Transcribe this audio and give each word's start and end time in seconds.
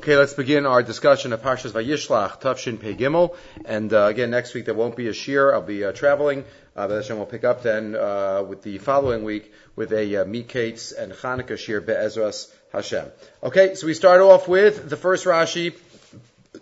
Okay, 0.00 0.16
let's 0.16 0.32
begin 0.32 0.64
our 0.64 0.82
discussion 0.82 1.34
of 1.34 1.42
Parshas 1.42 1.72
Vayishlach, 1.72 2.40
Tav 2.40 2.58
Shin 2.58 2.78
Pei 2.78 2.94
Gimel. 2.94 3.36
And 3.66 3.92
uh, 3.92 4.06
again, 4.06 4.30
next 4.30 4.54
week 4.54 4.64
there 4.64 4.72
won't 4.72 4.96
be 4.96 5.08
a 5.08 5.12
shir. 5.12 5.52
I'll 5.52 5.60
be 5.60 5.84
uh, 5.84 5.92
traveling. 5.92 6.46
Uh, 6.74 6.88
but 6.88 7.06
we'll 7.10 7.26
pick 7.26 7.44
up 7.44 7.62
then 7.62 7.94
uh, 7.94 8.42
with 8.48 8.62
the 8.62 8.78
following 8.78 9.24
week 9.24 9.52
with 9.76 9.92
a 9.92 10.16
uh, 10.16 10.24
and 10.24 10.32
Hanukkah 10.32 11.58
shir 11.58 11.82
Be'ezras 11.82 12.50
Hashem. 12.72 13.08
Okay, 13.42 13.74
so 13.74 13.86
we 13.86 13.92
start 13.92 14.22
off 14.22 14.48
with 14.48 14.88
the 14.88 14.96
first 14.96 15.26
Rashi 15.26 15.76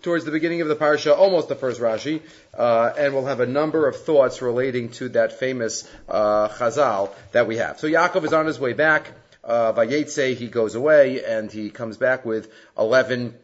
towards 0.02 0.25
the 0.25 0.32
beginning 0.32 0.61
of 0.61 0.66
the 0.66 0.75
parsha, 0.75 1.16
almost 1.16 1.48
the 1.48 1.55
first 1.55 1.80
Rashi, 1.80 2.20
uh, 2.55 2.93
and 2.98 3.14
we'll 3.14 3.27
have 3.27 3.39
a 3.39 3.46
number 3.46 3.86
of 3.86 3.95
thoughts 4.02 4.43
relating 4.43 4.89
to 4.98 5.11
that 5.11 5.39
famous 5.39 5.89
uh, 6.09 6.48
Chazal 6.48 7.14
that 7.30 7.46
we 7.46 7.59
have. 7.59 7.79
So 7.79 7.86
Yaakov 7.86 8.25
is 8.25 8.32
on 8.32 8.46
his 8.46 8.59
way 8.59 8.73
back 8.73 9.12
uh, 9.48 9.72
Vayetze, 9.72 10.36
he 10.36 10.48
goes 10.48 10.74
away 10.74 11.24
and 11.24 11.50
he 11.50 11.70
comes 11.70 11.96
back 11.96 12.24
with 12.24 12.52
11 12.76 13.34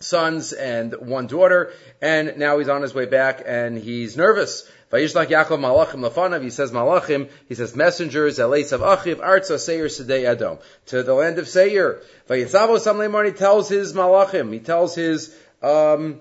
sons 0.00 0.52
and 0.52 0.94
one 0.94 1.26
daughter, 1.26 1.72
and 2.00 2.36
now 2.38 2.58
he's 2.58 2.68
on 2.68 2.82
his 2.82 2.94
way 2.94 3.06
back 3.06 3.42
and 3.44 3.76
he's 3.76 4.16
nervous. 4.16 4.68
Vayishlach 4.92 5.26
Yaakov 5.26 5.58
Malachim 5.58 6.08
Lafanav, 6.08 6.42
he 6.42 6.50
says 6.50 6.70
Malachim, 6.70 7.28
he 7.48 7.56
says 7.56 7.74
messengers, 7.74 8.38
Eleisav 8.38 8.78
Achiv, 8.78 9.16
Arza 9.16 9.58
Seir 9.58 9.86
Sedei 9.86 10.24
Edom, 10.24 10.58
to 10.86 11.02
the 11.02 11.14
land 11.14 11.38
of 11.38 11.48
Seir. 11.48 12.00
Vayitzavo 12.28 12.78
Samlemar, 12.78 13.26
he 13.26 13.32
tells 13.32 13.68
his 13.68 13.92
Malachim, 13.92 14.52
he 14.52 14.60
tells 14.60 14.94
his, 14.94 15.34
um, 15.62 16.20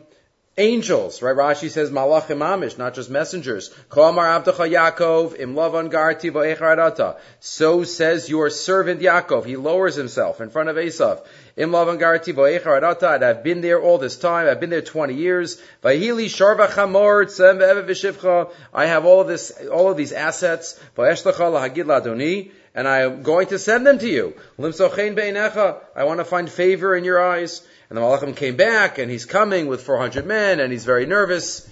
angels, 0.58 1.22
right? 1.22 1.36
Rashi 1.36 1.70
says 1.70 1.90
malachim 1.90 2.40
amish, 2.40 2.78
not 2.78 2.94
just 2.94 3.10
messengers. 3.10 3.70
Yaakov 3.90 5.40
im 5.40 5.56
garti 5.56 7.16
So 7.40 7.84
says 7.84 8.30
your 8.30 8.50
servant 8.50 9.02
Yaakov. 9.02 9.46
He 9.46 9.56
lowers 9.56 9.96
himself 9.96 10.42
in 10.42 10.50
front 10.50 10.70
of 10.70 10.76
Esav. 10.76 11.26
Im 11.58 11.72
garti 11.72 13.16
and 13.16 13.24
I've 13.24 13.44
been 13.44 13.62
there 13.62 13.82
all 13.82 13.98
this 13.98 14.16
time. 14.16 14.48
I've 14.48 14.60
been 14.60 14.70
there 14.70 14.82
20 14.82 15.16
years. 15.16 15.62
Vahili 15.84 16.26
sharva 16.26 16.68
chamor 16.68 18.52
I 18.74 18.86
have 18.86 19.06
all 19.06 19.22
of 19.22 19.28
this, 19.28 19.52
all 19.72 19.90
of 19.90 19.98
these 19.98 20.12
assets. 20.12 20.80
And 22.76 22.88
I 22.88 23.02
am 23.02 23.22
going 23.22 23.48
to 23.48 23.60
send 23.60 23.86
them 23.86 24.00
to 24.00 24.08
you. 24.08 24.34
I 24.60 26.04
want 26.04 26.20
to 26.20 26.26
find 26.26 26.50
favor 26.50 26.96
in 26.96 27.04
your 27.04 27.22
eyes. 27.22 27.62
And 27.94 28.02
the 28.02 28.08
Malachim 28.08 28.36
came 28.36 28.56
back, 28.56 28.98
and 28.98 29.12
he's 29.12 29.28
coming 29.28 29.68
with 29.68 29.84
400 29.84 30.26
men, 30.26 30.60
and 30.60 30.72
he's 30.72 30.84
very 30.84 31.06
nervous. 31.06 31.70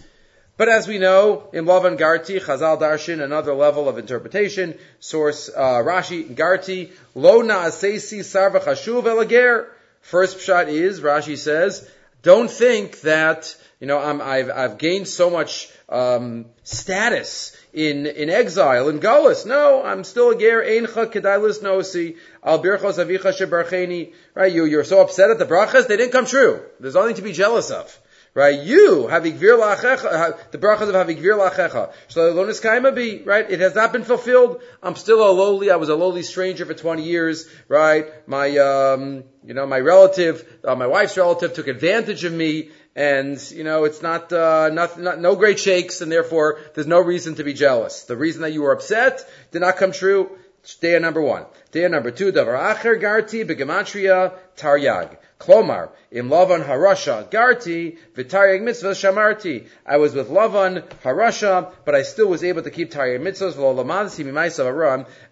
But 0.56 0.70
as 0.70 0.88
we 0.88 1.00
know, 1.00 1.50
in 1.52 1.66
Lavan 1.66 1.98
Garti, 1.98 2.40
Chazal 2.40 2.80
Darshan, 2.80 3.24
another 3.24 3.56
level 3.56 3.90
of 3.90 3.98
interpretation, 3.98 4.78
source 5.00 5.50
uh, 5.50 5.82
Rashi 5.82 6.36
Garti, 6.36 6.92
Lo 7.16 7.42
Naasesi 7.42 8.20
Sarva 8.20 8.62
Chashuv 8.62 9.06
Elager. 9.06 9.66
First 10.02 10.38
pshat 10.38 10.68
is, 10.68 11.02
Rashi 11.02 11.36
says, 11.36 11.90
don't 12.22 12.52
think 12.52 13.02
that, 13.02 13.56
you 13.82 13.88
know, 13.88 13.98
i 13.98 14.38
have 14.38 14.50
I've 14.52 14.78
gained 14.78 15.08
so 15.08 15.32
much 15.32 15.68
um, 15.90 16.46
status 16.64 17.58
in, 17.74 18.06
in 18.06 18.30
exile, 18.30 18.90
in 18.90 19.00
Gullus. 19.00 19.44
No, 19.46 19.84
I'm 19.84 20.04
still 20.04 20.30
a 20.30 20.40
ger, 20.40 20.62
eincha 20.64 21.12
kedailis 21.12 21.64
nosi, 21.64 22.18
al 22.44 22.62
birchos 22.64 23.04
avicha 23.04 23.34
shebarcheni. 23.34 24.14
Right, 24.36 24.54
you, 24.54 24.66
you're 24.66 24.84
so 24.84 25.02
upset 25.02 25.32
at 25.32 25.40
the 25.40 25.46
brachas, 25.46 25.88
they 25.88 25.98
didn't 25.98 26.12
come 26.12 26.28
true. 26.28 26.62
There's 26.80 26.94
nothing 26.94 27.16
to 27.16 27.24
be 27.24 27.34
jealous 27.34 27.72
of. 27.72 28.00
Right, 28.34 28.64
you 28.64 29.08
have 29.08 29.24
igvir 29.24 29.60
lachecha, 29.60 30.52
the 30.52 30.58
brachas 30.58 30.88
of 30.88 30.94
having 30.94 31.18
havigvir 31.18 31.50
lachecha. 31.50 31.92
Shalonis 32.08 32.62
kaima 32.62 32.96
be, 32.96 33.24
right, 33.24 33.50
it 33.50 33.60
has 33.60 33.76
not 33.76 33.92
been 33.92 34.04
fulfilled. 34.04 34.62
I'm 34.82 34.96
still 34.96 35.28
a 35.28 35.32
lowly, 35.32 35.70
I 35.70 35.76
was 35.76 35.90
a 35.90 35.96
lowly 35.96 36.24
stranger 36.24 36.66
for 36.66 36.74
20 36.74 37.04
years, 37.04 37.50
right? 37.68 38.06
My, 38.30 38.58
um, 38.58 39.26
you 39.44 39.54
know, 39.54 39.66
my 39.66 39.80
relative, 39.80 40.48
uh, 40.64 40.76
my 40.76 40.88
wife's 40.88 41.18
relative 41.18 41.56
took 41.56 41.68
advantage 41.68 42.24
of 42.24 42.32
me, 42.32 42.70
and 42.96 43.40
you 43.52 43.64
know 43.64 43.86
it's 43.86 44.02
not, 44.02 44.32
uh, 44.34 44.70
not, 44.70 45.00
not 45.00 45.20
no 45.20 45.36
great 45.36 45.60
shakes, 45.60 46.02
and 46.02 46.12
therefore 46.12 46.60
there's 46.74 46.88
no 46.88 47.02
reason 47.02 47.36
to 47.36 47.44
be 47.44 47.54
jealous. 47.54 48.04
The 48.04 48.18
reason 48.18 48.42
that 48.42 48.54
you 48.54 48.64
were 48.64 48.74
upset 48.74 49.26
did 49.52 49.62
not 49.62 49.78
come 49.78 49.92
true. 49.92 50.38
Day 50.80 51.00
number 51.00 51.22
one. 51.22 51.46
Day 51.72 51.88
number 51.88 52.12
two. 52.12 52.32
Davar 52.32 52.76
acher 52.76 53.02
garti 53.02 53.44
begematria 53.44 54.34
taryag. 54.56 55.18
Klomar, 55.42 55.90
im 56.12 56.30
Lavan 56.30 56.64
Harasha 56.64 57.28
Garti, 57.32 57.98
V'taryag 58.14 58.62
Mitzvah 58.62 58.92
Shamarti. 58.92 59.68
I 59.88 59.98
was 59.98 60.14
with 60.14 60.30
Lavan 60.30 60.84
Harasha, 61.04 61.74
but 61.84 61.96
I 61.96 62.04
still 62.04 62.28
was 62.28 62.44
able 62.44 62.62
to 62.62 62.70
keep 62.70 62.92
Taryag 62.92 63.22
Mitzvahs, 63.22 63.58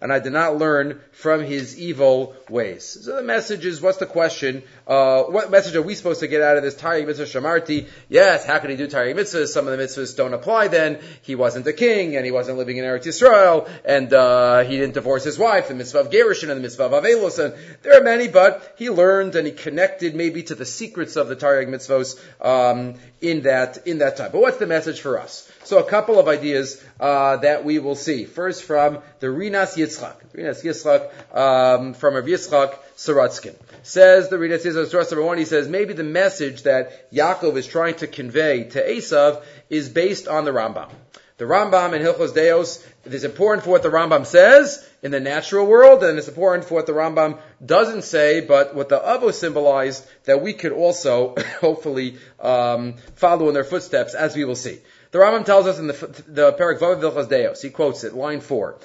and 0.00 0.12
I 0.12 0.18
did 0.18 0.32
not 0.32 0.56
learn 0.58 1.00
from 1.12 1.44
his 1.44 1.78
evil 1.78 2.34
ways. 2.48 2.98
So 3.04 3.14
the 3.14 3.22
message 3.22 3.64
is, 3.64 3.80
what's 3.80 3.98
the 3.98 4.06
question? 4.06 4.64
Uh, 4.90 5.22
what 5.30 5.52
message 5.52 5.76
are 5.76 5.82
we 5.82 5.94
supposed 5.94 6.18
to 6.18 6.26
get 6.26 6.42
out 6.42 6.56
of 6.56 6.64
this 6.64 6.74
Taryag 6.74 7.06
Mitzvah 7.06 7.24
Shamarti? 7.24 7.88
Yes, 8.08 8.44
how 8.44 8.58
could 8.58 8.70
he 8.70 8.76
do 8.76 8.88
Taryag 8.88 9.14
Mitzvahs? 9.14 9.46
Some 9.46 9.68
of 9.68 9.78
the 9.78 9.84
mitzvahs 9.84 10.16
don't 10.16 10.34
apply 10.34 10.66
then. 10.66 10.98
He 11.22 11.36
wasn't 11.36 11.64
a 11.68 11.72
king, 11.72 12.16
and 12.16 12.24
he 12.24 12.32
wasn't 12.32 12.58
living 12.58 12.76
in 12.76 12.84
Eretz 12.84 13.04
Yisrael, 13.04 13.70
and 13.84 14.12
uh, 14.12 14.64
he 14.64 14.78
didn't 14.78 14.94
divorce 14.94 15.22
his 15.22 15.38
wife, 15.38 15.68
the 15.68 15.74
mitzvah 15.74 16.00
of 16.00 16.10
Gerushin 16.10 16.50
and 16.50 16.58
the 16.58 16.62
mitzvah 16.62 16.86
of 16.86 17.04
Avelos, 17.04 17.38
and 17.38 17.54
there 17.82 18.00
are 18.00 18.02
many, 18.02 18.26
but 18.26 18.74
he 18.78 18.90
learned 18.90 19.36
and 19.36 19.46
he 19.46 19.52
connected 19.52 20.16
maybe 20.16 20.42
to 20.42 20.56
the 20.56 20.66
secrets 20.66 21.14
of 21.14 21.28
the 21.28 21.36
Taryag 21.36 21.68
Mitzvahs 21.68 22.18
um, 22.44 22.94
in 23.20 23.42
that 23.42 23.86
in 23.86 23.98
that 23.98 24.16
time. 24.16 24.32
But 24.32 24.40
what's 24.40 24.56
the 24.56 24.66
message 24.66 25.00
for 25.00 25.20
us? 25.20 25.49
So 25.64 25.78
a 25.78 25.84
couple 25.84 26.18
of 26.18 26.26
ideas 26.26 26.82
uh, 26.98 27.36
that 27.38 27.64
we 27.64 27.78
will 27.78 27.94
see. 27.94 28.24
First 28.24 28.64
from 28.64 29.00
the 29.20 29.30
Rinas 29.30 29.76
Yitzchak. 29.76 30.16
Rinas 30.32 30.62
Yitzchak 30.64 31.36
um, 31.36 31.94
from 31.94 32.14
Rav 32.14 32.24
Yitzchak 32.24 32.76
Sorotzkin. 32.96 33.54
Says 33.82 34.28
the 34.30 34.36
Rinas 34.36 34.64
Yitzchak, 34.64 35.10
number 35.10 35.24
one, 35.24 35.38
he 35.38 35.44
says 35.44 35.68
maybe 35.68 35.92
the 35.92 36.02
message 36.02 36.62
that 36.62 37.12
Yaakov 37.12 37.56
is 37.56 37.66
trying 37.66 37.94
to 37.96 38.06
convey 38.06 38.64
to 38.64 38.82
Esav 38.82 39.42
is 39.68 39.88
based 39.88 40.28
on 40.28 40.44
the 40.44 40.50
Rambam. 40.50 40.90
The 41.36 41.46
Rambam 41.46 41.94
in 41.94 42.02
Hilchos 42.02 42.34
Deos, 42.34 42.86
is 43.04 43.24
important 43.24 43.64
for 43.64 43.70
what 43.70 43.82
the 43.82 43.88
Rambam 43.88 44.26
says 44.26 44.86
in 45.02 45.10
the 45.10 45.20
natural 45.20 45.66
world, 45.66 46.04
and 46.04 46.18
it's 46.18 46.28
important 46.28 46.66
for 46.66 46.74
what 46.74 46.86
the 46.86 46.92
Rambam 46.92 47.38
doesn't 47.64 48.02
say, 48.02 48.40
but 48.40 48.74
what 48.74 48.90
the 48.90 48.98
Avo 48.98 49.32
symbolized 49.32 50.06
that 50.24 50.42
we 50.42 50.52
could 50.52 50.72
also 50.72 51.34
hopefully 51.60 52.18
um, 52.40 52.94
follow 53.14 53.48
in 53.48 53.54
their 53.54 53.64
footsteps, 53.64 54.14
as 54.14 54.36
we 54.36 54.44
will 54.44 54.56
see. 54.56 54.80
The 55.10 55.18
Rambam 55.18 55.44
tells 55.44 55.66
us 55.66 55.78
in 55.78 55.88
the, 55.88 56.24
the 56.28 56.52
Perak 56.52 56.78
Vav 56.78 57.28
Deos, 57.28 57.62
he 57.62 57.70
quotes 57.70 58.04
it, 58.04 58.14
line 58.14 58.40
four, 58.40 58.76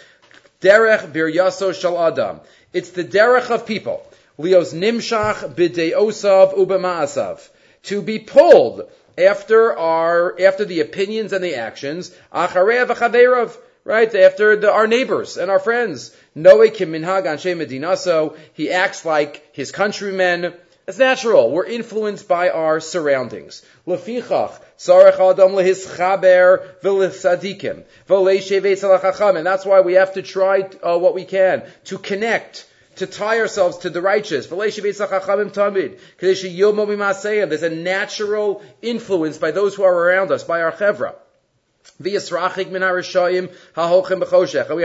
Derech 0.62 1.14
bir 1.14 1.32
yaso 1.32 1.74
shal 1.80 2.04
adam. 2.04 2.40
It's 2.74 2.90
the 2.92 3.04
derech 3.04 3.52
of 3.52 3.66
people. 3.66 4.06
Leos 4.38 4.74
nimshach 4.74 5.54
b'deosav 5.54 6.56
ubemaasav. 6.56 7.48
To 7.84 8.02
be 8.02 8.20
pulled 8.20 8.90
after 9.18 9.78
our, 9.78 10.36
after 10.42 10.66
the 10.66 10.82
opinions 10.82 11.32
and 11.32 11.44
the 11.44 11.56
actions, 11.56 12.10
Acharev 12.34 12.88
achaveirav 12.88 13.56
right? 13.86 14.14
After 14.16 14.56
the, 14.58 14.72
our 14.72 14.88
neighbors 14.88 15.38
and 15.38 15.50
our 15.50 15.60
friends. 15.60 16.14
Noe 16.34 16.70
kim 16.70 16.92
minhag 16.92 17.26
anshe 17.26 17.56
medinaso. 17.56 18.36
He 18.54 18.72
acts 18.72 19.06
like 19.06 19.48
his 19.54 19.72
countrymen. 19.72 20.54
It's 20.88 21.00
natural. 21.00 21.50
We're 21.50 21.66
influenced 21.66 22.28
by 22.28 22.50
our 22.50 22.80
surroundings. 22.80 23.64
Lefichach, 23.88 24.60
adam 24.88 25.54
lehischaber 25.54 26.62
And 29.38 29.46
that's 29.46 29.66
why 29.66 29.82
we 29.82 29.94
have 29.94 30.14
to 30.14 30.22
try 30.22 30.70
uh, 30.84 31.00
what 31.00 31.16
we 31.16 31.26
can 31.26 31.64
to 31.86 31.98
connect 31.98 32.68
to 32.98 33.08
tie 33.08 33.40
ourselves 33.40 33.80
to 33.80 33.90
the 33.90 34.02
righteous. 34.02 34.46
There's 34.46 34.80
a 37.64 37.70
natural 37.70 38.62
influence 38.82 39.38
by 39.38 39.52
those 39.52 39.76
who 39.76 39.84
are 39.84 39.94
around 39.94 40.32
us, 40.32 40.44
by 40.44 40.62
our 40.62 40.72
chevra. 40.72 41.16
We 42.00 42.14
have 42.14 42.26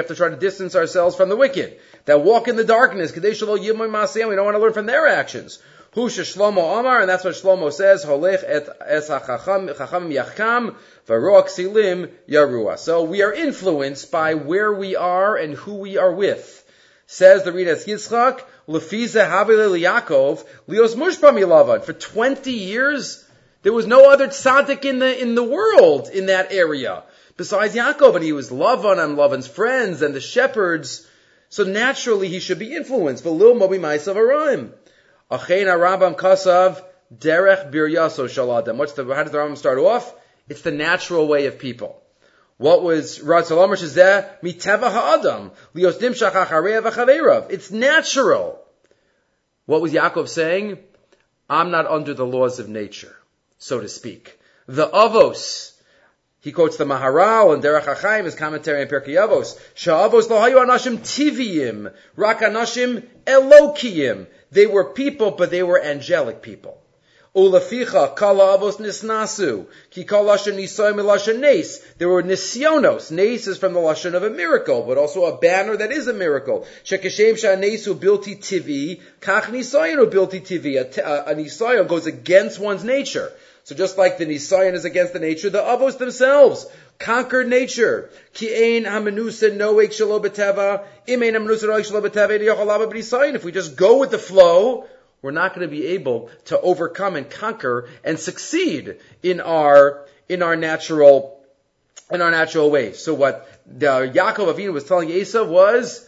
to 0.08 0.14
try 0.14 0.28
to 0.28 0.36
distance 0.36 0.76
ourselves 0.76 1.16
from 1.16 1.28
the 1.28 1.36
wicked 1.36 1.78
that 2.06 2.22
walk 2.22 2.48
in 2.48 2.56
the 2.56 2.64
darkness. 2.64 3.14
We 3.14 3.20
don't 3.20 3.78
want 3.78 4.54
to 4.54 4.58
learn 4.58 4.72
from 4.72 4.86
their 4.86 5.06
actions. 5.06 5.58
Husha 5.94 6.22
Shlomo 6.22 6.78
Amar, 6.78 7.00
and 7.00 7.08
that's 7.08 7.24
what 7.24 7.34
Shlomo 7.34 7.72
says, 7.72 8.04
Holech 8.04 8.44
et 8.46 8.68
silim 11.08 12.10
yarua. 12.28 12.78
So 12.78 13.02
we 13.02 13.22
are 13.22 13.32
influenced 13.32 14.12
by 14.12 14.34
where 14.34 14.72
we 14.72 14.94
are 14.94 15.36
and 15.36 15.54
who 15.54 15.74
we 15.74 15.98
are 15.98 16.12
with. 16.12 16.64
Says 17.06 17.42
the 17.42 17.50
Rinas 17.50 17.86
Yitzchak, 17.86 18.40
Lefiza 18.68 19.28
Havile 19.28 19.80
Yaakov, 19.80 20.46
Leos 20.68 20.94
Mushpam 20.94 21.38
Lavan. 21.40 21.82
For 21.82 21.92
20 21.92 22.52
years, 22.52 23.24
there 23.62 23.72
was 23.72 23.88
no 23.88 24.10
other 24.10 24.28
tzaddik 24.28 24.84
in 24.84 25.00
the, 25.00 25.20
in 25.20 25.34
the 25.34 25.42
world 25.42 26.08
in 26.08 26.26
that 26.26 26.52
area 26.52 27.02
besides 27.40 27.74
Yaakov, 27.74 28.16
and 28.16 28.22
he 28.22 28.34
was 28.34 28.50
Lavan 28.50 29.02
and 29.02 29.16
Lavan's 29.16 29.46
friends 29.46 30.02
and 30.02 30.14
the 30.14 30.20
shepherds. 30.20 31.06
So 31.48 31.64
naturally 31.64 32.28
he 32.28 32.38
should 32.38 32.58
be 32.58 32.76
influenced. 32.76 33.24
V'lil 33.24 33.58
mobi 33.58 33.80
ma'asav 33.80 34.14
araim. 34.14 34.72
Achein 35.30 35.66
Rambam 35.66 36.16
kasav 36.16 36.82
derech 37.16 37.70
bir 37.70 37.88
yaso 37.88 38.26
shaladam. 38.26 38.76
What's 38.76 38.92
the, 38.94 39.04
how 39.04 39.22
does 39.22 39.32
the 39.32 39.38
Rambam 39.38 39.56
start 39.56 39.78
off? 39.78 40.12
It's 40.48 40.62
the 40.62 40.72
natural 40.72 41.28
way 41.28 41.46
of 41.46 41.58
people. 41.58 42.02
What 42.56 42.82
was 42.82 43.20
Ratzal 43.20 43.66
Shazeh 43.68 44.40
miteva 44.42 44.90
ha'adam 44.90 45.52
lios 45.74 45.98
nimshach 45.98 46.32
v'chaverav? 46.32 47.50
It's 47.50 47.70
natural. 47.70 48.60
What 49.66 49.80
was 49.80 49.92
Yaakov 49.92 50.28
saying? 50.28 50.78
I'm 51.48 51.70
not 51.70 51.86
under 51.86 52.12
the 52.12 52.26
laws 52.26 52.58
of 52.58 52.68
nature, 52.68 53.16
so 53.58 53.80
to 53.80 53.88
speak. 53.88 54.38
The 54.66 54.88
avos, 54.88 55.72
he 56.40 56.52
quotes 56.52 56.78
the 56.78 56.84
Maharal 56.84 57.52
and 57.52 57.62
Derech 57.62 57.84
HaChaim, 57.84 58.24
his 58.24 58.34
commentary 58.34 58.80
on 58.80 58.88
Pirkei 58.88 59.16
Avos. 59.16 59.58
Sha'avos 59.74 60.30
lo 60.30 60.40
hayu 60.40 60.56
anashim 60.64 60.98
tiviyim, 60.98 61.92
rak 62.16 62.40
anashim 62.40 63.06
elokiyim. 63.26 64.26
They 64.50 64.66
were 64.66 64.92
people, 64.92 65.32
but 65.32 65.50
they 65.50 65.62
were 65.62 65.82
angelic 65.82 66.40
people. 66.40 66.80
Ulaficha 67.36 68.16
kala 68.16 68.58
avos 68.58 68.78
nisnasu 68.78 69.66
ki 69.90 70.04
kal 70.04 70.24
lashon 70.24 70.54
nisoy 70.54 71.38
nes. 71.38 71.78
There 71.98 72.08
were 72.08 72.22
nisyonos. 72.22 73.12
Nes 73.12 73.46
is 73.46 73.58
from 73.58 73.74
the 73.74 73.78
lashon 73.78 74.14
of 74.14 74.24
a 74.24 74.30
miracle, 74.30 74.82
but 74.82 74.98
also 74.98 75.26
a 75.26 75.36
banner 75.36 75.76
that 75.76 75.92
is 75.92 76.08
a 76.08 76.12
miracle. 76.12 76.66
Shekeshem 76.84 77.34
shanesu 77.34 77.94
bilti 77.94 78.36
tivi 78.38 79.00
kach 79.20 79.42
nisoyonu 79.42 80.10
bilti 80.10 80.40
tivi. 80.40 80.76
A, 80.78 81.80
a 81.80 81.84
goes 81.84 82.06
against 82.06 82.58
one's 82.58 82.82
nature. 82.82 83.30
So 83.70 83.76
just 83.76 83.96
like 83.96 84.18
the 84.18 84.26
Nisayan 84.26 84.74
is 84.74 84.84
against 84.84 85.12
the 85.12 85.20
nature, 85.20 85.48
the 85.48 85.60
Avos 85.60 85.96
themselves 85.96 86.66
conquered 86.98 87.46
nature. 87.46 88.10
If 88.34 88.42
we 93.44 93.52
just 93.52 93.76
go 93.76 93.98
with 93.98 94.10
the 94.10 94.18
flow, 94.18 94.86
we're 95.22 95.30
not 95.30 95.54
going 95.54 95.68
to 95.68 95.70
be 95.70 95.86
able 95.86 96.30
to 96.46 96.60
overcome 96.60 97.14
and 97.14 97.30
conquer 97.30 97.88
and 98.02 98.18
succeed 98.18 98.96
in 99.22 99.40
our, 99.40 100.04
in 100.28 100.42
our 100.42 100.56
natural, 100.56 101.40
in 102.10 102.22
our 102.22 102.32
natural 102.32 102.72
ways. 102.72 102.98
So 102.98 103.14
what 103.14 103.48
the 103.68 104.10
Yaakov 104.12 104.52
Avinu 104.52 104.72
was 104.72 104.82
telling 104.82 105.10
Esav 105.10 105.46
was, 105.46 106.04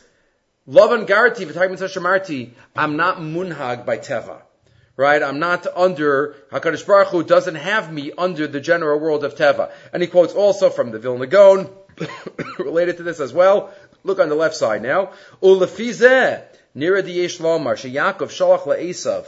"Love 0.67 0.91
Lavan 0.91 1.07
Garti, 1.07 2.51
I'm 2.75 2.97
not 2.97 3.19
munhag 3.19 3.87
by 3.87 3.99
Teva 3.99 4.43
right? 5.03 5.21
I'm 5.21 5.41
not 5.41 5.67
under, 5.67 6.37
HaKadosh 6.53 6.87
Baruch 6.87 7.09
Hu 7.09 7.25
doesn't 7.25 7.57
have 7.57 7.93
me 7.93 8.13
under 8.17 8.47
the 8.47 8.61
general 8.61 9.01
world 9.01 9.25
of 9.25 9.35
Teva. 9.35 9.73
And 9.93 10.01
he 10.01 10.09
quotes 10.09 10.33
also 10.33 10.71
from 10.71 10.93
the 10.93 11.01
Vilna 11.01 11.27
Gaon, 11.27 11.69
related 12.59 12.99
to 12.99 13.03
this 13.03 13.19
as 13.19 13.33
well. 13.33 13.75
Look 14.05 14.21
on 14.21 14.29
the 14.29 14.37
left 14.37 14.55
side 14.55 14.81
now. 14.81 15.11
Ulefizeh, 15.43 16.45
nira 16.77 17.03
diyesh 17.03 17.41
lomar, 17.41 17.75
Yaakov 17.75 18.31
shalach 18.31 18.63
le'esav. 18.63 19.27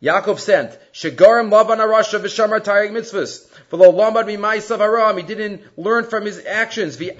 Yaakov 0.00 0.38
sent, 0.38 0.78
Shegarim 0.92 1.50
Lavan 1.50 1.78
Arasha 1.78 2.20
v'shamar 2.20 2.60
taryag 2.60 2.92
mitzvahs. 2.92 3.46
He 3.72 3.78
didn't 3.78 5.62
learn 5.78 6.04
from 6.04 6.26
his 6.26 6.44
actions. 6.44 7.00
Even 7.00 7.16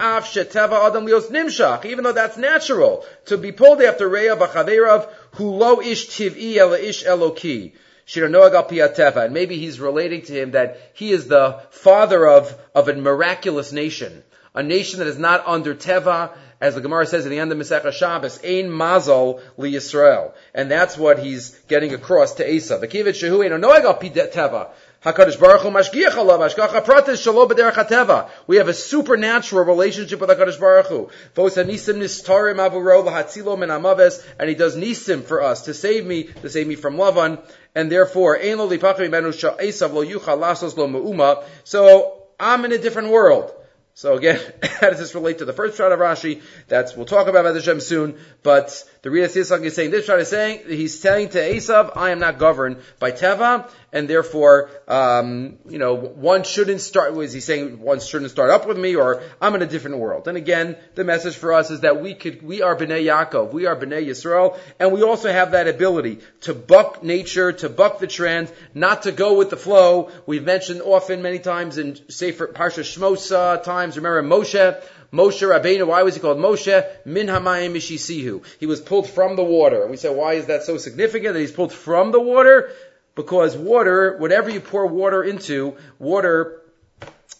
though 2.03 2.11
that's 2.11 2.37
natural. 2.37 3.05
To 3.25 3.37
be 3.37 3.51
pulled 3.51 3.81
after 3.81 4.07
Reya 4.07 4.37
v'chaverav, 4.37 5.09
hu 5.33 5.49
lo 5.49 5.81
ish 5.81 6.09
tiv'i 6.09 6.57
ela 6.57 6.77
ish 6.77 7.03
eloki. 7.05 7.73
And 8.15 9.33
maybe 9.33 9.57
he's 9.57 9.79
relating 9.79 10.21
to 10.23 10.33
him 10.33 10.51
that 10.51 10.91
he 10.93 11.11
is 11.11 11.27
the 11.27 11.61
father 11.71 12.27
of, 12.27 12.55
of 12.75 12.87
a 12.87 12.93
miraculous 12.93 13.71
nation. 13.71 14.23
A 14.53 14.61
nation 14.61 14.99
that 14.99 15.07
is 15.07 15.17
not 15.17 15.47
under 15.47 15.73
Teva, 15.73 16.29
as 16.61 16.75
the 16.75 16.81
Gemara 16.81 17.07
says 17.07 17.25
at 17.25 17.29
the 17.29 17.39
end 17.39 17.51
of 17.51 17.57
Masechah 17.57 17.91
Shabbos, 17.91 18.39
Ein 18.43 18.69
Mazal 18.69 19.41
li 19.57 19.73
Yisrael. 19.73 20.33
And 20.53 20.69
that's 20.69 20.97
what 20.97 21.17
he's 21.17 21.49
getting 21.67 21.95
across 21.95 22.35
to 22.35 22.55
Asa. 22.55 22.77
The 22.77 22.87
Kivit 22.87 23.15
Shehu 23.15 23.43
Ein 23.43 23.59
Noeg 23.59 23.83
al 23.83 23.97
Teva. 23.97 24.69
HaKadosh 25.03 25.37
Baruch 25.37 25.63
Hu 25.63 25.69
Mashgiach 25.69 26.11
Alav, 26.11 26.49
Ashgacha 26.49 26.81
Pratis 26.81 27.21
Shalom 27.21 27.49
B'derech 27.49 27.73
HaTeva. 27.73 28.29
We 28.47 28.55
have 28.55 28.69
a 28.69 28.73
supernatural 28.73 29.65
relationship 29.65 30.21
with 30.21 30.29
HaKadosh 30.29 30.57
Baruch 30.57 30.87
Hu. 30.87 31.09
Vos 31.35 31.55
Nisim 31.55 31.97
Nistarim 31.97 32.55
Avuro 32.55 33.03
Lahatzilo 33.03 33.59
Min 33.59 33.67
Amaves, 33.67 34.25
and 34.39 34.47
He 34.47 34.55
does 34.55 34.77
Nisim 34.77 35.25
for 35.25 35.41
us, 35.41 35.63
to 35.63 35.73
save 35.73 36.05
me, 36.05 36.23
to 36.23 36.49
save 36.49 36.67
me 36.67 36.75
from 36.75 36.95
Lavan, 36.95 37.37
and 37.75 37.91
therefore, 37.91 38.39
Ein 38.39 38.59
Lo 38.59 38.69
Lipachim 38.69 39.11
Menu 39.11 39.31
Esav 39.31 39.91
Lo 39.91 40.05
Yucha 40.05 40.39
Lasos 40.39 40.77
Lo 40.77 40.87
Me'uma. 40.87 41.43
So, 41.65 42.23
I'm 42.39 42.63
in 42.63 42.71
a 42.71 42.77
different 42.77 43.09
world. 43.09 43.53
So 43.95 44.15
again, 44.15 44.39
how 44.63 44.89
does 44.89 44.99
this 44.99 45.13
relate 45.15 45.39
to 45.39 45.45
the 45.45 45.53
first 45.53 45.77
shot 45.77 45.91
of 45.91 45.99
Rashi? 45.99 46.41
That's 46.67 46.95
we'll 46.95 47.05
talk 47.05 47.27
about 47.27 47.61
Shem 47.61 47.79
soon. 47.79 48.17
But 48.41 48.83
the 49.03 49.09
Rinas 49.09 49.35
Yitzchak 49.35 49.65
is 49.65 49.75
saying 49.75 49.91
this 49.91 50.05
shot 50.05 50.19
is 50.21 50.29
saying 50.29 50.61
he's 50.65 50.97
saying 50.97 51.29
to 51.29 51.37
Esav, 51.37 51.97
I 51.97 52.11
am 52.11 52.19
not 52.19 52.39
governed 52.39 52.77
by 52.99 53.11
Teva, 53.11 53.69
and 53.91 54.09
therefore, 54.09 54.69
um, 54.87 55.57
you 55.67 55.77
know, 55.77 55.93
one 55.93 56.43
shouldn't 56.43 56.79
start. 56.79 57.13
Was 57.13 57.33
he 57.33 57.41
saying 57.41 57.81
one 57.81 57.99
shouldn't 57.99 58.31
start 58.31 58.49
up 58.49 58.65
with 58.65 58.77
me, 58.77 58.95
or 58.95 59.21
I'm 59.41 59.55
in 59.55 59.61
a 59.61 59.65
different 59.65 59.97
world? 59.97 60.29
And 60.29 60.37
again, 60.37 60.77
the 60.95 61.03
message 61.03 61.35
for 61.35 61.51
us 61.51 61.69
is 61.69 61.81
that 61.81 62.01
we 62.01 62.13
could, 62.13 62.41
we 62.41 62.61
are 62.61 62.77
Bnei 62.77 63.03
Yaakov, 63.03 63.51
we 63.51 63.65
are 63.65 63.75
Bnei 63.75 64.07
Yisrael, 64.07 64.57
and 64.79 64.93
we 64.93 65.03
also 65.03 65.29
have 65.29 65.51
that 65.51 65.67
ability 65.67 66.19
to 66.41 66.53
buck 66.53 67.03
nature, 67.03 67.51
to 67.51 67.67
buck 67.67 67.99
the 67.99 68.07
trend, 68.07 68.53
not 68.73 69.03
to 69.03 69.11
go 69.11 69.37
with 69.37 69.49
the 69.49 69.57
flow. 69.57 70.11
We've 70.25 70.45
mentioned 70.45 70.81
often, 70.81 71.21
many 71.21 71.39
times 71.39 71.77
in 71.77 72.09
Sefer 72.09 72.47
Parsha 72.47 72.83
Shmosa 72.83 73.63
times. 73.63 73.97
Remember 73.97 74.23
Moshe. 74.23 74.81
Moshe 75.13 75.47
Rabbeinu, 75.47 75.85
why 75.85 76.01
was 76.01 76.15
he 76.15 76.21
called 76.21 76.39
Moshe? 76.39 76.83
Min 77.05 77.27
hamayim 77.27 77.73
mishisihu. 77.73 78.43
He 78.59 78.65
was 78.65 78.81
pulled 78.81 79.07
from 79.07 79.35
the 79.35 79.43
water. 79.43 79.83
And 79.83 79.91
we 79.91 79.97
say, 79.97 80.13
why 80.13 80.33
is 80.33 80.47
that 80.47 80.63
so 80.63 80.77
significant 80.77 81.35
that 81.35 81.39
he's 81.39 81.51
pulled 81.51 81.71
from 81.71 82.11
the 82.11 82.19
water? 82.19 82.71
Because 83.13 83.55
water, 83.55 84.17
whatever 84.17 84.49
you 84.49 84.59
pour 84.59 84.87
water 84.87 85.23
into, 85.23 85.77
water 85.99 86.61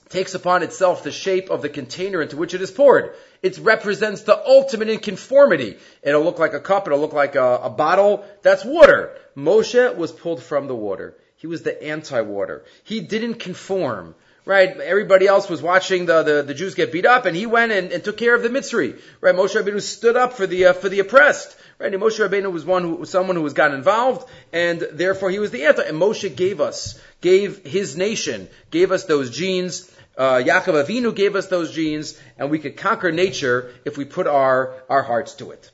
takes 0.10 0.36
upon 0.36 0.62
itself 0.62 1.02
the 1.02 1.12
shape 1.12 1.50
of 1.50 1.64
the 1.64 1.70
container 1.70 2.22
into 2.22 2.38
which 2.38 2.54
it 2.54 2.62
is 2.62 2.70
poured. 2.70 3.16
It 3.42 3.58
represents 3.58 4.22
the 4.22 4.38
ultimate 4.38 4.90
in 4.90 5.00
conformity. 5.00 5.78
It'll 6.04 6.24
look 6.24 6.38
like 6.38 6.54
a 6.54 6.60
cup, 6.60 6.86
it'll 6.86 7.00
look 7.00 7.14
like 7.14 7.34
a, 7.34 7.62
a 7.64 7.70
bottle. 7.72 8.24
That's 8.44 8.64
water. 8.64 9.18
Moshe 9.36 9.96
was 9.98 10.12
pulled 10.12 10.44
from 10.44 10.68
the 10.68 10.76
water. 10.76 11.18
He 11.38 11.48
was 11.48 11.64
the 11.64 11.84
anti-water. 11.84 12.64
He 12.84 13.00
didn't 13.00 13.36
conform 13.40 14.14
right? 14.46 14.70
Everybody 14.80 15.28
else 15.28 15.50
was 15.50 15.62
watching 15.62 16.06
the, 16.06 16.24
the, 16.24 16.44
the 16.44 16.54
Jews 16.54 16.76
get 16.76 16.92
beat 16.92 17.06
up, 17.06 17.26
and 17.26 17.36
he 17.36 17.46
went 17.46 17.72
and, 17.72 17.92
and, 17.92 18.04
took 18.04 18.18
care 18.18 18.36
of 18.36 18.44
the 18.44 18.50
Mitzri, 18.50 19.00
right? 19.22 19.36
Moshe 19.36 19.56
Rabbeinu 19.56 19.82
stood 19.82 20.18
up 20.18 20.34
for 20.34 20.46
the 20.48 20.66
uh, 20.66 20.74
for 20.74 20.90
the 20.90 21.00
oppressed, 21.00 21.56
right? 21.80 21.94
And 21.94 22.02
Moshe 22.02 22.20
Rabbeinu 22.20 22.52
was 22.52 22.66
one 22.66 22.84
who 22.84 23.06
someone 23.06 23.36
who 23.36 23.42
was 23.42 23.54
got 23.54 23.74
involved, 23.74 24.30
and 24.52 24.80
therefore 24.92 25.30
he 25.30 25.40
was 25.40 25.52
the 25.52 25.66
anti. 25.66 25.84
And 25.84 26.00
Moshe 26.00 26.36
gave 26.36 26.60
us, 26.60 27.00
gave 27.22 27.66
his 27.66 27.96
nation, 27.96 28.50
gave 28.72 28.92
us 28.92 29.06
those 29.06 29.30
genes. 29.30 29.90
Uh, 30.16 30.36
Yaakov 30.36 30.86
Avinu 30.86 31.16
gave 31.16 31.36
us 31.36 31.48
those 31.48 31.72
genes, 31.72 32.20
and 32.38 32.52
we 32.52 32.60
could 32.60 32.78
conquer 32.78 33.12
nature 33.12 33.74
if 33.86 33.98
we 33.98 34.06
put 34.06 34.28
our 34.28 34.76
our 34.90 35.04
hearts 35.04 35.36
to 35.36 35.52
it. 35.52 35.72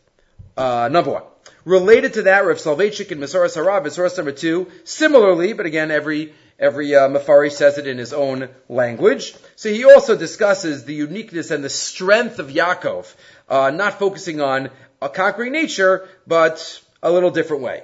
Uh, 0.56 0.90
number 0.92 1.12
one. 1.12 1.24
Related 1.66 2.14
to 2.14 2.22
that, 2.24 2.46
Rav 2.46 2.58
Soloveitchik 2.58 3.12
in 3.12 3.20
Masoras 3.20 3.58
Harav, 3.58 3.86
Masoras 3.86 4.16
number 4.16 4.32
two, 4.32 4.72
similarly, 4.86 5.52
but 5.54 5.66
again, 5.66 5.92
every 5.92 6.34
Every 6.60 6.94
uh, 6.94 7.08
Mafari 7.08 7.52
says 7.52 7.78
it 7.78 7.88
in 7.88 7.98
his 7.98 8.12
own 8.12 8.50
language. 8.68 9.34
So 9.56 9.70
he 9.70 9.86
also 9.86 10.18
discusses 10.18 10.84
the 10.84 10.94
uniqueness 10.94 11.52
and 11.52 11.64
the 11.64 11.70
strength 11.70 12.40
of 12.40 12.48
Yaakov, 12.48 13.14
uh, 13.48 13.72
not 13.72 13.98
focusing 13.98 14.42
on 14.42 14.70
a 15.02 15.08
conquering 15.08 15.54
nature, 15.54 16.08
but 16.28 16.82
a 17.02 17.12
little 17.12 17.32
different 17.32 17.64
way. 17.64 17.84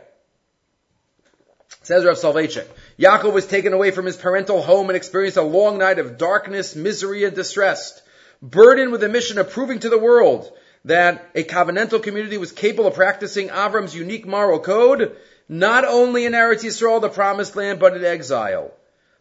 Says 1.84 2.04
Rav 2.04 2.18
Soloveitchik, 2.18 2.68
Yaakov 3.00 3.32
was 3.32 3.46
taken 3.46 3.72
away 3.72 3.92
from 3.92 4.06
his 4.06 4.18
parental 4.18 4.62
home 4.62 4.90
and 4.90 4.98
experienced 4.98 5.38
a 5.38 5.44
long 5.44 5.78
night 5.78 6.00
of 6.00 6.18
darkness, 6.18 6.76
misery, 6.76 7.24
and 7.24 7.36
distress, 7.36 8.02
burdened 8.42 8.92
with 8.92 9.02
the 9.02 9.10
mission 9.10 9.38
of 9.38 9.52
proving 9.52 9.80
to 9.80 9.90
the 9.90 9.98
world 9.98 10.52
that 10.84 11.30
a 11.34 11.44
covenantal 11.44 12.02
community 12.02 12.38
was 12.38 12.52
capable 12.52 12.88
of 12.88 12.96
practicing 12.96 13.50
Avram's 13.50 13.96
unique 13.96 14.26
moral 14.26 14.60
code 14.60 15.16
not 15.48 15.86
only 15.86 16.26
in 16.26 16.34
Eretz 16.34 16.64
Yisrael, 16.64 17.02
the 17.02 17.10
promised 17.10 17.56
land, 17.56 17.80
but 17.80 17.96
in 17.96 18.04
exile. 18.04 18.72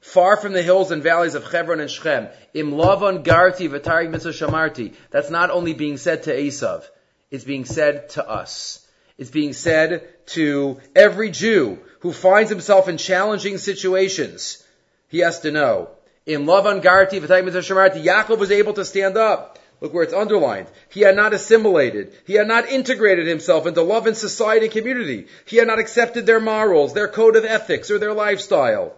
Far 0.01 0.37
from 0.37 0.53
the 0.53 0.63
hills 0.63 0.91
and 0.91 1.03
valleys 1.03 1.35
of 1.35 1.51
Hebron 1.51 1.81
and 1.81 1.91
Shechem. 1.91 2.29
Im 2.53 2.73
Lavan 2.73 3.25
Garti 3.25 3.69
V'tarig 3.69 4.11
Mitzvah 4.11 4.31
Shamarti. 4.31 4.95
That's 5.11 5.31
not 5.31 5.51
only 5.51 5.73
being 5.73 5.97
said 5.97 6.25
to 6.25 6.35
Esav. 6.37 6.85
It's 7.31 7.45
being 7.45 7.65
said 7.65 8.11
to 8.11 8.29
us. 8.29 8.87
It's 9.17 9.31
being 9.31 9.55
said 9.55 10.07
to 10.27 10.81
every 10.95 11.31
Jew 11.31 11.79
who 12.01 12.13
finds 12.13 12.51
himself 12.51 12.89
in 12.89 12.99
challenging 12.99 13.57
situations. 13.59 14.63
He 15.09 15.21
has 15.21 15.41
to 15.41 15.51
know. 15.51 15.89
In 16.27 16.45
Lavan 16.45 16.83
Garti 16.83 17.21
V'tarig 17.21 17.45
Mitzvah 17.45 17.75
Shamarti, 17.75 18.05
Yaakov 18.05 18.39
was 18.39 18.51
able 18.51 18.75
to 18.75 18.85
stand 18.85 19.17
up. 19.17 19.59
Look 19.85 19.93
where 19.93 20.03
it's 20.03 20.15
underlined. 20.15 20.69
He 20.89 21.03
had 21.03 21.15
not 21.15 21.35
assimilated. 21.35 22.15
He 22.27 22.33
had 22.33 22.49
not 22.49 22.71
integrated 22.71 23.27
himself 23.27 23.67
into 23.67 23.83
love 23.83 24.07
and 24.07 24.17
society 24.17 24.65
and 24.65 24.73
community. 24.73 25.27
He 25.45 25.59
had 25.59 25.67
not 25.67 25.79
accepted 25.79 26.25
their 26.25 26.41
morals, 26.41 26.95
their 26.95 27.07
code 27.07 27.37
of 27.37 27.45
ethics, 27.45 27.91
or 27.91 27.99
their 27.99 28.15
lifestyle. 28.15 28.95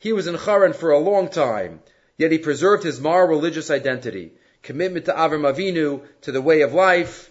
He 0.00 0.12
was 0.12 0.26
in 0.26 0.34
Haran 0.34 0.72
for 0.72 0.90
a 0.90 0.98
long 0.98 1.28
time, 1.28 1.82
yet 2.18 2.32
he 2.32 2.38
preserved 2.38 2.82
his 2.82 3.00
moral 3.00 3.28
religious 3.28 3.70
identity, 3.70 4.32
commitment 4.60 5.04
to 5.04 5.12
Avram 5.12 5.48
Avinu, 5.48 6.02
to 6.22 6.32
the 6.32 6.42
way 6.42 6.62
of 6.62 6.74
life. 6.74 7.30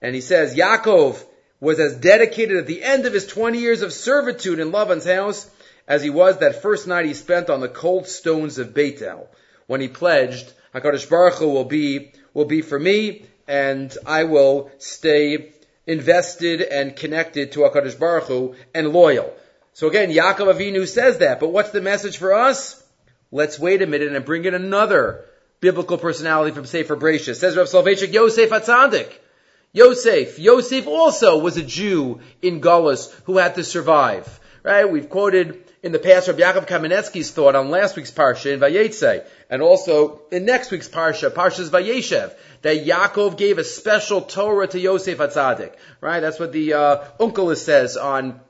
And 0.00 0.14
he 0.14 0.20
says, 0.20 0.54
Yaakov 0.54 1.20
was 1.58 1.80
as 1.80 1.96
dedicated 1.96 2.58
at 2.58 2.68
the 2.68 2.84
end 2.84 3.06
of 3.06 3.12
his 3.12 3.26
20 3.26 3.58
years 3.58 3.82
of 3.82 3.92
servitude 3.92 4.60
in 4.60 4.70
Lavan's 4.70 5.04
house 5.04 5.50
as 5.88 6.00
he 6.00 6.10
was 6.10 6.38
that 6.38 6.62
first 6.62 6.86
night 6.86 7.06
he 7.06 7.14
spent 7.14 7.50
on 7.50 7.58
the 7.58 7.68
cold 7.68 8.06
stones 8.06 8.58
of 8.58 8.72
Bethel, 8.72 9.28
when 9.66 9.80
he 9.80 9.88
pledged, 9.88 10.52
HaKadosh 10.72 11.10
Baruch 11.10 11.34
Hu 11.34 11.48
will 11.48 11.64
be 11.64 12.12
will 12.36 12.44
be 12.44 12.60
for 12.60 12.78
me, 12.78 13.22
and 13.48 13.96
I 14.04 14.24
will 14.24 14.70
stay 14.76 15.54
invested 15.86 16.60
and 16.60 16.94
connected 16.94 17.52
to 17.52 17.60
HaKadosh 17.60 17.98
Baruch 17.98 18.24
Hu 18.24 18.54
and 18.74 18.92
loyal. 18.92 19.32
So 19.72 19.88
again, 19.88 20.10
Yaakov 20.10 20.54
Avinu 20.54 20.86
says 20.86 21.18
that, 21.18 21.40
but 21.40 21.48
what's 21.48 21.70
the 21.70 21.80
message 21.80 22.18
for 22.18 22.34
us? 22.34 22.82
Let's 23.32 23.58
wait 23.58 23.80
a 23.80 23.86
minute 23.86 24.12
and 24.12 24.22
bring 24.22 24.44
in 24.44 24.54
another 24.54 25.24
biblical 25.60 25.96
personality 25.96 26.54
from 26.54 26.66
Sefer 26.66 26.94
Bereshis. 26.94 27.36
Says 27.36 27.56
Rav 27.56 27.68
Soloveitchik, 27.68 28.12
Yosef 28.12 28.50
Atzadik. 28.50 29.10
Yosef. 29.72 30.38
Yosef 30.38 30.86
also 30.86 31.38
was 31.38 31.56
a 31.56 31.62
Jew 31.62 32.20
in 32.42 32.60
Gullus 32.60 33.10
who 33.24 33.38
had 33.38 33.54
to 33.54 33.64
survive. 33.64 34.40
Right? 34.62 34.90
We've 34.90 35.08
quoted 35.08 35.65
in 35.86 35.92
the 35.92 36.00
past 36.00 36.26
Rabbi 36.26 36.40
Yaakov 36.40 36.66
Kamenetsky's 36.66 37.30
thought 37.30 37.54
on 37.54 37.70
last 37.70 37.94
week's 37.94 38.10
parsha 38.10 38.52
in 38.52 38.58
Vayetze, 38.58 39.24
and 39.48 39.62
also 39.62 40.20
in 40.32 40.44
next 40.44 40.72
week's 40.72 40.88
parsha, 40.88 41.30
Parshas 41.30 41.68
Vayeshev, 41.70 42.34
that 42.62 42.84
Yaakov 42.84 43.36
gave 43.36 43.58
a 43.58 43.62
special 43.62 44.20
Torah 44.20 44.66
to 44.66 44.80
Yosef 44.80 45.18
Atzadik. 45.18 45.74
Right? 46.00 46.18
That's 46.18 46.40
what 46.40 46.50
the 46.50 46.72
uh, 46.72 47.04
Onkelos 47.20 47.58
says 47.58 47.96
on 47.96 48.40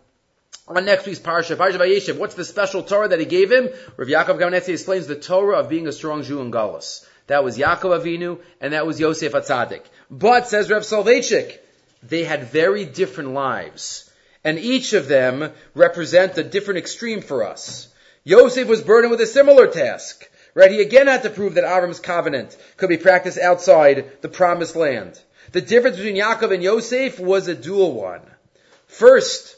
on 0.66 0.87
next 0.87 1.05
week's 1.05 1.19
parsha, 1.19 1.57
Parsha 1.57 1.76
Vayeshev. 1.76 2.16
What's 2.16 2.37
the 2.37 2.45
special 2.45 2.83
Torah 2.83 3.09
that 3.09 3.21
he 3.21 3.26
gave 3.26 3.52
him? 3.52 3.69
Rabbi 3.99 4.12
Yaakov 4.12 4.40
Kamenetsky 4.40 4.71
explains 4.71 5.07
the 5.07 5.14
Torah 5.14 5.59
of 5.59 5.69
being 5.69 5.87
a 5.87 5.93
strong 5.93 6.23
Jew 6.23 6.40
in 6.40 6.50
Galus. 6.50 7.07
That 7.26 7.45
was 7.45 7.59
Yaakov 7.59 8.00
Avinu, 8.00 8.40
and 8.62 8.73
that 8.73 8.87
was 8.87 8.99
Yosef 8.99 9.33
Atzadik. 9.35 9.83
But, 10.11 10.49
says 10.49 10.71
Rev 10.71 10.85
Soloveitchik, 10.85 11.59
they 12.02 12.25
had 12.25 12.45
very 12.45 12.87
different 12.87 13.33
lives. 13.35 14.05
And 14.46 14.60
each 14.60 14.92
of 14.92 15.08
them 15.08 15.50
represent 15.74 16.38
a 16.38 16.44
different 16.44 16.78
extreme 16.78 17.20
for 17.20 17.42
us. 17.42 17.88
Yosef 18.22 18.68
was 18.68 18.80
burdened 18.80 19.10
with 19.10 19.20
a 19.20 19.26
similar 19.26 19.66
task. 19.66 20.30
Right? 20.54 20.70
He 20.70 20.80
again 20.80 21.08
had 21.08 21.24
to 21.24 21.30
prove 21.30 21.54
that 21.54 21.64
Avram's 21.64 21.98
covenant 21.98 22.56
could 22.76 22.88
be 22.88 22.96
practiced 22.96 23.38
outside 23.38 24.22
the 24.22 24.28
promised 24.28 24.76
land. 24.76 25.20
The 25.50 25.60
difference 25.60 25.96
between 25.96 26.14
Yaakov 26.14 26.54
and 26.54 26.62
Yosef 26.62 27.18
was 27.18 27.48
a 27.48 27.56
dual 27.56 27.92
one. 27.92 28.22
First, 28.86 29.56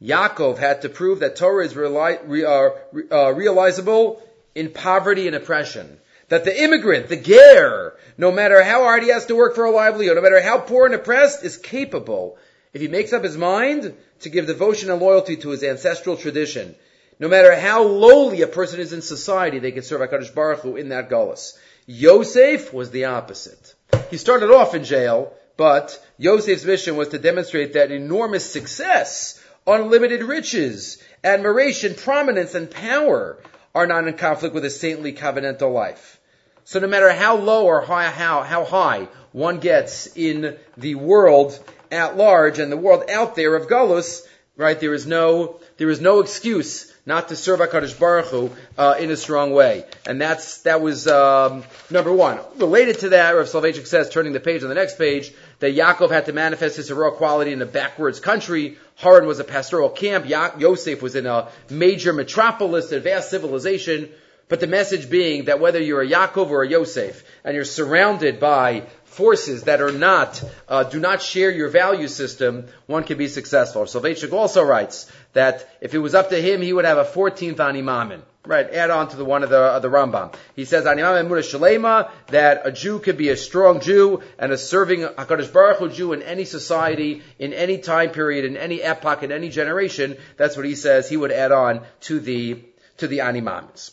Yaakov 0.00 0.58
had 0.58 0.82
to 0.82 0.88
prove 0.88 1.18
that 1.18 1.34
Torah 1.34 1.64
is 1.64 1.74
reali- 1.74 2.20
re- 2.24 2.44
uh, 2.44 2.70
re- 2.92 3.10
uh, 3.10 3.30
realizable 3.32 4.22
in 4.54 4.70
poverty 4.70 5.26
and 5.26 5.34
oppression. 5.34 5.98
That 6.28 6.44
the 6.44 6.62
immigrant, 6.62 7.08
the 7.08 7.16
ger, 7.16 7.94
no 8.16 8.30
matter 8.30 8.62
how 8.62 8.84
hard 8.84 9.02
he 9.02 9.08
has 9.08 9.26
to 9.26 9.34
work 9.34 9.56
for 9.56 9.64
a 9.64 9.72
livelihood, 9.72 10.14
no 10.14 10.22
matter 10.22 10.40
how 10.40 10.58
poor 10.58 10.86
and 10.86 10.94
oppressed, 10.94 11.42
is 11.42 11.56
capable, 11.56 12.38
if 12.72 12.80
he 12.80 12.88
makes 12.88 13.12
up 13.12 13.24
his 13.24 13.36
mind, 13.36 13.94
to 14.20 14.28
give 14.28 14.46
devotion 14.46 14.90
and 14.90 15.00
loyalty 15.00 15.36
to 15.36 15.50
his 15.50 15.62
ancestral 15.62 16.16
tradition. 16.16 16.74
No 17.20 17.28
matter 17.28 17.54
how 17.54 17.82
lowly 17.82 18.42
a 18.42 18.46
person 18.46 18.80
is 18.80 18.92
in 18.92 19.02
society, 19.02 19.58
they 19.58 19.72
can 19.72 19.82
serve 19.82 20.00
HaKadosh 20.00 20.34
Baruch 20.34 20.60
Hu 20.60 20.76
in 20.76 20.90
that 20.90 21.10
gullus. 21.10 21.58
Yosef 21.86 22.72
was 22.72 22.90
the 22.90 23.06
opposite. 23.06 23.74
He 24.10 24.16
started 24.16 24.50
off 24.50 24.74
in 24.74 24.84
jail, 24.84 25.32
but 25.56 26.04
Yosef's 26.18 26.64
mission 26.64 26.96
was 26.96 27.08
to 27.08 27.18
demonstrate 27.18 27.72
that 27.72 27.90
enormous 27.90 28.48
success, 28.48 29.42
unlimited 29.66 30.22
riches, 30.22 31.02
admiration, 31.24 31.94
prominence, 31.94 32.54
and 32.54 32.70
power 32.70 33.38
are 33.74 33.86
not 33.86 34.06
in 34.06 34.14
conflict 34.14 34.54
with 34.54 34.64
a 34.64 34.70
saintly 34.70 35.12
covenantal 35.12 35.72
life. 35.72 36.20
So 36.64 36.80
no 36.80 36.86
matter 36.86 37.10
how 37.10 37.36
low 37.36 37.64
or 37.64 37.80
high, 37.80 38.10
how, 38.10 38.42
how 38.42 38.64
high 38.64 39.08
one 39.32 39.58
gets 39.58 40.06
in 40.16 40.56
the 40.76 40.94
world 40.96 41.58
at 41.92 42.16
large 42.16 42.58
and 42.58 42.70
the 42.70 42.76
world 42.76 43.10
out 43.10 43.36
there 43.36 43.54
of 43.54 43.68
Galus, 43.68 44.26
right, 44.56 44.78
there 44.78 44.94
is 44.94 45.06
no, 45.06 45.60
there 45.76 45.90
is 45.90 46.00
no 46.00 46.20
excuse 46.20 46.92
not 47.06 47.28
to 47.28 47.36
serve 47.36 47.60
HaKadosh 47.60 47.98
Baruch 47.98 48.26
Hu, 48.26 48.50
uh, 48.76 48.96
in 49.00 49.10
a 49.10 49.16
strong 49.16 49.52
way. 49.52 49.86
And 50.06 50.20
that's, 50.20 50.58
that 50.62 50.82
was, 50.82 51.06
um, 51.06 51.64
number 51.90 52.12
one. 52.12 52.38
Related 52.56 52.98
to 52.98 53.08
that, 53.10 53.30
Rav 53.30 53.46
Soloveitchik 53.46 53.86
says, 53.86 54.10
turning 54.10 54.34
the 54.34 54.40
page 54.40 54.62
on 54.62 54.68
the 54.68 54.74
next 54.74 54.98
page, 54.98 55.32
that 55.60 55.74
Yaakov 55.74 56.10
had 56.10 56.26
to 56.26 56.34
manifest 56.34 56.76
his 56.76 56.88
heroic 56.88 57.14
quality 57.14 57.52
in 57.52 57.62
a 57.62 57.66
backwards 57.66 58.20
country. 58.20 58.76
Haran 58.96 59.26
was 59.26 59.38
a 59.38 59.44
pastoral 59.44 59.88
camp. 59.88 60.28
Ya- 60.28 60.58
Yosef 60.58 61.00
was 61.00 61.16
in 61.16 61.24
a 61.24 61.48
major 61.70 62.12
metropolis, 62.12 62.92
a 62.92 63.00
vast 63.00 63.30
civilization. 63.30 64.10
But 64.48 64.60
the 64.60 64.66
message 64.66 65.08
being 65.08 65.44
that 65.44 65.60
whether 65.60 65.80
you're 65.80 66.02
a 66.02 66.08
Yaakov 66.08 66.50
or 66.50 66.62
a 66.62 66.68
Yosef, 66.68 67.22
and 67.44 67.54
you're 67.54 67.64
surrounded 67.64 68.40
by 68.40 68.84
forces 69.18 69.64
that 69.64 69.80
are 69.80 69.90
not, 69.90 70.40
uh, 70.68 70.84
do 70.84 71.00
not 71.00 71.20
share 71.20 71.50
your 71.50 71.68
value 71.68 72.06
system, 72.06 72.66
one 72.86 73.02
can 73.02 73.18
be 73.18 73.26
successful. 73.26 73.82
Soloveitchik 73.82 74.32
also 74.32 74.62
writes 74.62 75.10
that 75.32 75.68
if 75.80 75.92
it 75.92 75.98
was 75.98 76.14
up 76.14 76.28
to 76.28 76.40
him, 76.40 76.62
he 76.62 76.72
would 76.72 76.84
have 76.84 76.98
a 76.98 77.04
14th 77.04 77.56
Animamin. 77.56 78.22
Right, 78.46 78.72
add 78.72 78.90
on 78.90 79.08
to 79.08 79.16
the 79.16 79.24
one 79.24 79.42
of 79.42 79.50
the, 79.50 79.80
the 79.80 79.88
Rambam. 79.88 80.34
He 80.54 80.64
says, 80.64 80.84
Animamin 80.84 81.26
Muda 81.26 81.42
Shalema, 81.42 82.10
that 82.28 82.62
a 82.64 82.70
Jew 82.70 83.00
could 83.00 83.18
be 83.18 83.28
a 83.30 83.36
strong 83.36 83.80
Jew 83.80 84.22
and 84.38 84.52
a 84.52 84.56
serving 84.56 85.00
HaKadosh 85.00 85.52
Baruch 85.52 85.78
Hu 85.78 85.88
Jew 85.90 86.12
in 86.12 86.22
any 86.22 86.44
society, 86.44 87.22
in 87.38 87.52
any 87.52 87.78
time 87.78 88.10
period, 88.10 88.44
in 88.44 88.56
any 88.56 88.80
epoch, 88.80 89.24
in 89.24 89.32
any 89.32 89.48
generation. 89.48 90.16
That's 90.36 90.56
what 90.56 90.64
he 90.64 90.76
says 90.76 91.08
he 91.08 91.16
would 91.16 91.32
add 91.32 91.50
on 91.50 91.82
to 92.02 92.20
the, 92.20 92.62
to 92.98 93.08
the 93.08 93.18
Animamins. 93.18 93.90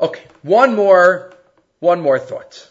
Okay, 0.00 0.22
one 0.42 0.76
more, 0.76 1.34
one 1.80 2.00
more 2.00 2.20
thought 2.20 2.68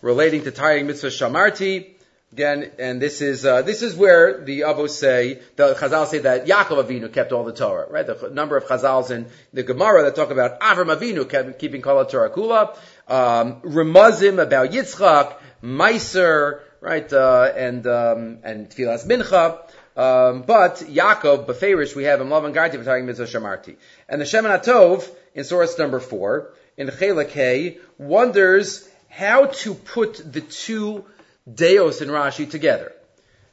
relating 0.00 0.44
to 0.44 0.50
tying 0.50 0.86
mitzvah 0.86 1.08
shamarti. 1.08 1.94
Again, 2.30 2.70
and 2.78 3.00
this 3.00 3.22
is 3.22 3.46
uh, 3.46 3.62
this 3.62 3.80
is 3.80 3.96
where 3.96 4.44
the 4.44 4.60
Avos 4.60 4.90
say 4.90 5.40
the 5.56 5.74
Chazal 5.74 6.06
say 6.06 6.18
that 6.18 6.46
Yaakov 6.46 6.84
Avinu 6.84 7.10
kept 7.10 7.32
all 7.32 7.42
the 7.42 7.54
Torah, 7.54 7.90
right? 7.90 8.06
The 8.06 8.28
number 8.30 8.58
of 8.58 8.64
Chazals 8.64 9.10
in 9.10 9.28
the 9.54 9.62
Gemara 9.62 10.02
that 10.02 10.14
talk 10.14 10.30
about 10.30 10.60
Avram 10.60 10.94
Avinu 10.94 11.26
kept, 11.26 11.58
keeping 11.58 11.80
Kol 11.80 12.04
Torah 12.04 12.28
Kula, 12.28 12.76
um, 13.08 13.62
Remazim 13.62 14.42
about 14.42 14.72
Yitzchak, 14.72 15.36
Meiser, 15.62 16.60
right, 16.82 17.10
uh, 17.10 17.50
and 17.56 17.86
um, 17.86 18.38
and 18.42 18.68
Tfilas 18.68 19.06
Mincha. 19.06 19.60
Um, 19.96 20.42
but 20.42 20.76
Yaakov, 20.76 21.46
Beferish, 21.46 21.96
we 21.96 22.04
have 22.04 22.20
him 22.20 22.28
Lavan 22.28 22.54
Garti 22.54 22.76
for 22.76 22.84
talking 22.84 23.06
Mitzvah 23.06 23.24
Shamarti. 23.24 23.76
And 24.06 24.20
the 24.20 24.26
Shemin 24.26 24.56
Atov, 24.56 25.10
in 25.34 25.44
source 25.44 25.78
number 25.78 25.98
four, 25.98 26.52
in 26.76 26.88
Chelak 26.88 27.78
wonders 27.96 28.88
how 29.08 29.46
to 29.46 29.74
put 29.74 30.32
the 30.32 30.40
two 30.40 31.04
Deos 31.52 32.00
in 32.00 32.08
Rashi 32.08 32.50
together. 32.50 32.92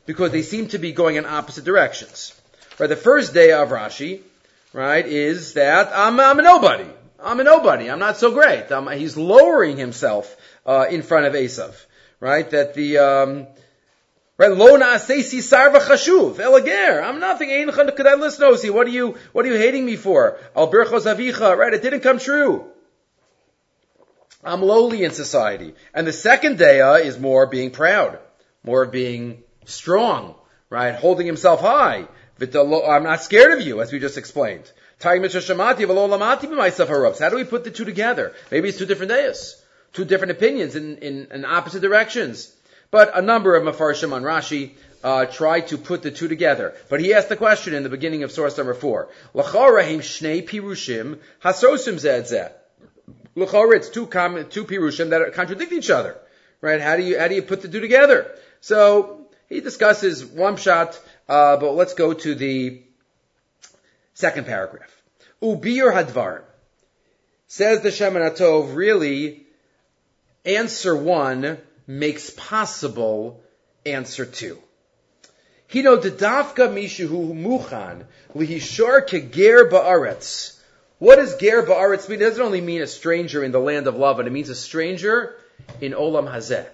Because 0.05 0.31
they 0.31 0.43
seem 0.43 0.67
to 0.67 0.77
be 0.77 0.91
going 0.91 1.15
in 1.15 1.25
opposite 1.25 1.65
directions. 1.65 2.39
Right, 2.77 2.87
the 2.87 2.95
first 2.95 3.33
day 3.33 3.51
of 3.51 3.69
Rashi, 3.69 4.21
right, 4.73 5.05
is 5.05 5.53
that 5.53 5.91
I'm, 5.93 6.19
I'm 6.19 6.39
a 6.39 6.43
nobody. 6.43 6.89
I'm 7.19 7.39
a 7.39 7.43
nobody. 7.43 7.89
I'm 7.89 7.99
not 7.99 8.17
so 8.17 8.31
great. 8.31 8.71
I'm, 8.71 8.87
he's 8.91 9.17
lowering 9.17 9.77
himself 9.77 10.35
uh, 10.65 10.85
in 10.89 11.01
front 11.01 11.25
of 11.25 11.33
Esav. 11.33 11.73
Right, 12.19 12.49
that 12.51 12.75
the 12.75 12.97
um, 12.97 13.47
Right? 14.37 14.51
Lo 14.51 14.77
na'asesi 14.77 15.39
sarva 15.39 15.79
chashuv. 15.79 16.35
Elager. 16.35 17.01
I'm 17.01 17.19
nothing. 17.19 17.49
Ein 17.49 17.69
kadai 17.69 18.19
lisnosi. 18.19 18.69
What 18.69 18.87
are 18.87 18.91
you, 18.91 19.15
what 19.31 19.45
are 19.45 19.47
you 19.47 19.57
hating 19.57 19.85
me 19.85 19.95
for? 19.95 20.37
Al 20.55 20.69
birchos 20.69 21.05
avicha. 21.05 21.55
Right? 21.55 21.73
It 21.73 21.81
didn't 21.81 22.01
come 22.01 22.19
true. 22.19 22.65
I'm 24.45 24.61
lowly 24.61 25.03
in 25.03 25.11
society. 25.11 25.73
And 25.93 26.05
the 26.05 26.13
second 26.13 26.59
daya 26.59 27.03
is 27.03 27.19
more 27.19 27.47
being 27.47 27.71
proud. 27.71 28.19
More 28.63 28.83
of 28.83 28.91
being 28.91 29.43
strong. 29.65 30.35
Right? 30.69 30.95
Holding 30.95 31.25
himself 31.25 31.61
high. 31.61 32.07
I'm 32.39 33.03
not 33.03 33.23
scared 33.23 33.53
of 33.53 33.65
you, 33.65 33.81
as 33.81 33.91
we 33.91 33.99
just 33.99 34.17
explained. 34.17 34.71
How 35.01 35.13
do 35.13 35.21
we 37.35 37.43
put 37.43 37.63
the 37.63 37.71
two 37.71 37.85
together? 37.85 38.33
Maybe 38.51 38.69
it's 38.69 38.77
two 38.77 38.85
different 38.85 39.11
dayas. 39.11 39.53
Two 39.93 40.05
different 40.05 40.31
opinions 40.31 40.75
in, 40.75 40.97
in, 40.97 41.27
in 41.31 41.45
opposite 41.45 41.81
directions. 41.81 42.53
But 42.91 43.17
a 43.17 43.21
number 43.21 43.55
of 43.55 43.63
Mefarshim 43.63 44.13
on 44.13 44.23
Rashi 44.23 44.71
uh, 45.03 45.25
try 45.25 45.61
to 45.61 45.77
put 45.77 46.01
the 46.01 46.11
two 46.11 46.27
together. 46.27 46.73
But 46.89 46.99
he 46.99 47.13
asked 47.13 47.29
the 47.29 47.35
question 47.35 47.73
in 47.73 47.83
the 47.83 47.89
beginning 47.89 48.23
of 48.23 48.31
source 48.31 48.57
number 48.57 48.73
four. 48.73 49.09
L'chorah, 53.35 53.75
it's 53.75 53.89
two, 53.89 54.07
com- 54.07 54.47
two 54.49 54.65
pirushim 54.65 55.09
that 55.09 55.33
contradict 55.33 55.71
each 55.71 55.89
other. 55.89 56.17
Right? 56.61 56.81
How 56.81 56.95
do 56.95 57.03
you, 57.03 57.19
how 57.19 57.27
do 57.27 57.35
you 57.35 57.41
put 57.41 57.61
the 57.61 57.67
two 57.67 57.81
together? 57.81 58.31
So, 58.61 59.27
he 59.49 59.59
discusses 59.59 60.25
one 60.25 60.57
shot, 60.57 60.99
uh, 61.29 61.57
but 61.57 61.73
let's 61.73 61.93
go 61.93 62.13
to 62.13 62.35
the 62.35 62.81
second 64.13 64.45
paragraph. 64.47 64.91
Ubir 65.41 65.93
hadvar. 65.93 66.41
Says 67.47 67.81
the 67.81 67.89
Shemin 67.89 68.27
Atov, 68.27 68.75
really, 68.75 69.45
answer 70.43 70.95
one 70.95 71.59
makes 71.85 72.31
possible 72.31 73.43
answer 73.85 74.25
two. 74.25 74.57
Hino 75.69 76.01
dedafka 76.01 76.69
mishuhu 76.69 77.33
muchan 77.33 78.05
lihishor 78.35 79.07
keger 79.07 79.69
ba'aretz. 79.69 80.59
What 80.97 81.17
does 81.17 81.35
ger 81.35 81.61
ba'aretz 81.61 82.07
mean? 82.07 82.21
It 82.21 82.25
doesn't 82.25 82.41
only 82.41 82.61
mean 82.61 82.81
a 82.81 82.87
stranger 82.87 83.43
in 83.43 83.51
the 83.51 83.59
land 83.59 83.87
of 83.87 83.97
love, 83.97 84.17
but 84.17 84.27
it 84.27 84.31
means 84.31 84.49
a 84.49 84.55
stranger 84.55 85.35
in 85.81 85.91
olam 85.91 86.31
hazeh. 86.31 86.65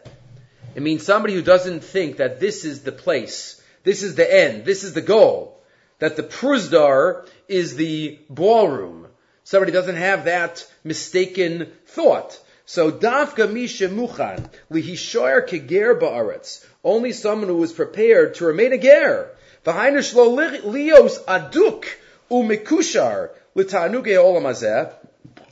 It 0.76 0.82
means 0.82 1.04
somebody 1.04 1.34
who 1.34 1.42
doesn't 1.42 1.84
think 1.84 2.18
that 2.18 2.40
this 2.40 2.64
is 2.64 2.82
the 2.82 2.92
place, 2.92 3.62
this 3.84 4.04
is 4.04 4.16
the 4.16 4.32
end, 4.32 4.64
this 4.64 4.84
is 4.84 4.94
the 4.94 5.02
goal, 5.02 5.60
that 6.00 6.16
the 6.16 6.24
pruzdar 6.24 7.28
is 7.48 7.76
the 7.76 8.20
ballroom. 8.30 9.08
Somebody 9.44 9.72
doesn't 9.72 9.96
have 9.96 10.26
that 10.26 10.66
mistaken 10.84 11.72
thought. 11.88 12.40
So 12.66 12.92
dafka 12.92 13.52
misha 13.52 13.90
muchan 13.90 14.50
lihishoyer 14.72 15.48
keger 15.48 16.00
ba'aretz. 16.00 16.64
Only 16.84 17.12
someone 17.12 17.50
who 17.50 17.64
is 17.64 17.74
prepared 17.74 18.36
to 18.36 18.46
remain 18.46 18.72
a 18.72 18.78
ger. 18.78 19.32
V'hainu 19.66 19.98
shlo 19.98 20.62
lios 20.62 21.24
aduk 21.26 21.86
umikushar. 22.30 23.32
So, 23.54 23.66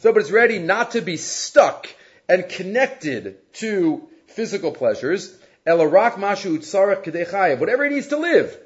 but 0.03 0.17
it's 0.17 0.31
ready 0.31 0.59
not 0.59 0.91
to 0.91 1.01
be 1.01 1.17
stuck 1.17 1.87
and 2.27 2.47
connected 2.47 3.53
to 3.53 4.07
physical 4.27 4.71
pleasures. 4.71 5.35
Elarak 5.67 6.13
mashu 6.13 6.57
utzarach 6.57 7.03
kadechayev. 7.03 7.59
Whatever 7.59 7.83
he 7.85 7.95
needs 7.95 8.07
to 8.07 8.17
live. 8.17 8.57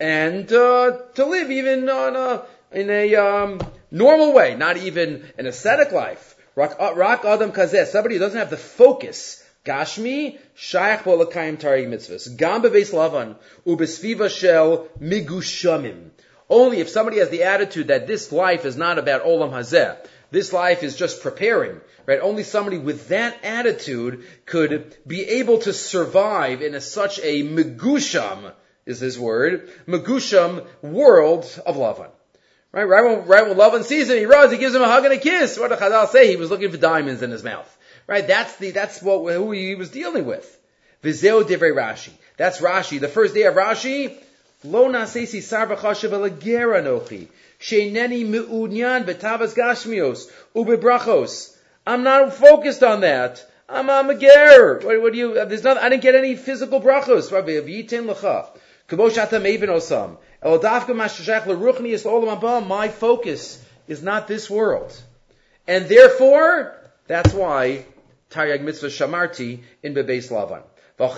And, 0.00 0.50
uh, 0.52 0.98
to 1.14 1.24
live 1.24 1.50
even 1.50 1.88
on 1.88 2.16
a, 2.16 2.44
in 2.72 2.88
a, 2.88 3.14
um, 3.16 3.60
normal 3.90 4.32
way, 4.32 4.54
not 4.54 4.76
even 4.76 5.24
an 5.36 5.46
ascetic 5.46 5.92
life. 5.92 6.36
Rak, 6.54 6.76
uh, 6.78 6.94
adam 7.24 7.52
kazeh. 7.52 7.86
Somebody 7.86 8.14
who 8.14 8.20
doesn't 8.20 8.38
have 8.38 8.50
the 8.50 8.56
focus 8.56 9.44
Gashmi, 9.68 10.38
Shaykh 10.54 11.00
Bolakayim 11.00 11.58
Tarig 11.58 11.88
Mitzvahs. 11.88 12.34
Gam 12.36 12.62
Bebeis 12.62 12.92
Lavan, 12.92 13.36
Ubesviva 13.66 14.30
Shel 14.30 14.88
Migushamim. 14.98 16.10
Only 16.50 16.80
if 16.80 16.88
somebody 16.88 17.18
has 17.18 17.28
the 17.28 17.44
attitude 17.44 17.88
that 17.88 18.06
this 18.06 18.32
life 18.32 18.64
is 18.64 18.76
not 18.76 18.98
about 18.98 19.24
Olam 19.24 19.50
Hazeh, 19.50 19.96
this 20.30 20.52
life 20.52 20.82
is 20.82 20.96
just 20.96 21.22
preparing, 21.22 21.80
right? 22.06 22.20
Only 22.20 22.42
somebody 22.42 22.78
with 22.78 23.08
that 23.08 23.42
attitude 23.44 24.24
could 24.46 24.96
be 25.06 25.24
able 25.24 25.58
to 25.60 25.72
survive 25.72 26.62
in 26.62 26.74
a, 26.74 26.80
such 26.80 27.18
a 27.20 27.42
Megusham, 27.42 28.52
is 28.86 29.00
his 29.00 29.18
word, 29.18 29.70
Megusham 29.86 30.66
world 30.82 31.44
of 31.66 31.76
Lavan. 31.76 32.10
Right, 32.72 32.84
right 32.84 33.04
when, 33.04 33.26
right 33.26 33.46
when 33.46 33.56
Lavan 33.56 33.82
sees 33.84 34.10
him, 34.10 34.18
he 34.18 34.26
runs, 34.26 34.52
he 34.52 34.58
gives 34.58 34.74
him 34.74 34.82
a 34.82 34.86
hug 34.86 35.04
and 35.04 35.14
a 35.14 35.18
kiss. 35.18 35.58
What 35.58 35.68
did 35.68 35.78
Chazal 35.78 36.08
say? 36.08 36.28
He 36.28 36.36
was 36.36 36.50
looking 36.50 36.70
for 36.70 36.76
diamonds 36.76 37.22
in 37.22 37.30
his 37.30 37.42
mouth. 37.42 37.74
Right? 38.06 38.26
That's 38.26 38.56
the, 38.56 38.70
that's 38.72 39.02
what, 39.02 39.32
who 39.32 39.50
he 39.52 39.74
was 39.74 39.90
dealing 39.90 40.26
with. 40.26 40.58
Vizeo 41.02 41.42
divrei 41.42 41.72
Rashi. 41.74 42.12
That's 42.36 42.60
Rashi. 42.60 43.00
The 43.00 43.08
first 43.08 43.34
day 43.34 43.44
of 43.44 43.54
Rashi, 43.54 44.18
Lo 44.64 44.88
nasesi 44.88 45.38
chashav 45.38 45.70
nochi. 46.82 47.28
Sheineni 47.60 48.24
betavas 49.04 49.54
gashmios. 49.54 50.30
Ubebrachos. 50.54 51.56
I'm 51.86 52.02
not 52.02 52.34
focused 52.34 52.82
on 52.82 53.02
that. 53.02 53.44
I'm, 53.68 53.88
a 53.88 54.14
ger. 54.18 54.80
What, 54.80 55.02
what 55.02 55.12
do 55.12 55.18
you, 55.18 55.34
there's 55.44 55.62
not, 55.62 55.76
I 55.76 55.88
didn't 55.90 56.02
get 56.02 56.14
any 56.14 56.34
physical 56.36 56.80
brachos. 56.80 57.30
Rabbi, 57.30 57.52
v'yitin 57.52 58.12
lecha. 58.12 58.48
Kabosh 58.88 59.22
atam 59.22 59.46
even 59.46 59.68
osam. 59.68 60.16
Eldavka 60.42 60.88
mashashach 60.88 61.46
l'ruchni 61.46 61.90
is 61.90 62.04
olam 62.04 62.66
My 62.66 62.88
focus 62.88 63.62
is 63.86 64.02
not 64.02 64.26
this 64.26 64.48
world. 64.48 64.92
And 65.66 65.86
therefore, 65.86 66.74
that's 67.06 67.32
why 67.32 67.84
Taryag 68.30 68.62
mitzvah 68.62 68.88
shamarti 68.88 69.60
in 69.82 69.94
bebeis 69.94 70.30
lavan. 70.30 70.62
Only 71.00 71.14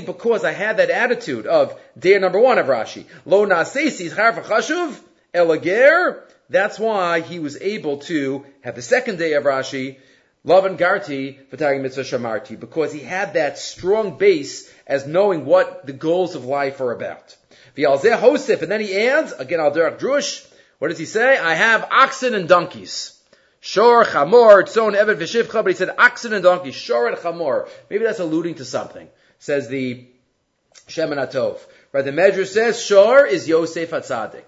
because 0.00 0.44
I 0.44 0.52
had 0.52 0.76
that 0.78 0.90
attitude 0.90 1.46
of 1.46 1.78
day 1.98 2.18
number 2.18 2.40
one 2.40 2.58
of 2.58 2.66
Rashi. 2.66 3.04
Lo 3.26 3.44
na'asesis 3.44 4.12
chashuv 4.12 4.98
elager. 5.34 6.22
That's 6.48 6.78
why 6.78 7.20
he 7.20 7.38
was 7.38 7.60
able 7.60 7.98
to 7.98 8.46
have 8.62 8.76
the 8.76 8.82
second 8.82 9.18
day 9.18 9.34
of 9.34 9.44
Rashi, 9.44 9.98
love 10.44 10.64
Lavan 10.64 10.78
Garti, 10.78 11.38
V'taryag 11.50 11.82
mitzvah 11.82 12.02
shamarti, 12.02 12.58
because 12.58 12.92
he 12.92 13.00
had 13.00 13.34
that 13.34 13.58
strong 13.58 14.16
base 14.16 14.72
as 14.86 15.06
knowing 15.06 15.44
what 15.44 15.84
the 15.84 15.92
goals 15.92 16.34
of 16.34 16.44
life 16.44 16.80
are 16.80 16.92
about. 16.92 17.36
Hosif, 17.76 18.62
and 18.62 18.70
then 18.70 18.80
he 18.80 18.96
adds, 18.96 19.32
again 19.32 19.60
al 19.60 19.72
drush, 19.72 20.46
what 20.78 20.88
does 20.88 20.98
he 20.98 21.04
say? 21.04 21.36
I 21.36 21.54
have 21.54 21.88
oxen 21.90 22.34
and 22.34 22.48
donkeys. 22.48 23.15
Shor, 23.66 24.04
chamor, 24.04 24.62
tzon, 24.62 24.94
evet, 24.94 25.18
v'shivcha, 25.18 25.52
but 25.52 25.66
he 25.66 25.74
said 25.74 25.90
oxen 25.98 26.32
and 26.32 26.44
donkey, 26.44 26.70
shor 26.70 27.08
and 27.08 27.16
chamor. 27.16 27.68
Maybe 27.90 28.04
that's 28.04 28.20
alluding 28.20 28.54
to 28.54 28.64
something, 28.64 29.08
says 29.40 29.68
the 29.68 30.06
Shemin 30.86 31.18
Atov. 31.18 31.58
Right, 31.90 32.04
the 32.04 32.12
measure 32.12 32.44
says 32.44 32.80
shor 32.80 33.26
is 33.26 33.48
Yosef 33.48 33.90
Hatzadik. 33.90 34.44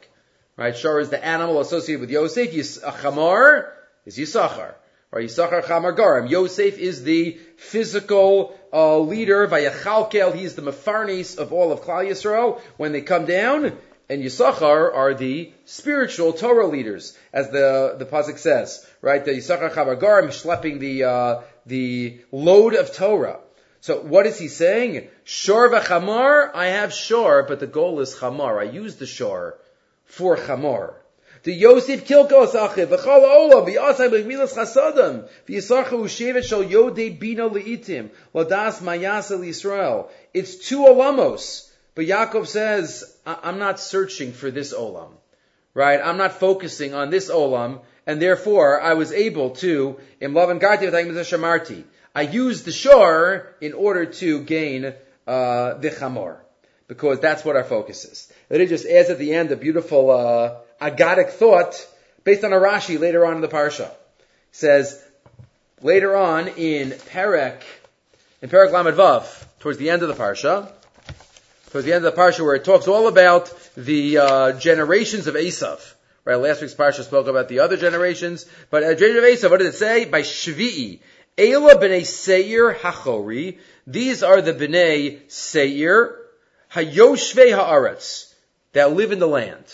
Right, 0.57 0.77
shor 0.77 1.01
is 1.01 1.11
the 1.11 1.23
animal 1.23 1.61
associated 1.61 2.01
with 2.03 2.11
Yosef, 2.11 2.55
Yis, 2.55 2.79
chamor 2.79 3.69
is 4.07 4.17
Yisachar. 4.17 4.75
Right, 5.11 5.25
Yisachar 5.25 5.65
chamar 5.65 5.97
garim. 5.97 6.31
Yosef 6.31 6.79
is 6.79 7.03
the 7.03 7.41
physical 7.57 8.57
uh, 8.73 9.01
leader, 9.01 9.49
Vayachalkel, 9.49 10.33
he's 10.37 10.55
the 10.55 10.63
mefarnis 10.63 11.39
of 11.39 11.53
all 11.53 11.73
of 11.73 11.81
Klal 11.81 12.09
Yisrael. 12.09 12.61
When 12.77 12.93
they 12.93 13.01
come 13.01 13.27
down, 13.27 13.77
and 14.09 14.23
Yisachar 14.23 14.95
are 14.95 15.15
the 15.15 15.53
spiritual 15.65 16.33
Torah 16.33 16.67
leaders, 16.67 17.17
as 17.33 17.51
the 17.51 17.97
the 17.99 18.07
pasuk 18.07 18.39
says, 18.39 18.87
right? 19.03 19.25
The 19.25 19.33
Yisachar 19.33 19.73
Chavagar 19.73 20.27
schlepping 20.29 20.79
the 20.79 21.05
uh, 21.05 21.41
the 21.67 22.21
load 22.33 22.75
of 22.75 22.95
Torah. 22.95 23.41
So 23.81 24.01
what 24.01 24.27
is 24.27 24.39
he 24.39 24.49
saying? 24.49 25.09
Shor 25.25 25.71
v'chamar, 25.71 26.51
I 26.55 26.67
have 26.67 26.93
shor, 26.93 27.45
but 27.45 27.61
the 27.61 27.67
goal 27.67 28.01
is 28.01 28.15
chamar. 28.15 28.61
I 28.61 28.65
use 28.65 28.97
the 28.97 29.07
shor 29.07 29.59
for 30.05 30.37
chamar. 30.37 30.95
The 31.45 31.53
Yosef 31.53 32.05
Kilkos 32.05 32.55
Achiv, 32.55 32.87
V'chal 32.89 33.23
Olam, 33.23 33.69
V'yasai 33.69 34.11
B'gmilas 34.11 34.55
Chasadam, 34.57 35.29
V'yisarcha 35.47 35.91
Ushevet 35.91 36.45
Shal 36.45 36.65
Yodei 36.65 37.17
Bina 37.17 37.49
Le'itim, 37.49 38.11
Ladas 38.35 38.81
Mayasa 38.81 39.39
Yisrael. 39.39 40.09
It's 40.35 40.57
two 40.57 40.81
olamos. 40.81 41.68
But 41.99 42.07
Yaakov 42.07 42.47
says, 42.47 43.13
I'm 43.27 43.59
not 43.59 43.81
searching 43.81 44.33
for 44.33 44.53
this 44.53 44.73
olam, 44.73 45.11
right? 45.75 46.01
I'm 46.01 46.17
not 46.17 46.35
focusing 46.35 46.95
on 46.95 47.11
this 47.11 47.29
olam, 47.29 47.81
and 48.07 48.23
therefore 48.23 48.81
I 48.81 48.95
was 48.95 49.11
able 49.11 49.51
to, 49.57 49.99
in 50.21 50.31
Lavan 50.31 50.61
Garti 50.61 50.89
Shamarti, 50.93 51.83
I 52.15 52.23
used 52.23 52.65
the 52.65 52.71
shore 52.71 53.53
in 53.61 53.73
order 53.73 54.07
to 54.07 54.45
gain 54.45 54.95
uh, 55.27 55.75
the 55.75 55.91
chamor, 55.91 56.37
because 56.87 57.19
that's 57.19 57.45
what 57.45 57.57
our 57.57 57.65
focus 57.65 58.05
is. 58.05 58.33
And 58.49 58.63
it 58.63 58.69
just 58.69 58.87
adds 58.87 59.11
at 59.11 59.19
the 59.19 59.35
end 59.35 59.51
a 59.51 59.57
beautiful 59.57 60.13
uh, 60.13 60.55
agadic 60.81 61.31
thought 61.31 61.85
based 62.23 62.45
on 62.45 62.53
a 62.53 62.61
Rashi 62.61 63.01
later 63.01 63.27
on 63.27 63.35
in 63.35 63.41
the 63.41 63.49
parsha. 63.49 63.89
It 63.89 63.97
says 64.53 65.05
later 65.83 66.15
on 66.15 66.47
in 66.47 66.91
Perek, 66.91 67.61
in 68.41 68.51
Perek 68.51 68.71
Lamed 68.71 68.97
Vav, 68.97 69.47
towards 69.59 69.79
the 69.79 69.91
end 69.91 70.03
of 70.03 70.09
the 70.09 70.15
parsha, 70.15 70.71
towards 71.71 71.85
the 71.87 71.93
end 71.93 72.05
of 72.05 72.15
the 72.15 72.21
parsha 72.21 72.41
where 72.41 72.55
it 72.55 72.65
talks 72.65 72.89
all 72.89 73.09
about 73.09 73.53
the 73.77 74.19
uh, 74.19 74.53
generations 74.53 75.27
of 75.27 75.35
Esav. 75.35 75.95
Right, 76.25 76.37
last 76.37 76.61
week's 76.61 76.75
parsha 76.75 77.05
spoke 77.05 77.27
about 77.27 77.49
the 77.49 77.61
other 77.61 77.77
generations, 77.77 78.47
but 78.71 78.83
uh, 78.83 78.95
generation 78.95 79.19
of 79.19 79.25
Esav, 79.25 79.51
what 79.51 79.61
does 79.61 79.75
it 79.75 79.79
say? 79.79 80.05
By 80.05 80.23
Shvi'i. 80.23 81.01
Ela 81.39 81.77
b'nei 81.77 82.05
Seir 82.05 82.75
hachori. 82.75 83.59
These 83.87 84.23
are 84.23 84.43
the 84.43 84.53
b'nei 84.53 85.31
Seir, 85.31 86.17
hayoshvei 86.73 87.57
haaretz, 87.57 88.35
that 88.73 88.93
live 88.93 89.13
in 89.13 89.21
the 89.21 89.29
land. 89.29 89.65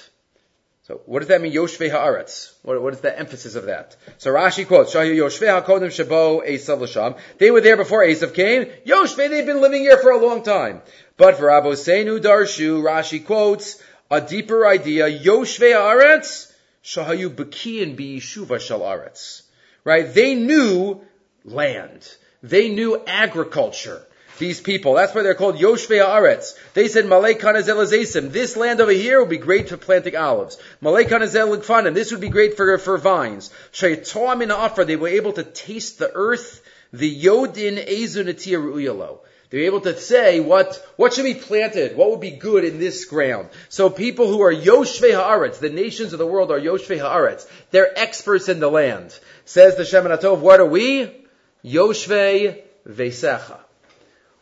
So 0.87 1.00
what 1.07 1.20
does 1.20 1.28
that 1.28 1.40
mean, 1.40 1.54
Yoshvei 1.54 1.90
Haaretz? 1.90 2.52
What, 2.62 2.83
what 2.83 2.92
is 2.92 3.00
the 3.00 3.18
emphasis 3.18 3.54
of 3.54 3.64
that? 3.64 3.96
So 4.18 4.30
Rashi 4.30 4.66
quotes, 4.66 4.94
Shahi 4.94 5.16
Yoshvei 5.16 5.62
HaKodim 5.62 5.87
Shabo 5.87 6.46
Esav 6.46 6.78
L'Sham. 6.78 7.16
They 7.38 7.50
were 7.50 7.62
there 7.62 7.78
before 7.78 8.04
Esav 8.04 8.35
came. 8.35 8.66
Yoshvei, 8.87 9.30
they've 9.30 9.46
been 9.46 9.62
living 9.62 9.80
here 9.80 9.96
for 9.96 10.11
a 10.11 10.18
long 10.18 10.42
time. 10.42 10.83
But 11.16 11.37
for 11.37 11.46
Abosenu 11.46 12.20
Darshu, 12.20 12.83
Rashi 12.83 13.24
quotes 13.24 13.81
a 14.11 14.20
deeper 14.20 14.66
idea, 14.66 15.09
Yoshvei 15.09 15.72
Haaretz, 15.72 16.53
Shahayu 16.83 17.31
Bekiyin 17.31 17.96
B'Yishuva 17.96 18.61
Shal 18.61 18.81
Aretz. 18.81 19.42
Right? 19.85 20.12
They 20.12 20.35
knew 20.35 21.00
land. 21.44 22.09
They 22.42 22.68
knew 22.68 23.03
agriculture 23.07 24.05
these 24.38 24.61
people. 24.61 24.94
That's 24.94 25.14
why 25.14 25.22
they're 25.22 25.35
called 25.35 25.57
Yoshvei 25.57 26.05
Haaretz. 26.05 26.55
They 26.74 26.88
said, 26.88 27.07
Malay 27.07 27.35
Kanazel 27.35 28.33
This 28.33 28.57
land 28.57 28.81
over 28.81 28.90
here 28.90 29.20
would 29.20 29.29
be 29.29 29.38
great 29.38 29.68
for 29.68 29.77
planting 29.77 30.16
olives. 30.16 30.59
Kanazel 30.83 31.64
Fanim. 31.64 31.94
This 31.94 32.11
would 32.11 32.20
be 32.20 32.29
great 32.29 32.57
for, 32.57 32.77
for 32.79 32.98
vines. 32.98 33.50
Shaytoam 33.72 34.42
in 34.42 34.50
Afra. 34.50 34.85
They 34.85 34.96
were 34.96 35.09
able 35.09 35.33
to 35.35 35.44
taste 35.44 35.98
the 35.98 36.11
earth. 36.12 36.62
The 36.92 37.24
Yodin 37.24 37.77
Ezunatir 37.88 38.62
Uyalo. 38.62 39.20
They 39.50 39.59
were 39.59 39.66
able 39.66 39.80
to 39.83 39.96
say 39.96 40.40
what, 40.40 40.85
what 40.96 41.12
should 41.12 41.24
be 41.24 41.35
planted, 41.35 41.96
what 41.96 42.11
would 42.11 42.20
be 42.20 42.33
good 42.33 42.64
in 42.64 42.78
this 42.78 43.04
ground. 43.04 43.48
So 43.68 43.90
people 43.90 44.26
who 44.26 44.42
are 44.42 44.54
Yoshvei 44.54 45.12
Haaretz, 45.12 45.59
the 45.59 45.70
nations 45.70 46.12
of 46.12 46.18
the 46.18 46.26
world 46.26 46.50
are 46.50 46.61
Yoshvei 46.61 46.98
Haaretz. 46.98 47.46
They're 47.70 47.96
experts 47.98 48.48
in 48.48 48.61
the 48.61 48.70
land. 48.70 49.18
Says 49.44 49.76
the 49.76 49.83
Shemin 49.83 50.16
Atov, 50.16 50.40
what 50.40 50.61
are 50.61 50.66
we? 50.66 51.11
Yoshvei 51.64 52.62
Vesecha. 52.88 53.59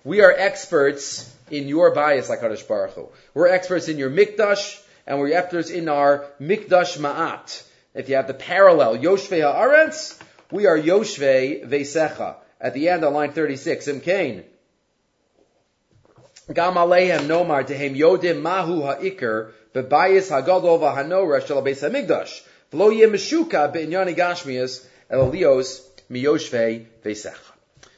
We 0.04 0.20
are 0.22 0.32
experts 0.32 1.32
in 1.50 1.68
your 1.68 1.94
bias, 1.94 2.28
like 2.28 2.40
Baruch 2.40 2.94
Hu. 2.94 3.08
We're 3.34 3.48
experts 3.48 3.88
in 3.88 3.98
your 3.98 4.10
mikdash, 4.10 4.82
and 5.06 5.20
we're 5.20 5.32
experts 5.32 5.70
in 5.70 5.88
our 5.88 6.26
mikdash 6.40 6.98
ma'at. 6.98 7.62
If 7.94 8.08
you 8.08 8.16
have 8.16 8.26
the 8.26 8.34
parallel, 8.34 8.96
Yoshvei 8.96 9.42
ha'aretz, 9.42 10.18
we 10.50 10.66
are 10.66 10.78
Yoshvei 10.78 11.68
vesecha. 11.68 12.36
At 12.60 12.74
the 12.74 12.88
end 12.88 13.04
on 13.04 13.12
line 13.12 13.32
36, 13.32 13.88
Imkain. 13.88 14.44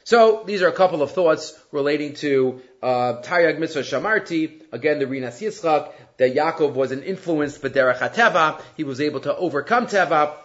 So 0.03 0.43
these 0.45 0.61
are 0.61 0.67
a 0.67 0.71
couple 0.71 1.01
of 1.01 1.11
thoughts 1.11 1.59
relating 1.71 2.13
to 2.15 2.61
uh, 2.83 3.21
Taryag 3.23 3.57
Mitzvah 3.57 3.81
Shamarti. 3.81 4.61
Again, 4.71 4.99
the 4.99 5.07
Rinas 5.07 5.41
Yitzchak, 5.41 5.91
that 6.17 6.35
Yaakov 6.35 6.73
was 6.73 6.91
an 6.91 7.01
influence, 7.01 7.55
influenced 7.55 7.61
B'derech 7.63 7.97
HaTeva. 7.97 8.61
He 8.77 8.83
was 8.83 9.01
able 9.01 9.21
to 9.21 9.35
overcome 9.35 9.87
Teva. 9.87 10.35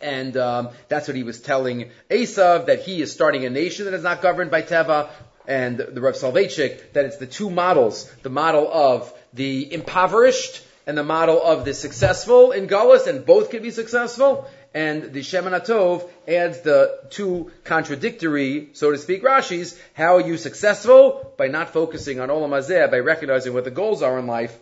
And 0.00 0.36
um, 0.38 0.70
that's 0.88 1.06
what 1.06 1.16
he 1.16 1.22
was 1.22 1.40
telling 1.42 1.90
Esav, 2.10 2.66
that 2.66 2.80
he 2.80 3.02
is 3.02 3.12
starting 3.12 3.44
a 3.44 3.50
nation 3.50 3.84
that 3.84 3.94
is 3.94 4.02
not 4.02 4.22
governed 4.22 4.50
by 4.50 4.62
Teva. 4.62 5.10
And 5.46 5.78
the 5.78 6.00
Rav 6.00 6.14
Soloveitchik, 6.14 6.92
that 6.92 7.04
it's 7.04 7.16
the 7.16 7.26
two 7.26 7.50
models, 7.50 8.10
the 8.22 8.30
model 8.30 8.70
of 8.72 9.12
the 9.32 9.72
impoverished 9.72 10.64
and 10.86 10.96
the 10.96 11.04
model 11.04 11.42
of 11.42 11.64
the 11.64 11.74
successful 11.74 12.52
in 12.52 12.66
Gullus, 12.66 13.06
and 13.06 13.24
both 13.24 13.50
can 13.50 13.62
be 13.62 13.70
successful 13.70 14.48
and 14.74 15.12
the 15.12 15.20
Shemin 15.20 15.58
Atov 15.58 16.08
adds 16.26 16.60
the 16.60 17.00
two 17.10 17.50
contradictory, 17.64 18.70
so 18.72 18.90
to 18.90 18.98
speak, 18.98 19.22
Rashis. 19.22 19.78
How 19.92 20.16
are 20.16 20.20
you 20.20 20.36
successful? 20.36 21.34
By 21.36 21.48
not 21.48 21.70
focusing 21.70 22.20
on 22.20 22.28
Olam 22.28 22.50
Hazeh, 22.50 22.90
by 22.90 22.98
recognizing 23.00 23.52
what 23.52 23.64
the 23.64 23.70
goals 23.70 24.02
are 24.02 24.18
in 24.18 24.26
life, 24.26 24.58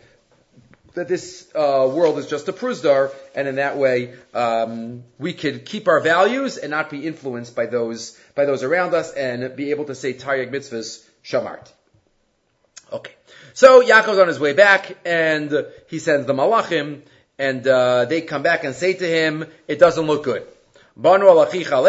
that 0.94 1.09
this 1.09 1.48
uh, 1.55 1.90
world 1.92 2.18
is 2.18 2.26
just 2.26 2.48
a 2.48 2.53
prusdar, 2.53 3.12
and 3.35 3.48
in 3.48 3.57
that 3.57 3.76
way 3.76 4.14
um, 4.35 5.05
we 5.18 5.33
could 5.33 5.64
keep 5.64 5.88
our 5.88 6.00
values 6.00 6.57
and 6.57 6.70
not 6.70 6.90
be 6.90 7.07
influenced 7.07 7.55
by 7.55 7.66
those 7.66 8.18
by 8.35 8.44
those 8.44 8.62
around 8.62 8.94
us, 8.94 9.12
and 9.12 9.57
be 9.57 9.70
able 9.70 9.85
to 9.87 9.94
say 9.94 10.14
Taryag 10.14 10.50
mitzvahs 10.50 11.05
shamart. 11.24 11.70
Okay, 12.92 13.14
so 13.55 13.83
Yaakov's 13.83 14.18
on 14.18 14.29
his 14.29 14.40
way 14.40 14.53
back, 14.53 14.96
and 15.05 15.66
he 15.88 15.98
sends 15.98 16.26
the 16.26 16.35
malachim 16.35 17.03
and 17.40 17.66
uh, 17.66 18.05
they 18.05 18.20
come 18.20 18.42
back 18.42 18.64
and 18.64 18.74
say 18.74 18.92
to 18.92 19.09
him, 19.09 19.46
it 19.66 19.79
doesn't 19.79 20.07
look 20.07 20.24
good. 20.24 20.46
Banu 20.94 21.24
alachicha 21.24 21.81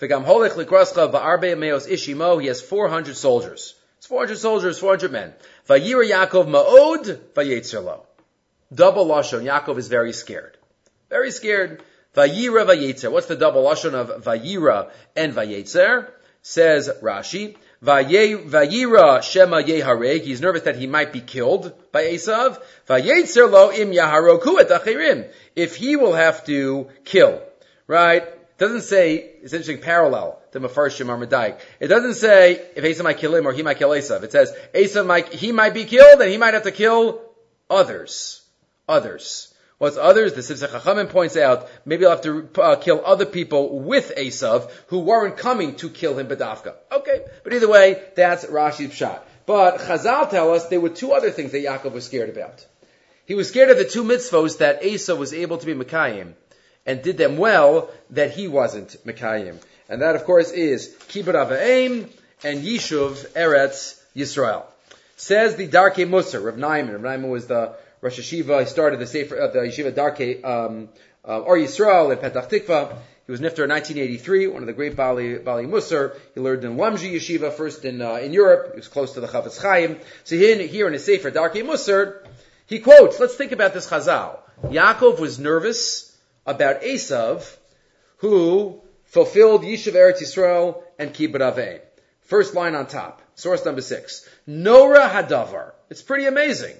likrascha 0.00 1.12
v'arbe 1.12 1.58
meos 1.58 1.88
ishimo, 1.88 2.40
he 2.40 2.46
has 2.46 2.60
400 2.60 3.16
soldiers. 3.16 3.74
It's 3.98 4.06
400 4.06 4.38
soldiers, 4.38 4.78
400 4.78 5.10
men. 5.10 5.34
Vayira 5.68 6.08
Yaakov 6.08 6.46
ma'od, 6.46 7.16
vayetzerlo. 7.34 8.06
Double 8.72 9.06
lashon, 9.06 9.42
Yaakov 9.42 9.78
is 9.78 9.88
very 9.88 10.12
scared. 10.12 10.56
Very 11.08 11.30
scared. 11.30 11.82
Vayira 12.14 12.66
vayetzer. 12.66 13.10
What's 13.10 13.26
the 13.26 13.36
double 13.36 13.64
lashon 13.64 13.94
of 13.94 14.24
vayira 14.24 14.90
and 15.16 15.32
vayetzer? 15.32 16.10
Says 16.42 16.88
Rashi, 17.02 17.56
Vayira 17.82 19.22
Shema 19.22 19.62
Yehareg. 19.62 20.22
He's 20.22 20.40
nervous 20.40 20.62
that 20.62 20.76
he 20.76 20.86
might 20.86 21.12
be 21.12 21.20
killed 21.20 21.72
by 21.92 22.04
Esav. 22.04 22.60
Vayetzer 22.88 23.50
lo 23.50 23.72
im 23.72 23.90
Yaharoku 23.90 24.60
et 24.60 24.68
achirim. 24.68 25.28
If 25.56 25.76
he 25.76 25.96
will 25.96 26.14
have 26.14 26.44
to 26.46 26.88
kill, 27.04 27.42
right? 27.86 28.24
Doesn't 28.58 28.82
say, 28.82 29.16
it's 29.42 29.52
interesting 29.52 29.80
parallel 29.80 30.40
to 30.52 30.60
Mefarshim 30.60 31.06
or. 31.06 31.58
It 31.80 31.88
doesn't 31.88 32.14
say 32.14 32.60
if 32.76 32.84
Esav 32.84 33.04
might 33.04 33.18
kill 33.18 33.34
him 33.34 33.46
or 33.46 33.52
he 33.52 33.62
might 33.62 33.78
kill 33.78 33.90
Esav. 33.90 34.22
It 34.22 34.32
says 34.32 34.54
Esav 34.74 35.06
might, 35.06 35.32
he 35.32 35.52
might 35.52 35.74
be 35.74 35.84
killed 35.84 36.20
and 36.20 36.30
he 36.30 36.36
might 36.36 36.54
have 36.54 36.64
to 36.64 36.72
kill 36.72 37.22
others. 37.68 38.39
Others. 38.90 39.54
What's 39.78 39.96
others? 39.96 40.34
The 40.34 40.42
Sifsei 40.42 40.68
Chachamim 40.68 41.08
points 41.08 41.38
out, 41.38 41.70
maybe 41.86 42.02
he'll 42.02 42.10
have 42.10 42.20
to 42.22 42.50
uh, 42.60 42.76
kill 42.76 43.00
other 43.02 43.24
people 43.24 43.78
with 43.78 44.12
Esav 44.14 44.70
who 44.88 44.98
weren't 44.98 45.38
coming 45.38 45.76
to 45.76 45.88
kill 45.88 46.18
him 46.18 46.28
Badafka. 46.28 46.74
Okay, 46.92 47.24
but 47.42 47.54
either 47.54 47.68
way, 47.68 48.02
that's 48.14 48.44
Rashi's 48.44 48.92
shot. 48.92 49.26
But 49.46 49.78
Chazal 49.78 50.28
tell 50.28 50.52
us 50.52 50.68
there 50.68 50.80
were 50.80 50.90
two 50.90 51.12
other 51.12 51.30
things 51.30 51.52
that 51.52 51.64
Yaakov 51.64 51.92
was 51.92 52.04
scared 52.04 52.28
about. 52.28 52.66
He 53.24 53.34
was 53.34 53.48
scared 53.48 53.70
of 53.70 53.78
the 53.78 53.84
two 53.84 54.04
mitzvos 54.04 54.58
that 54.58 54.82
Esav 54.82 55.16
was 55.16 55.32
able 55.32 55.56
to 55.58 55.66
be 55.66 55.74
Mekayim 55.74 56.34
and 56.84 57.00
did 57.00 57.16
them 57.16 57.38
well 57.38 57.90
that 58.10 58.32
he 58.32 58.48
wasn't 58.48 58.96
Mekayim. 59.06 59.56
And 59.88 60.02
that 60.02 60.14
of 60.16 60.24
course 60.24 60.50
is 60.50 60.94
Kibbut 61.08 61.34
Ava'im 61.34 62.10
and 62.42 62.62
Yishuv 62.62 63.28
Eretz 63.28 63.98
Yisrael. 64.14 64.64
Says 65.16 65.56
the 65.56 65.68
Darkei 65.68 66.06
Musar, 66.08 66.44
Rav 66.44 66.56
Naiman. 66.56 66.92
Rav 66.92 67.02
Naiman 67.02 67.30
was 67.30 67.46
the 67.46 67.76
Rosh 68.00 68.18
Hashiva. 68.18 68.60
He 68.60 68.66
started 68.66 68.98
the 68.98 69.06
Sefer, 69.06 69.40
uh, 69.40 69.48
the 69.48 69.60
Yeshiva 69.60 69.92
Darkei, 69.92 70.44
um, 70.44 70.88
uh, 71.26 71.40
Or 71.40 71.56
Yisrael 71.56 72.12
in 72.12 72.18
Petach 72.18 72.48
Tikva. 72.48 72.96
He 73.26 73.32
was 73.32 73.40
Nifter 73.40 73.64
in 73.64 73.70
1983, 73.70 74.48
one 74.48 74.62
of 74.62 74.66
the 74.66 74.72
great 74.72 74.96
Bali, 74.96 75.38
Bali 75.38 75.64
Musar. 75.64 76.16
He 76.34 76.40
learned 76.40 76.64
in 76.64 76.76
Lamji 76.76 77.12
Yeshiva, 77.12 77.52
first 77.52 77.84
in, 77.84 78.02
uh, 78.02 78.14
in 78.14 78.32
Europe. 78.32 78.70
He 78.72 78.76
was 78.76 78.88
close 78.88 79.12
to 79.14 79.20
the 79.20 79.28
Chafetz 79.28 79.60
Chaim. 79.60 80.00
So 80.24 80.36
here, 80.36 80.56
here 80.66 80.86
in 80.86 80.94
his 80.94 81.04
Sefer 81.04 81.30
Darkei 81.30 81.62
Musar, 81.62 82.26
he 82.66 82.80
quotes, 82.80 83.20
let's 83.20 83.36
think 83.36 83.52
about 83.52 83.74
this 83.74 83.88
Chazal. 83.88 84.38
Yaakov 84.64 85.20
was 85.20 85.38
nervous 85.38 86.16
about 86.46 86.82
Esav, 86.82 87.56
who 88.18 88.80
fulfilled 89.04 89.62
Yishuv 89.62 89.92
Eretz 89.92 90.22
Yisrael 90.22 90.82
and 90.98 91.12
Kibbut. 91.12 91.80
First 92.22 92.54
line 92.54 92.74
on 92.74 92.86
top, 92.86 93.22
source 93.34 93.64
number 93.64 93.80
six. 93.80 94.28
Nora 94.46 95.08
Hadavar. 95.08 95.72
It's 95.88 96.02
pretty 96.02 96.26
amazing. 96.26 96.76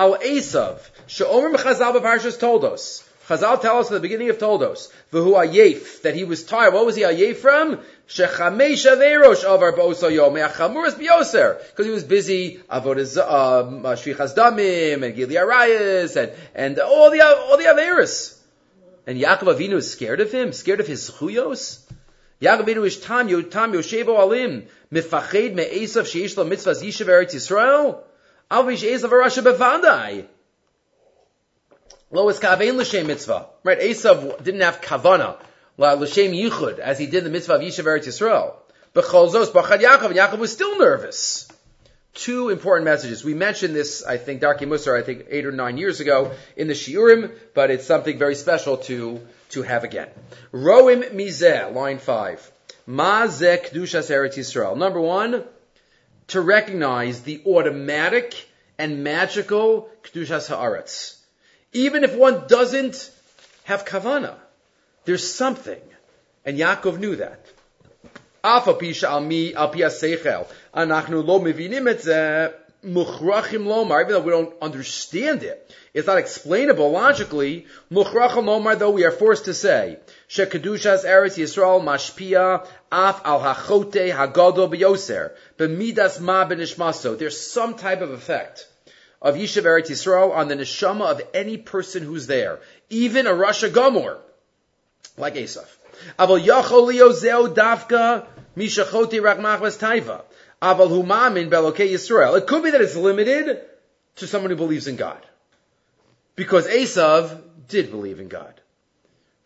Al 0.00 0.16
Esav, 0.16 0.78
She'omer 1.08 1.58
Chazal 1.58 1.94
B'Parshas 1.94 2.38
Toldos. 2.40 3.06
Chazal 3.28 3.60
tell 3.60 3.80
us 3.80 3.88
at 3.88 3.92
the 3.92 4.00
beginning 4.00 4.30
of 4.30 4.38
Toldos, 4.38 4.90
V'hu 5.12 5.34
Ayef, 5.34 6.00
that 6.00 6.14
he 6.14 6.24
was 6.24 6.42
tired. 6.42 6.72
What 6.72 6.86
was 6.86 6.96
he 6.96 7.02
Ayef 7.02 7.36
from? 7.36 7.80
Shechamesh 8.08 8.86
Averosh 8.90 9.44
Avar 9.44 9.72
Bo'oso 9.72 10.10
Yom, 10.10 10.32
Me'achamuras 10.32 10.94
B'yoser. 10.94 11.58
Because 11.68 11.84
he 11.84 11.92
was 11.92 12.04
busy, 12.04 12.60
Avodah, 12.70 13.18
um, 13.18 13.84
uh, 13.84 13.90
Shvichas 13.90 14.34
Damim, 14.34 15.04
and 15.04 15.14
Gili 15.14 15.34
Arayas, 15.34 16.16
and, 16.16 16.32
and 16.54 16.78
all 16.78 17.10
the, 17.10 17.20
all 17.20 17.58
the 17.58 17.64
Averis. 17.64 18.38
And 19.06 19.20
Yaakov 19.20 19.54
Avinu 19.54 19.74
is 19.74 19.92
scared 19.92 20.22
of 20.22 20.32
him, 20.32 20.54
scared 20.54 20.80
of 20.80 20.86
his 20.86 21.10
chuyos. 21.10 21.80
Yaakov 22.40 22.62
Avinu 22.62 22.86
is 22.86 22.98
Tam, 22.98 23.28
Tam 23.50 23.74
Yoshebo 23.74 24.18
Alim, 24.18 24.64
Mifached 24.90 25.54
Me'esav 25.54 26.04
Sheish 26.04 26.38
Lo 26.38 26.44
Mitzvah 26.44 26.72
Yishav 26.72 27.06
Eretz 27.06 27.34
Yisrael. 27.34 28.02
Avish 28.50 28.82
Esav 28.82 29.10
Arasha 29.10 29.42
Bevadai. 29.42 30.26
Lo 32.10 32.28
is 32.28 32.40
kavein 32.40 32.76
l'shem 32.76 33.06
mitzvah. 33.06 33.46
Right, 33.62 33.78
Esav 33.78 34.42
didn't 34.42 34.62
have 34.62 34.80
kavana, 34.80 35.36
l'shem 35.78 36.32
yichud, 36.32 36.80
as 36.80 36.98
he 36.98 37.06
did 37.06 37.24
the 37.24 37.30
mitzvah 37.30 37.54
of 37.54 37.60
Yishav 37.60 37.84
Eretz 37.84 38.08
Yisrael. 38.08 38.54
But 38.92 39.04
Cholzos 39.04 39.52
Bachad 39.52 39.80
Yaakov, 39.80 40.12
Yaakov 40.12 40.38
was 40.38 40.52
still 40.52 40.78
nervous. 40.78 41.46
Two 42.12 42.48
important 42.48 42.86
messages. 42.86 43.22
We 43.22 43.34
mentioned 43.34 43.76
this, 43.76 44.04
I 44.04 44.16
think, 44.16 44.42
Darkei 44.42 44.66
Musar, 44.66 44.98
I 44.98 45.04
think 45.04 45.26
eight 45.30 45.46
or 45.46 45.52
nine 45.52 45.78
years 45.78 46.00
ago 46.00 46.32
in 46.56 46.66
the 46.66 46.74
Shiurim, 46.74 47.30
but 47.54 47.70
it's 47.70 47.86
something 47.86 48.18
very 48.18 48.34
special 48.34 48.78
to, 48.78 49.24
to 49.50 49.62
have 49.62 49.84
again. 49.84 50.08
Roim 50.52 51.08
Mizeh, 51.12 51.72
line 51.72 51.98
five. 51.98 52.50
Ma 52.86 53.28
zeh 53.28 53.64
Kedushas 53.64 54.10
Eretz 54.10 54.36
Yisrael. 54.36 54.76
Number 54.76 55.00
one, 55.00 55.44
to 56.30 56.40
recognize 56.40 57.22
the 57.22 57.42
automatic 57.46 58.48
and 58.78 59.04
magical 59.04 59.90
Kedushas 60.02 60.48
Haaretz. 60.48 61.16
Even 61.72 62.04
if 62.04 62.14
one 62.14 62.46
doesn't 62.46 63.10
have 63.64 63.84
kavana, 63.84 64.34
there's 65.04 65.28
something. 65.32 65.80
And 66.44 66.56
Yaakov 66.58 66.98
knew 66.98 67.16
that. 67.16 67.44
Muchrachim 72.84 73.64
lomar, 73.64 74.02
even 74.02 74.12
though 74.12 74.20
we 74.20 74.30
don't 74.30 74.54
understand 74.62 75.42
it, 75.42 75.70
it's 75.92 76.06
not 76.06 76.18
explainable 76.18 76.90
logically. 76.90 77.66
Muchrachim 77.90 78.44
lomar, 78.44 78.78
though 78.78 78.90
we 78.90 79.04
are 79.04 79.10
forced 79.10 79.46
to 79.46 79.54
say, 79.54 79.98
shekedushas 80.28 81.04
eretz 81.04 81.36
Yisrael 81.38 81.82
mashpia 81.82 82.66
af 82.92 83.20
al 83.24 83.40
hachote 83.40 84.12
hagadol 84.12 84.72
biyoser 84.72 85.32
b'midas 85.58 86.20
ma 86.20 86.48
benishmaso. 86.48 87.18
There's 87.18 87.40
some 87.40 87.74
type 87.74 88.00
of 88.00 88.10
effect 88.10 88.66
of 89.22 89.34
Yishav 89.34 89.64
Eretz 89.64 89.90
Yisrael 89.90 90.34
on 90.34 90.48
the 90.48 90.54
neshama 90.54 91.10
of 91.10 91.22
any 91.34 91.58
person 91.58 92.02
who's 92.02 92.26
there, 92.26 92.60
even 92.88 93.26
a 93.26 93.30
Rasha 93.30 93.68
Gomor, 93.70 94.18
like 95.16 95.34
Esav. 95.34 95.66
Aval 96.18 96.42
yachol 96.42 96.90
liozeo 96.90 97.54
davka 97.54 98.26
mishachote 98.56 99.22
rak 99.22 99.38
machmas 99.38 99.78
taiva. 99.78 100.22
Aval 100.62 100.88
humamin 100.88 101.48
belokei 101.48 101.90
Yisrael. 101.90 102.36
It 102.36 102.46
could 102.46 102.62
be 102.62 102.70
that 102.70 102.80
it's 102.80 102.96
limited 102.96 103.60
to 104.16 104.26
someone 104.26 104.50
who 104.50 104.56
believes 104.56 104.86
in 104.86 104.96
God. 104.96 105.24
Because 106.36 106.66
Esav 106.66 107.42
did 107.68 107.90
believe 107.90 108.20
in 108.20 108.28
God. 108.28 108.60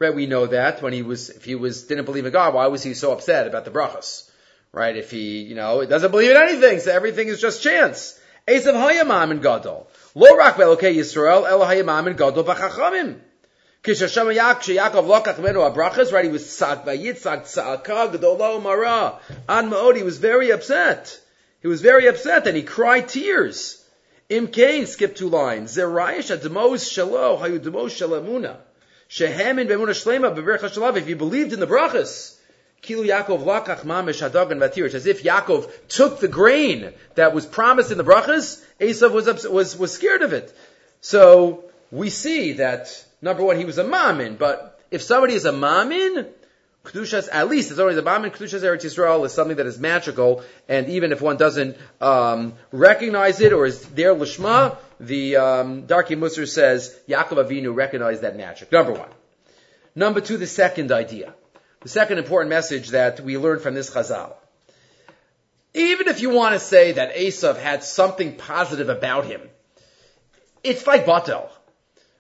Right, 0.01 0.15
we 0.15 0.27
know 0.27 0.47
that 0.47 0.83
when 0.83 0.93
he 0.93 1.03
was, 1.03 1.31
if 1.31 1.45
he 1.45 1.55
was, 1.55 1.85
didn't 1.85 2.05
believe 2.05 2.27
in 2.27 2.33
God, 2.33 2.53
why 2.53 2.67
was 2.67 2.83
he 2.83 2.95
so 2.95 3.13
upset 3.13 3.47
about 3.47 3.65
the 3.65 3.71
brachas? 3.71 4.29
Right, 4.73 4.97
if 4.97 5.13
he, 5.13 5.43
you 5.43 5.55
know, 5.55 5.85
doesn't 5.85 6.11
believe 6.11 6.33
in 6.33 6.37
anything, 6.37 6.81
so 6.81 6.91
everything 6.91 7.29
is 7.29 7.41
just 7.41 7.63
chance. 7.63 8.19
Esav 8.49 8.75
hayamam 8.75 9.31
and 9.31 9.41
gadol. 9.41 9.87
Lo 10.17 10.37
rak 10.37 10.57
belokei 10.57 10.97
Yisrael, 10.97 11.49
el 11.49 11.61
hayamam 11.61 12.09
and 12.09 12.19
gadol 12.19 12.43
b'chachamim. 12.43 13.21
Kishashem 13.85 14.35
Yaakov 14.35 15.07
lokach 15.07 15.39
menu 15.39 15.61
abrachas, 15.61 16.11
right? 16.11 16.25
He 16.25 16.31
was 16.31 16.45
tzak 16.45 16.87
vayitzak 16.87 17.43
tzaka 17.43 18.15
gdolo 18.15 18.63
mara. 18.63 19.19
An 19.47 19.71
ma'od, 19.71 19.97
he 19.97 20.03
was 20.03 20.17
very 20.17 20.51
upset. 20.51 21.21
He 21.61 21.69
was 21.69 21.83
very 21.83 22.07
upset 22.07 22.47
and 22.47 22.57
he 22.57 22.63
cried 22.63 23.09
tears. 23.09 23.85
Im 24.31 24.49
Kain, 24.49 24.87
skip 24.87 25.15
two 25.15 25.29
lines. 25.29 25.77
Zerayish 25.77 26.35
ademos 26.35 26.89
shalo, 26.89 27.39
hayu 27.39 27.63
demos 27.63 27.93
shalamuna. 27.93 28.57
Shehemin 29.11 29.69
b'emuna 29.69 29.91
shlema 29.91 30.35
b'bercha 30.35 30.71
shalav. 30.71 30.97
If 30.97 31.07
you 31.07 31.17
believed 31.17 31.53
in 31.53 31.61
the 31.61 31.67
brachas, 31.67 32.37
Kilu 32.83 33.07
Yaakov 33.07 33.45
lakach 33.45 33.81
mamish 33.81 34.27
hadagan 34.27 34.67
vatir. 34.67 34.93
As 34.95 35.05
if 35.05 35.23
Yaakov 35.23 35.71
took 35.89 36.21
the 36.21 36.29
grain 36.29 36.91
that 37.17 37.35
was 37.35 37.45
promised 37.45 37.91
in 37.91 37.99
the 37.99 38.05
brachas, 38.05 38.65
Esav 38.81 39.13
was, 39.13 39.27
was, 39.45 39.77
was 39.77 39.93
scared 39.93 40.23
of 40.23 40.33
it. 40.33 40.57
So, 41.03 41.65
we 41.91 42.09
see 42.11 42.55
that, 42.55 43.05
number 43.25 43.43
one, 43.43 43.57
he 43.57 43.65
was 43.65 43.79
a 43.79 43.85
mamin, 43.85 44.37
but 44.37 44.79
if 44.91 45.03
somebody 45.03 45.35
is 45.35 45.47
a 45.47 45.53
mamin, 45.53 46.27
Kedushas, 46.85 47.31
at 47.33 47.49
least 47.49 47.71
it's 47.71 47.81
always 47.81 47.97
a 47.97 48.03
Bam 48.03 48.23
Kedushas 48.25 48.61
Eretz 48.61 48.85
Yisrael 48.85 49.25
is 49.25 49.33
something 49.33 49.57
that 49.57 49.67
is 49.67 49.79
magical, 49.79 50.45
and 50.69 50.87
even 50.91 51.13
if 51.13 51.23
one 51.23 51.39
doesn't 51.39 51.79
um, 52.03 52.53
recognize 52.71 53.41
it 53.41 53.55
or 53.55 53.65
is 53.65 53.81
there 53.89 54.15
Lishma, 54.15 54.77
the 55.01 55.37
um, 55.37 55.87
Darkei 55.87 56.17
Musar 56.19 56.47
says 56.47 56.95
Yaakov 57.09 57.43
Avinu 57.43 57.75
recognized 57.75 58.21
that 58.21 58.37
magic. 58.37 58.71
Number 58.71 58.93
one. 58.93 59.09
Number 59.95 60.21
two, 60.21 60.37
the 60.37 60.47
second 60.47 60.93
idea. 60.93 61.33
The 61.81 61.89
second 61.89 62.19
important 62.19 62.51
message 62.51 62.91
that 62.91 63.21
we 63.21 63.39
learn 63.39 63.61
from 63.61 63.75
this 63.75 63.91
Chazal. 63.91 64.35
Even 65.73 66.09
if 66.09 66.21
you 66.21 66.31
want 66.31 66.53
to 66.53 66.61
say 66.61 66.93
that 66.93 67.17
Esav 67.17 67.57
had 67.57 67.83
something 67.83 68.37
positive 68.37 68.91
about 68.91 69.25
him, 69.25 69.41
it's 70.63 70.87
like 70.87 71.07
Batel 71.07 71.49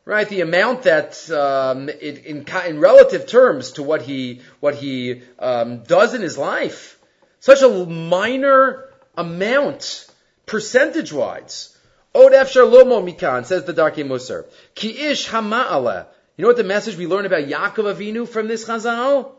right? 0.04 0.28
The 0.28 0.40
amount 0.40 0.82
that 0.82 1.30
um, 1.30 1.88
it, 1.88 2.24
in, 2.24 2.46
in 2.66 2.80
relative 2.80 3.26
terms 3.26 3.72
to 3.72 3.82
what 3.82 4.02
he 4.02 4.42
what 4.60 4.74
he 4.74 5.22
um, 5.38 5.82
does 5.84 6.14
in 6.14 6.22
his 6.22 6.36
life, 6.36 6.98
such 7.40 7.62
a 7.62 7.68
minor 7.68 8.88
amount 9.16 10.08
percentage 10.46 11.12
wise. 11.12 11.76
Od 12.14 12.32
efshar 12.32 12.70
mikan 13.04 13.44
says 13.44 13.64
the 13.64 13.74
Darkei 13.74 14.04
Musar. 14.04 14.44
Ki 14.74 15.08
ish 15.08 15.28
hama'ala. 15.28 16.06
You 16.36 16.42
know 16.42 16.48
what 16.48 16.56
the 16.56 16.64
message 16.64 16.96
we 16.96 17.06
learn 17.06 17.26
about 17.26 17.44
Yaakov 17.44 17.94
Avinu 17.94 18.28
from 18.28 18.48
this 18.48 18.64
Chazal? 18.64 19.32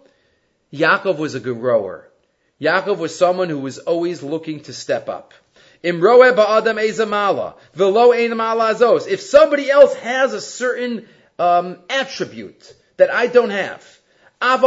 Yaakov 0.73 1.17
was 1.17 1.35
a 1.35 1.39
grower. 1.39 2.09
Yaakov 2.61 2.97
was 2.97 3.17
someone 3.17 3.49
who 3.49 3.59
was 3.59 3.79
always 3.79 4.23
looking 4.23 4.61
to 4.61 4.73
step 4.73 5.09
up. 5.09 5.33
If 9.07 9.21
somebody 9.21 9.69
else 9.69 9.93
has 9.95 10.33
a 10.33 10.41
certain 10.41 11.07
um, 11.37 11.77
attribute 11.89 12.73
that 12.97 13.13
I 13.13 13.27
don't 13.27 13.51
have, 13.51 13.85
even 14.41 14.63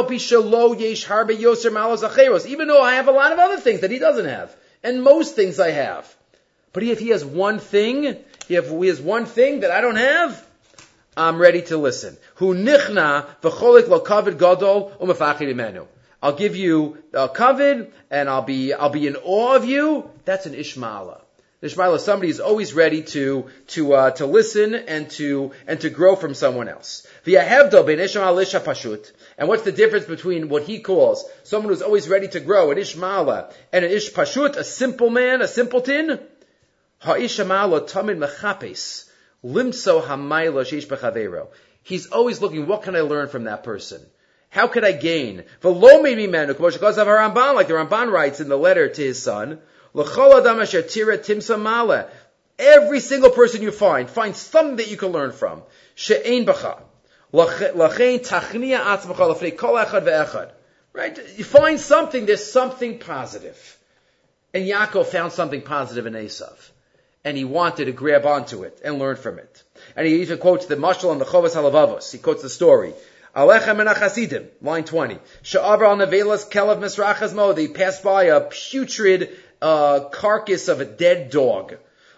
though 2.69 2.83
I 2.83 2.95
have 2.95 3.09
a 3.09 3.11
lot 3.11 3.33
of 3.33 3.39
other 3.41 3.57
things 3.59 3.81
that 3.81 3.91
he 3.91 3.99
doesn't 3.99 4.27
have, 4.27 4.55
and 4.85 5.03
most 5.03 5.35
things 5.35 5.59
I 5.59 5.73
have. 5.73 6.15
But 6.73 6.85
if 6.85 7.01
he 7.01 7.09
has 7.09 7.25
one 7.25 7.59
thing, 7.59 8.05
if 8.49 8.69
he 8.69 8.87
has 8.87 9.01
one 9.01 9.27
thing 9.27 9.61
that 9.61 9.73
I 9.73 9.81
don't 9.81 9.97
have, 9.97 10.47
I'm 11.17 11.39
ready 11.39 11.63
to 11.63 11.79
listen. 11.79 12.17
Hu 12.37 12.55
nichna 12.55 13.27
v'cholik 13.43 13.89
lo 13.89 13.99
gadol 13.99 14.93
umafachid 15.01 15.53
imenu. 15.53 15.89
I'll 16.23 16.37
give 16.37 16.57
you 16.57 16.99
a 17.13 17.29
covet 17.29 17.93
and 18.11 18.29
I'll 18.29 18.43
be, 18.43 18.73
I'll 18.73 18.91
be 18.91 19.07
in 19.07 19.17
awe 19.17 19.55
of 19.55 19.65
you. 19.65 20.11
That's 20.25 20.47
an 20.47 20.55
Ishmael. 20.55 21.25
Ishmael, 21.61 21.99
somebody 21.99 22.31
is 22.31 22.39
always 22.39 22.73
ready 22.73 23.03
to, 23.03 23.47
to, 23.69 23.93
uh, 23.93 24.11
to 24.13 24.27
listen 24.27 24.77
and 24.77 25.11
to, 25.11 25.51
and 25.67 25.81
to 25.81 25.91
grow 25.91 26.15
from 26.15 26.35
someone 26.35 26.69
else. 26.69 27.05
And 27.27 27.35
what's 29.49 29.65
the 29.65 29.73
difference 29.73 30.07
between 30.07 30.49
what 30.49 30.63
he 30.63 30.79
calls 30.79 31.25
someone 31.43 31.73
who's 31.73 31.83
always 31.83 32.09
ready 32.09 32.29
to 32.29 32.41
grow, 32.41 32.71
an 32.71 32.79
Ishmael, 32.79 33.51
and 33.73 33.85
an 33.85 33.91
Ish 33.91 34.13
Pashut, 34.13 34.57
a 34.57 34.63
simple 34.63 35.11
man, 35.11 35.43
a 35.43 35.49
simpleton? 35.49 36.21
He's 41.83 42.07
always 42.07 42.41
looking, 42.41 42.67
what 42.67 42.83
can 42.83 42.95
I 42.95 43.01
learn 43.01 43.29
from 43.29 43.45
that 43.45 43.65
person? 43.65 44.01
How 44.51 44.67
could 44.67 44.85
I 44.85 44.93
gain? 44.93 45.45
Like 45.63 45.75
the 45.75 45.75
Ramban 47.75 48.11
writes 48.11 48.41
in 48.41 48.49
the 48.49 48.57
letter 48.57 48.89
to 48.89 49.03
his 49.03 49.23
son, 49.23 49.61
Every 52.59 53.01
single 53.01 53.31
person 53.31 53.63
you 53.63 53.71
find, 53.71 54.11
find 54.11 54.35
something 54.35 54.77
that 54.77 54.91
you 54.91 54.97
can 54.97 55.09
learn 55.09 55.33
from. 55.33 55.63
Right? 60.93 61.19
You 61.37 61.45
find 61.45 61.79
something, 61.79 62.27
there's 62.27 62.51
something 62.51 62.99
positive. 62.99 63.79
And 64.55 64.65
Yaakov 64.65 65.07
found 65.07 65.33
something 65.33 65.63
positive 65.63 66.07
in 66.07 66.15
Esav. 66.15 66.71
And 67.25 67.37
he 67.37 67.45
wanted 67.45 67.85
to 67.85 67.93
grab 67.93 68.25
onto 68.25 68.63
it 68.63 68.81
and 68.83 68.99
learn 68.99 69.17
from 69.17 69.39
it. 69.39 69.63
And 69.95 70.07
he 70.07 70.23
even 70.23 70.39
quotes 70.39 70.67
the 70.67 70.77
Mashal 70.77 71.13
and 71.13 71.21
the 71.21 71.27
Chovas 71.27 71.55
Halavavos. 71.55 72.11
He 72.11 72.19
quotes 72.19 72.43
the 72.43 72.49
story 72.49 72.95
Alechem 73.35 73.81
and 73.81 73.88
Achasidim, 73.88 74.49
line 74.62 74.85
20. 74.85 75.19
Sha'avar 75.43 75.83
al 75.83 75.97
nevelas 75.97 76.51
kelav 76.51 76.79
misrachas 76.79 77.35
mo. 77.35 77.53
They 77.53 77.69
passed 77.69 78.03
by 78.03 78.25
a 78.25 78.41
putrid 78.41 79.31
uh, 79.61 80.09
carcass 80.11 80.69
of 80.69 80.81
a 80.81 80.85
dead 80.85 81.31
dog. 81.31 81.77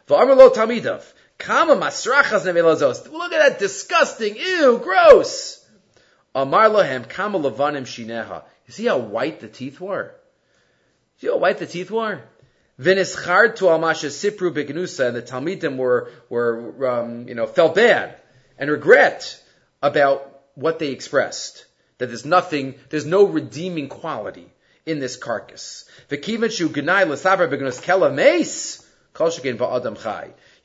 V'amar 0.09 0.37
lo 0.37 0.51
tamidav. 0.51 1.05
Kama 1.39 1.77
masrachas 1.77 2.45
nevelazos. 2.45 3.11
Look 3.11 3.33
at 3.33 3.49
that 3.49 3.59
disgusting, 3.59 4.37
ew, 4.37 4.79
gross. 4.79 5.65
Amar 6.35 6.69
lohem 6.69 7.09
kama 7.09 7.39
levanim 7.39 7.83
shineha. 7.83 8.43
You 8.67 8.73
see 8.73 8.87
how 8.87 8.99
white 8.99 9.41
the 9.41 9.49
teeth 9.49 9.81
were? 9.81 10.15
See 11.19 11.27
how 11.27 11.39
white 11.39 11.59
the 11.59 11.67
teeth 11.67 11.91
were? 11.91 12.21
V'nischard 12.81 13.57
to 13.57 13.65
amasha 13.67 14.07
sipru 14.07 14.53
begnusa, 14.53 15.09
and 15.09 15.17
the 15.17 15.23
Talmidim 15.23 15.77
were, 15.77 16.11
were, 16.31 16.89
um, 16.89 17.29
you 17.29 17.35
know, 17.35 17.47
felt 17.47 17.75
bad 17.75 18.15
and 18.59 18.71
regret 18.71 19.43
about 19.83 20.30
what 20.61 20.79
they 20.79 20.91
expressed. 20.91 21.65
That 21.99 22.07
there's 22.07 22.25
nothing, 22.25 22.77
there's 22.91 23.07
no 23.07 23.25
redeeming 23.25 23.89
quality 23.89 24.47
in 24.87 25.01
this 25.01 25.17
carcass. 25.17 25.85
You 26.11 26.19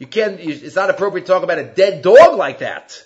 can't, 0.08 0.40
it's 0.40 0.76
not 0.76 0.90
appropriate 0.90 1.26
to 1.26 1.32
talk 1.32 1.44
about 1.44 1.58
a 1.58 1.64
dead 1.64 2.02
dog 2.02 2.38
like 2.38 2.60
that. 2.60 3.04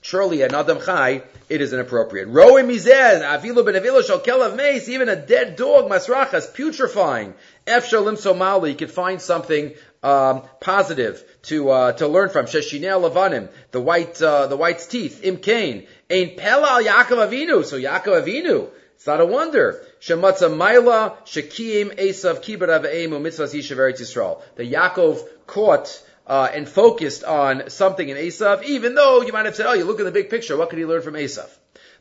Surely 0.00 0.42
an 0.42 0.54
Adam 0.54 0.80
Chai, 0.80 1.22
it 1.48 1.60
is 1.60 1.72
inappropriate. 1.72 2.28
Roe 2.28 2.54
mizez, 2.62 3.20
avilu 3.20 3.64
ben 3.64 3.74
avilu 3.74 4.06
shal 4.06 4.20
kelav 4.20 4.56
mace, 4.56 4.88
even 4.88 5.08
a 5.08 5.16
dead 5.16 5.56
dog, 5.56 5.90
masrachas, 5.90 6.54
putrefying. 6.54 7.34
Efshal 7.66 8.04
limso 8.04 8.68
you 8.68 8.76
could 8.76 8.90
find 8.90 9.20
something 9.20 9.74
um, 10.02 10.42
positive 10.60 11.22
to 11.42 11.70
uh, 11.70 11.92
to 11.92 12.08
learn 12.08 12.30
from. 12.30 12.46
Sheshinei 12.46 13.10
levanim, 13.10 13.48
the 13.70 13.80
white 13.80 14.20
uh, 14.20 14.46
the 14.46 14.56
white's 14.56 14.86
teeth. 14.86 15.22
Im 15.22 15.38
kain, 15.38 15.86
ein 16.10 16.36
pelal 16.36 16.84
Yaakov 16.84 17.28
Avinu. 17.28 17.64
So 17.64 17.78
Yaakov 17.78 18.24
Avinu. 18.24 18.68
It's 18.94 19.06
not 19.06 19.20
a 19.20 19.26
wonder. 19.26 19.80
Shematza 20.00 20.50
Maila 20.50 21.16
Shekiim 21.24 21.96
Esav 21.96 22.42
Kibbut 22.42 22.68
Aveimu 22.68 23.20
Mitzvahs 23.20 23.54
Yishav 23.54 23.76
Yisrael. 23.92 24.42
The 24.56 24.64
Yaakov 24.64 25.20
caught 25.46 26.02
uh, 26.26 26.48
and 26.52 26.68
focused 26.68 27.24
on 27.24 27.70
something 27.70 28.08
in 28.08 28.16
Esav, 28.16 28.64
even 28.64 28.94
though 28.94 29.22
you 29.22 29.32
might 29.32 29.46
have 29.46 29.56
said, 29.56 29.66
"Oh, 29.66 29.72
you 29.72 29.84
look 29.84 30.00
at 30.00 30.04
the 30.04 30.12
big 30.12 30.30
picture. 30.30 30.56
What 30.56 30.70
could 30.70 30.78
he 30.78 30.84
learn 30.84 31.02
from 31.02 31.14
Esav?" 31.14 31.48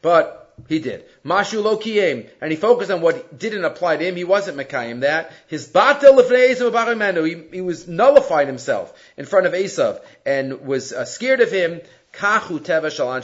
But 0.01 0.46
he 0.67 0.79
did. 0.79 1.05
Mashu 1.23 1.63
lo 1.63 1.77
kiyem. 1.77 2.27
And 2.41 2.51
he 2.51 2.57
focused 2.57 2.91
on 2.91 3.01
what 3.01 3.37
didn't 3.37 3.63
apply 3.63 3.97
to 3.97 4.05
him. 4.05 4.15
He 4.15 4.23
wasn't 4.23 4.57
Mekayim 4.57 5.01
that. 5.01 5.31
His 5.47 5.67
batel 5.67 6.17
lefnei 6.19 7.27
he, 7.27 7.55
he 7.55 7.61
was 7.61 7.87
nullified 7.87 8.47
himself 8.47 8.93
in 9.15 9.25
front 9.25 9.45
of 9.45 9.53
Esav 9.53 10.01
and 10.25 10.61
was 10.61 10.91
uh, 10.91 11.05
scared 11.05 11.41
of 11.41 11.51
him. 11.51 11.81
Kachu 12.13 12.59
teva 12.59 12.87
shalan 12.87 13.21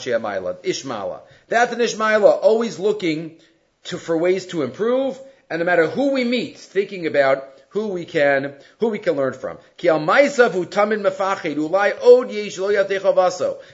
Ishmaela. 0.63 1.21
That's 1.47 1.73
an 1.73 1.79
Ishmaela, 1.79 2.39
always 2.41 2.79
looking 2.79 3.37
to, 3.85 3.97
for 3.97 4.15
ways 4.17 4.45
to 4.47 4.61
improve. 4.61 5.19
And 5.49 5.59
no 5.59 5.65
matter 5.65 5.87
who 5.87 6.13
we 6.13 6.23
meet, 6.23 6.57
thinking 6.57 7.07
about 7.07 7.52
who 7.73 7.87
we 7.87 8.05
can 8.05 8.53
who 8.79 8.89
we 8.89 8.99
can 8.99 9.15
learn 9.15 9.33
from. 9.33 9.57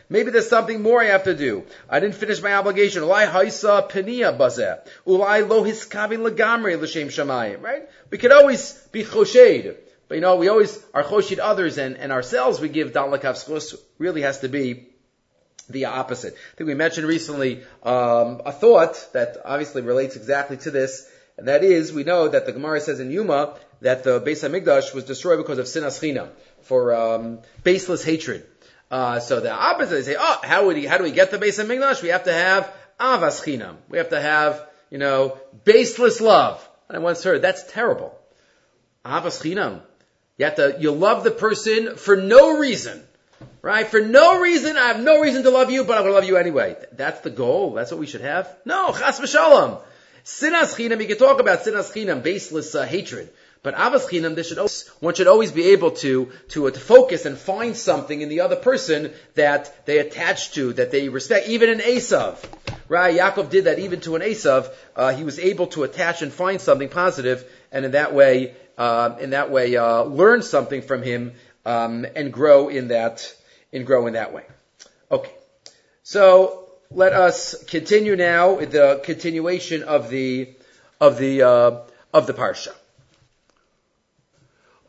Maybe 0.10 0.32
there's 0.32 0.50
something 0.50 0.82
more 0.82 1.02
I 1.02 1.08
have 1.08 1.26
to 1.26 1.36
do. 1.36 1.64
I 1.90 2.00
didn't 2.00 2.16
finish 2.16 2.42
my 2.42 2.54
obligation. 2.54 3.04
Right? 7.62 7.90
We 8.10 8.18
could 8.18 8.32
always 8.32 8.74
be 8.92 9.04
choshed. 9.04 9.76
But 10.08 10.16
you 10.16 10.22
know, 10.22 10.38
we 10.38 10.48
always 10.48 10.82
are 10.94 11.04
choshed 11.04 11.40
others 11.40 11.78
and, 11.78 11.98
and 11.98 12.14
ourselves 12.14 12.62
we 12.62 12.70
give 12.70 12.94
dalakav 12.94 13.76
really 13.98 14.22
has 14.22 14.40
to 14.40 14.48
be 14.48 14.88
the 15.70 15.86
opposite. 15.86 16.34
I 16.34 16.56
think 16.56 16.70
we 16.70 16.74
mentioned 16.74 17.06
recently 17.06 17.64
um, 17.84 18.42
a 18.46 18.54
thought 18.54 19.10
that 19.12 19.38
obviously 19.44 19.82
relates 19.82 20.16
exactly 20.16 20.56
to 20.58 20.72
this, 20.72 21.08
and 21.38 21.48
that 21.50 21.64
is 21.64 21.94
we 21.94 22.04
know 22.04 22.30
that 22.30 22.46
the 22.46 22.54
Gemara 22.54 22.82
says 22.82 23.00
in 23.00 23.12
Yuma 23.12 23.56
that 23.82 24.04
the 24.04 24.20
Beis 24.20 24.48
Hamikdash 24.48 24.94
was 24.94 25.06
destroyed 25.06 25.38
because 25.38 25.58
of 25.58 25.66
sinas 25.66 26.02
china, 26.02 26.30
for 26.62 26.94
um, 26.94 27.40
baseless 27.64 28.04
hatred. 28.04 28.46
Uh, 28.92 29.20
so 29.20 29.40
the 29.40 29.52
opposite, 29.52 29.96
they 29.96 30.02
say, 30.02 30.16
oh, 30.20 30.40
how 30.44 30.66
would 30.66 30.76
he, 30.76 30.86
how 30.86 30.98
do 30.98 31.04
we 31.04 31.12
get 31.12 31.32
the 31.32 31.38
Beis 31.38 31.64
Hamikdash? 31.64 32.02
We 32.02 32.10
have 32.10 32.24
to 32.24 32.34
have 32.34 32.74
avas 33.00 33.44
chinam. 33.44 33.76
We 33.88 33.98
have 34.00 34.10
to 34.10 34.20
have, 34.20 34.66
you 34.90 34.98
know, 34.98 35.38
baseless 35.64 36.22
love. 36.22 36.68
And 36.88 36.98
I 36.98 37.00
once 37.00 37.24
heard 37.24 37.42
that's 37.42 37.72
terrible. 37.72 38.18
Avas 39.06 39.42
chinam. 39.42 39.82
You 40.38 40.46
have 40.46 40.56
to, 40.56 40.78
you 40.80 40.92
love 40.92 41.24
the 41.24 41.32
person 41.32 41.96
for 41.98 42.16
no 42.16 42.58
reason. 42.58 43.04
Right? 43.62 43.88
For 43.88 44.02
no 44.02 44.42
reason, 44.42 44.78
I 44.78 44.88
have 44.88 45.02
no 45.02 45.22
reason 45.22 45.44
to 45.44 45.50
love 45.50 45.70
you, 45.70 45.84
but 45.84 45.98
I'm 45.98 46.06
to 46.06 46.12
love 46.12 46.24
you 46.26 46.38
anyway. 46.38 46.76
That's 46.94 47.22
the 47.22 47.30
goal. 47.30 47.74
That's 47.74 47.92
what 47.92 48.00
we 48.00 48.08
should 48.08 48.22
have. 48.22 48.54
No, 48.66 48.92
chas 48.92 49.20
v'shalom. 49.20 49.82
Sinas 50.26 50.76
chinam, 50.76 51.02
you 51.02 51.08
can 51.08 51.18
talk 51.18 51.40
about 51.40 51.60
sinas 51.60 51.92
chinam, 51.92 52.22
baseless 52.22 52.76
uh, 52.76 52.86
hatred. 52.86 53.30
But 53.62 53.76
avas 53.76 54.08
chinam, 54.10 54.36
this 54.36 54.48
should 54.48 54.58
always, 54.58 54.88
one 55.02 55.14
should 55.14 55.28
always 55.28 55.52
be 55.52 55.72
able 55.72 55.92
to, 55.92 56.32
to, 56.50 56.68
uh, 56.68 56.72
to 56.72 56.80
focus 56.80 57.26
and 57.26 57.38
find 57.38 57.76
something 57.76 58.22
in 58.22 58.30
the 58.30 58.42
other 58.42 58.56
person 58.56 59.12
that 59.36 59.86
they 59.86 60.00
attach 60.00 60.54
to, 60.54 60.74
that 60.74 60.92
they 60.92 61.10
respect, 61.10 61.50
even 61.50 61.70
an 61.70 61.80
Esav. 61.80 62.38
Right? 62.88 63.16
Yaakov 63.18 63.50
did 63.50 63.66
that 63.66 63.80
even 63.80 64.00
to 64.02 64.16
an 64.16 64.22
Esav. 64.22 64.72
Uh, 64.96 65.14
he 65.14 65.26
was 65.26 65.40
able 65.40 65.68
to 65.68 65.84
attach 65.84 66.22
and 66.22 66.32
find 66.32 66.62
something 66.62 66.88
positive, 66.88 67.44
and 67.72 67.84
in 67.84 67.92
that 67.92 68.14
way, 68.14 68.56
uh, 68.78 69.18
in 69.20 69.32
that 69.32 69.52
way, 69.52 69.76
uh, 69.76 70.04
learn 70.04 70.42
something 70.42 70.82
from 70.82 71.04
him, 71.04 71.34
um, 71.66 72.06
and 72.16 72.32
grow 72.32 72.70
in 72.70 72.88
that, 72.88 73.36
and 73.74 73.86
grow 73.86 74.08
in 74.08 74.14
that 74.14 74.34
way. 74.34 74.46
Okay. 75.12 75.34
So, 76.04 76.70
let 76.90 77.12
us 77.12 77.62
continue 77.66 78.16
now 78.16 78.54
with 78.54 78.72
the 78.72 79.02
continuation 79.04 79.84
of 79.84 80.10
the, 80.10 80.56
of 81.02 81.20
the, 81.20 81.44
uh, 81.44 81.82
of 82.14 82.26
the 82.26 82.34
parsha. 82.34 82.74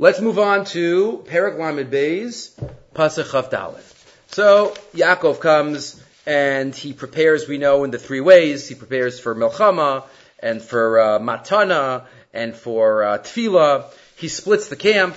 Let's 0.00 0.18
move 0.18 0.38
on 0.38 0.64
to 0.64 1.22
Perak 1.26 1.58
Lamed 1.58 1.92
Beis, 1.92 2.52
Pasach 2.94 3.50
Dalet. 3.50 3.82
So, 4.28 4.74
Yaakov 4.94 5.40
comes 5.40 6.02
and 6.24 6.74
he 6.74 6.94
prepares, 6.94 7.46
we 7.46 7.58
know, 7.58 7.84
in 7.84 7.90
the 7.90 7.98
three 7.98 8.22
ways. 8.22 8.66
He 8.66 8.74
prepares 8.74 9.20
for 9.20 9.34
Melchama, 9.34 10.04
and 10.38 10.62
for 10.62 11.00
uh, 11.00 11.18
Matana, 11.18 12.06
and 12.32 12.56
for 12.56 13.04
uh. 13.04 13.90
He 14.16 14.28
splits 14.28 14.68
the 14.68 14.76
camp, 14.76 15.16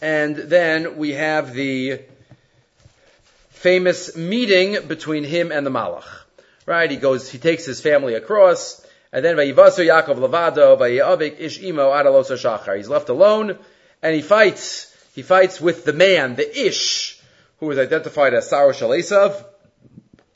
and 0.00 0.36
then 0.36 0.98
we 0.98 1.14
have 1.14 1.52
the 1.52 2.02
famous 3.48 4.16
meeting 4.16 4.86
between 4.86 5.24
him 5.24 5.50
and 5.50 5.66
the 5.66 5.70
Malach. 5.70 6.06
Right? 6.64 6.88
He 6.88 6.96
goes, 6.96 7.28
he 7.28 7.38
takes 7.38 7.64
his 7.64 7.80
family 7.80 8.14
across, 8.14 8.86
and 9.12 9.24
then 9.24 9.34
Vayivasu 9.34 9.84
Yaakov 9.84 10.18
Levado, 10.18 10.76
Vayavik 10.78 11.40
Ish 11.40 11.60
Imo 11.60 11.90
Adalosa 11.90 12.36
Shachar. 12.36 12.76
He's 12.76 12.88
left 12.88 13.08
alone, 13.08 13.58
and 14.02 14.14
he 14.14 14.22
fights. 14.22 14.88
He 15.14 15.22
fights 15.22 15.60
with 15.60 15.84
the 15.84 15.92
man, 15.92 16.34
the 16.34 16.66
Ish, 16.66 17.20
who 17.58 17.70
is 17.70 17.78
identified 17.78 18.34
as 18.34 18.48
Sar 18.48 18.72
Shel 18.72 18.90
Esav, 18.90 19.44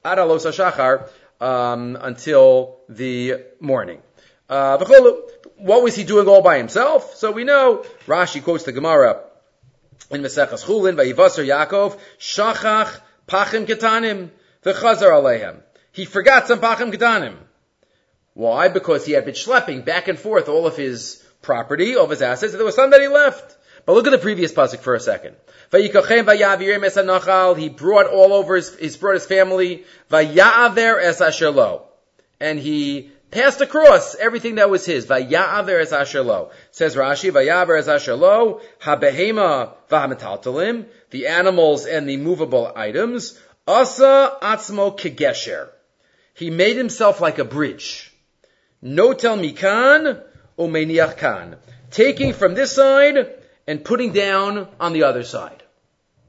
Adalosa 0.04 0.52
Shachar, 0.52 1.08
um, 1.40 1.96
until 2.00 2.78
the 2.88 3.42
morning. 3.60 4.00
Uh, 4.48 4.78
what 5.56 5.82
was 5.82 5.96
he 5.96 6.04
doing 6.04 6.28
all 6.28 6.42
by 6.42 6.58
himself? 6.58 7.16
So 7.16 7.32
we 7.32 7.44
know, 7.44 7.84
Rashi 8.06 8.42
quotes 8.42 8.64
the 8.64 8.72
Gemara 8.72 9.22
in 10.10 10.22
Maseches 10.22 10.64
Chulin, 10.64 10.94
Vayivaser 10.94 11.44
Yaakov, 11.44 11.98
Shachach 12.20 13.00
Pachim 13.26 13.66
Ketanim, 13.66 14.30
V'chazar 14.62 15.10
Alehem. 15.10 15.62
He 15.90 16.04
forgot 16.04 16.46
some 16.46 16.60
Pachim 16.60 16.92
Ketanim. 16.92 17.36
Why? 18.34 18.68
Because 18.68 19.06
he 19.06 19.12
had 19.12 19.24
been 19.24 19.34
schlepping 19.34 19.84
back 19.84 20.08
and 20.08 20.18
forth 20.18 20.48
all 20.48 20.66
of 20.66 20.76
his 20.76 21.25
property, 21.46 21.96
of 21.96 22.10
his 22.10 22.20
assets, 22.20 22.52
there 22.52 22.64
was 22.64 22.74
some 22.74 22.90
that 22.90 23.00
he 23.00 23.08
left. 23.08 23.56
But 23.86 23.94
look 23.94 24.06
at 24.06 24.10
the 24.10 24.18
previous 24.18 24.52
pasuk 24.52 24.80
for 24.80 24.94
a 24.96 25.00
second. 25.00 25.36
He 25.72 27.68
brought 27.68 28.06
all 28.06 28.32
over 28.34 28.56
his, 28.56 28.76
he 28.76 28.90
brought 28.98 29.14
his 29.14 29.26
family, 29.26 29.84
and 32.40 32.58
he 32.58 33.12
passed 33.30 33.60
across 33.60 34.16
everything 34.16 34.56
that 34.56 34.70
was 34.70 34.84
his. 34.84 35.06
Says 35.06 35.24
Rashi, 36.96 37.32
the 41.10 41.26
animals 41.28 41.86
and 41.86 42.08
the 42.08 42.16
movable 42.16 42.72
items, 42.74 43.38
asa 43.68 44.36
atzmo 44.42 44.98
kegesher. 44.98 45.68
He 46.34 46.50
made 46.50 46.76
himself 46.76 47.20
like 47.20 47.38
a 47.38 47.44
bridge. 47.44 48.12
Notel 48.84 49.38
mikan, 49.40 50.22
umeniach 50.58 51.16
kan. 51.16 51.56
Taking 51.90 52.32
from 52.32 52.54
this 52.54 52.72
side 52.72 53.34
and 53.66 53.84
putting 53.84 54.12
down 54.12 54.68
on 54.78 54.92
the 54.92 55.04
other 55.04 55.22
side. 55.22 55.62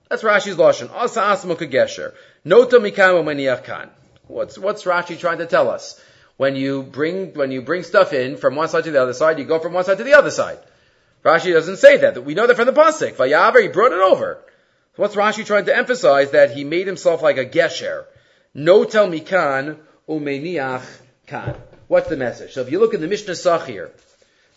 That's 0.09 0.23
Rashi's 0.23 0.55
lashon. 0.55 0.91
Asa 0.91 1.21
atzmo 1.21 1.57
kegesher. 1.57 2.13
Notel 2.45 2.79
mikan, 2.79 3.23
umeniach 3.23 3.63
kan. 3.63 3.89
What's, 4.27 4.57
what's 4.57 4.83
Rashi 4.83 5.17
trying 5.17 5.37
to 5.39 5.45
tell 5.45 5.69
us? 5.69 6.01
when 6.37 6.55
you 6.55 6.83
bring 6.83 7.33
when 7.33 7.51
you 7.51 7.61
bring 7.61 7.83
stuff 7.83 8.13
in 8.13 8.37
from 8.37 8.55
one 8.55 8.69
side 8.69 8.85
to 8.85 8.91
the 8.91 9.01
other 9.01 9.13
side, 9.13 9.39
you 9.39 9.45
go 9.45 9.59
from 9.59 9.73
one 9.73 9.83
side 9.83 9.97
to 9.97 10.03
the 10.03 10.13
other 10.13 10.31
side. 10.31 10.59
Rashi 11.25 11.51
doesn't 11.51 11.77
say 11.77 11.97
that. 11.97 12.23
We 12.23 12.35
know 12.35 12.47
that 12.47 12.55
from 12.55 12.67
the 12.67 12.73
pasuk. 12.73 13.13
Vayaver, 13.13 13.61
he 13.61 13.67
brought 13.67 13.91
it 13.91 13.99
over. 13.99 14.39
what's 14.95 15.15
Rashi 15.15 15.45
trying 15.45 15.65
to 15.65 15.75
emphasize? 15.75 16.31
That 16.31 16.51
he 16.51 16.63
made 16.63 16.87
himself 16.87 17.21
like 17.21 17.37
a 17.37 17.45
gesher. 17.45 18.05
No 18.53 18.85
tel 18.85 19.07
mikan 19.07 19.77
umeniach 20.07 20.85
kan. 21.25 21.55
What's 21.87 22.09
the 22.09 22.17
message? 22.17 22.53
So 22.53 22.61
if 22.61 22.71
you 22.71 22.79
look 22.79 22.93
in 22.93 23.01
the 23.01 23.07
Mishneh 23.07 23.31
Sachir, 23.31 23.89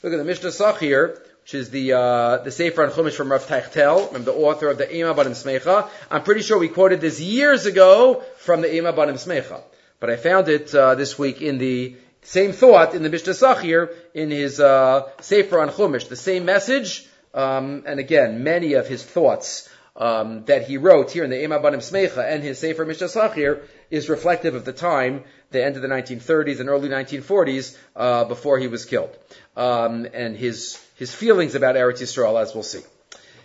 look 0.02 0.12
at 0.12 0.16
the 0.16 0.30
Mishneh 0.30 0.50
Sachir, 0.50 1.18
which 1.42 1.54
is 1.54 1.70
the 1.70 1.92
uh, 1.92 2.38
the 2.38 2.50
Sefer 2.50 2.82
on 2.82 2.90
Chumash 2.90 3.12
from 3.12 3.30
Rav 3.30 3.46
Teichtal, 3.46 4.24
the 4.24 4.32
author 4.32 4.68
of 4.68 4.78
the 4.78 4.90
Em 4.90 5.06
HaBanim 5.06 5.32
Semeicha. 5.32 5.88
I'm 6.10 6.22
pretty 6.22 6.42
sure 6.42 6.58
we 6.58 6.68
quoted 6.68 7.00
this 7.00 7.20
years 7.20 7.66
ago 7.66 8.22
from 8.38 8.60
the 8.60 8.70
Em 8.70 8.84
HaBanim 8.84 9.14
Semeicha. 9.14 9.60
But 9.98 10.10
I 10.10 10.16
found 10.16 10.48
it 10.48 10.74
uh, 10.74 10.94
this 10.94 11.18
week 11.18 11.42
in 11.42 11.58
the 11.58 11.96
same 12.22 12.52
thought 12.52 12.94
in 12.94 13.02
the 13.02 13.10
Mishneh 13.10 13.34
Sachir 13.34 13.94
in 14.14 14.30
his 14.30 14.60
uh, 14.60 15.08
Sefer 15.20 15.60
on 15.60 15.70
Chumash, 15.70 16.08
the 16.08 16.16
same 16.16 16.44
message, 16.44 17.06
um, 17.34 17.84
and 17.86 18.00
again, 18.00 18.42
many 18.42 18.74
of 18.74 18.88
his 18.88 19.02
thoughts 19.02 19.68
um, 19.96 20.44
that 20.46 20.66
he 20.66 20.78
wrote 20.78 21.10
here 21.10 21.24
in 21.24 21.30
the 21.30 21.42
Em 21.42 21.50
HaBanim 21.50 21.78
Semeicha 21.78 22.26
and 22.26 22.42
his 22.42 22.58
Sefer 22.58 22.86
Mishneh 22.86 23.08
Sachir 23.08 23.62
is 23.90 24.08
reflective 24.08 24.54
of 24.54 24.64
the 24.64 24.72
time, 24.72 25.24
the 25.50 25.62
end 25.64 25.76
of 25.76 25.82
the 25.82 25.88
1930s 25.88 26.60
and 26.60 26.68
early 26.68 26.88
1940s, 26.88 27.76
uh, 27.96 28.24
before 28.24 28.58
he 28.58 28.68
was 28.68 28.84
killed, 28.84 29.16
um, 29.60 30.06
and 30.14 30.36
his 30.36 30.82
his 30.96 31.14
feelings 31.14 31.54
about 31.54 31.76
Eretz 31.76 32.00
Yisrael, 32.00 32.40
as 32.40 32.54
we'll 32.54 32.62
see. 32.62 32.82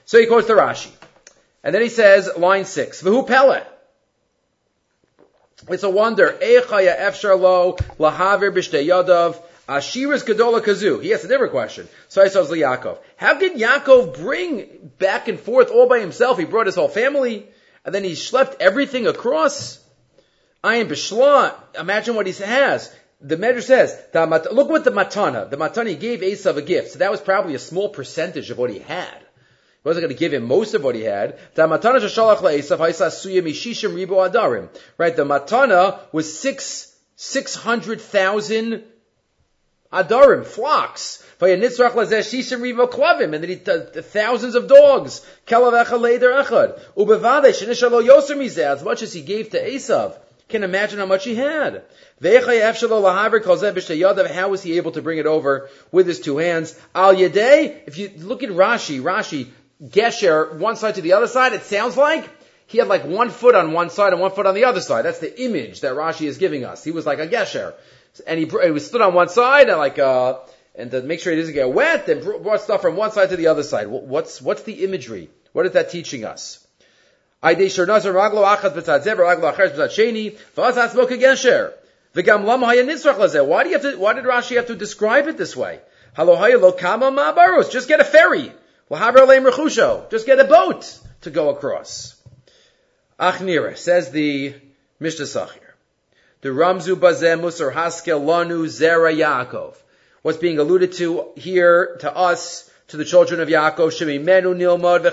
So 0.06 0.18
he 0.18 0.26
quotes 0.26 0.48
the 0.48 0.54
Rashi, 0.54 0.92
and 1.64 1.76
then 1.76 1.82
he 1.82 1.90
says, 1.90 2.30
line 2.38 2.66
six, 2.66 3.04
"V'hu 3.04 3.28
Pele." 3.28 3.62
It's 5.68 5.84
a 5.84 5.90
wonder. 5.90 6.38
Echaya 6.42 6.98
efshar 7.00 7.78
lahavir 8.00 8.52
b'shtei 8.54 8.86
yadav. 8.88 9.42
Ashiras 9.68 10.24
Gedola 10.24 10.62
Kazu. 10.64 11.00
He 11.02 11.12
asks 11.12 11.26
a 11.26 11.28
different 11.28 11.52
question. 11.52 11.88
So 12.08 12.22
I 12.22 12.28
says 12.28 12.50
Yaakov. 12.50 13.00
How 13.18 13.40
could 13.40 13.56
Yaakov 13.56 14.16
bring 14.16 14.92
back 15.00 15.28
and 15.28 15.40
forth 15.40 15.72
all 15.72 15.88
by 15.90 16.00
himself? 16.00 16.38
He 16.38 16.46
brought 16.46 16.68
his 16.68 16.76
whole 16.76 16.88
family, 16.88 17.48
and 17.84 17.96
then 17.96 18.04
he 18.04 18.12
schlepped 18.12 18.58
everything 18.60 19.08
across. 19.08 19.80
I 20.64 20.76
am 20.76 20.88
Bishla. 20.88 21.56
Imagine 21.80 22.16
what 22.16 22.28
he 22.28 22.34
has. 22.44 22.94
The 23.26 23.38
Medrash 23.38 23.64
says, 23.64 23.98
look 24.14 24.70
what 24.70 24.84
the 24.84 24.92
Matana, 24.92 25.50
the 25.50 25.58
Matana, 25.58 26.00
gave 26.00 26.20
Esav 26.20 26.58
a 26.58 26.62
gift. 26.62 26.92
So 26.92 27.00
that 27.00 27.10
was 27.10 27.20
probably 27.20 27.56
a 27.56 27.60
small 27.60 27.90
percentage 27.90 28.52
of 28.52 28.60
what 28.60 28.70
he 28.70 28.78
had 28.78 29.18
He 29.18 29.84
wasn't 29.84 30.04
going 30.04 30.16
to 30.16 30.20
give 30.20 30.32
him 30.32 30.44
most 30.44 30.76
of 30.76 30.84
what 30.84 30.94
he 30.94 31.02
had. 31.02 31.40
Right, 31.58 31.76
the 35.16 35.26
matana 35.26 36.00
was 36.12 36.40
six, 36.40 36.96
six 37.16 37.56
hundred 37.56 38.00
thousand 38.00 38.84
adarim, 39.92 40.46
flocks. 40.46 41.24
And 41.42 41.64
then 41.64 43.50
he, 43.50 43.56
thousands 43.56 44.54
of 44.54 44.68
dogs. 44.68 45.26
As 45.48 45.64
much 48.84 49.02
as 49.02 49.14
he 49.14 49.22
gave 49.22 49.50
to 49.50 49.68
Esav. 49.68 50.18
Can 50.48 50.64
imagine 50.64 51.00
how 51.00 51.08
much 51.08 51.24
he 51.24 51.34
had. 51.36 51.84
How 52.22 52.50
was 54.50 54.64
he 54.64 54.78
able 54.78 54.92
to 54.92 55.02
bring 55.02 55.18
it 55.18 55.26
over 55.26 55.70
with 55.92 56.06
his 56.08 56.20
two 56.20 56.38
hands? 56.38 56.80
Al 56.94 57.16
if 57.18 57.98
you 57.98 58.12
look 58.18 58.44
at 58.44 58.50
Rashi, 58.50 59.02
Rashi 59.02 59.48
Gesher, 59.84 60.58
one 60.58 60.76
side 60.76 60.96
to 60.96 61.02
the 61.02 61.14
other 61.14 61.28
side, 61.28 61.54
it 61.54 61.64
sounds 61.64 61.98
like 61.98 62.30
he 62.68 62.78
had 62.78 62.88
like 62.88 63.06
one 63.06 63.30
foot 63.30 63.56
on 63.56 63.72
one 63.72 63.90
side 63.90 64.14
and 64.14 64.22
one 64.22 64.32
foot 64.32 64.46
on 64.46 64.54
the 64.56 64.66
other 64.66 64.82
side. 64.82 65.06
That's 65.06 65.20
the 65.20 65.44
image 65.44 65.82
that 65.82 65.94
Rashi 65.94 66.28
is 66.28 66.38
giving 66.38 66.64
us. 66.64 66.84
He 66.84 66.92
was 66.92 67.06
like 67.06 67.20
a 67.20 67.28
Gesher. 67.28 67.74
And 68.28 68.40
he, 68.40 68.46
he 68.46 68.72
was 68.72 68.86
stood 68.86 69.02
on 69.02 69.14
one 69.14 69.30
side 69.30 69.68
and 69.70 69.78
like, 69.78 70.00
uh, 70.00 70.40
and 70.76 70.92
to 70.92 71.02
make 71.02 71.22
sure 71.22 71.34
he 71.34 71.40
doesn't 71.40 71.54
get 71.54 71.72
wet, 71.72 72.08
and 72.08 72.24
brought 72.24 72.62
stuff 72.62 72.82
from 72.82 72.96
one 72.96 73.12
side 73.12 73.30
to 73.30 73.38
the 73.38 73.48
other 73.48 73.64
side. 73.64 73.88
What's, 73.88 74.42
what's 74.42 74.64
the 74.64 74.84
imagery? 74.84 75.30
What 75.54 75.66
is 75.66 75.72
that 75.74 75.90
teaching 75.90 76.26
us? 76.26 76.65
Why 77.46 77.54
do 77.54 77.64
you 77.64 77.70
have 77.70 77.86
to, 83.84 83.96
why 84.00 84.14
did 84.14 84.26
Rashi 84.26 84.56
have 84.56 84.66
to 84.66 84.76
describe 84.76 85.28
it 85.28 85.38
this 85.38 85.56
way? 85.56 85.80
Just 86.18 87.88
get 87.88 88.00
a 88.00 88.04
ferry. 88.04 88.52
Just 88.90 90.26
get 90.26 90.40
a 90.40 90.44
boat 90.46 91.00
to 91.22 91.30
go 91.30 91.50
across. 91.50 92.20
Achnira, 93.20 93.78
says 93.78 94.10
the 94.10 94.56
Mishneh 95.00 95.28
Sachir. 95.28 95.60
The 96.42 96.50
Ramzu 96.50 96.96
Bazeh 96.96 97.40
Musar 97.40 97.72
Haskel 97.72 98.22
Lanu 98.26 98.66
Zera 98.66 99.16
Yaakov. 99.16 99.76
What's 100.24 100.40
being 100.40 100.58
alluded 100.58 100.94
to 100.94 101.28
here 101.36 101.98
to 102.00 102.12
us, 102.12 102.68
to 102.88 102.98
the 102.98 103.06
children 103.06 103.40
of 103.40 103.50
Yaakov, 103.50 103.92
Shemi 103.92 104.20
Menu 104.20 104.56
Nilmod 104.56 105.04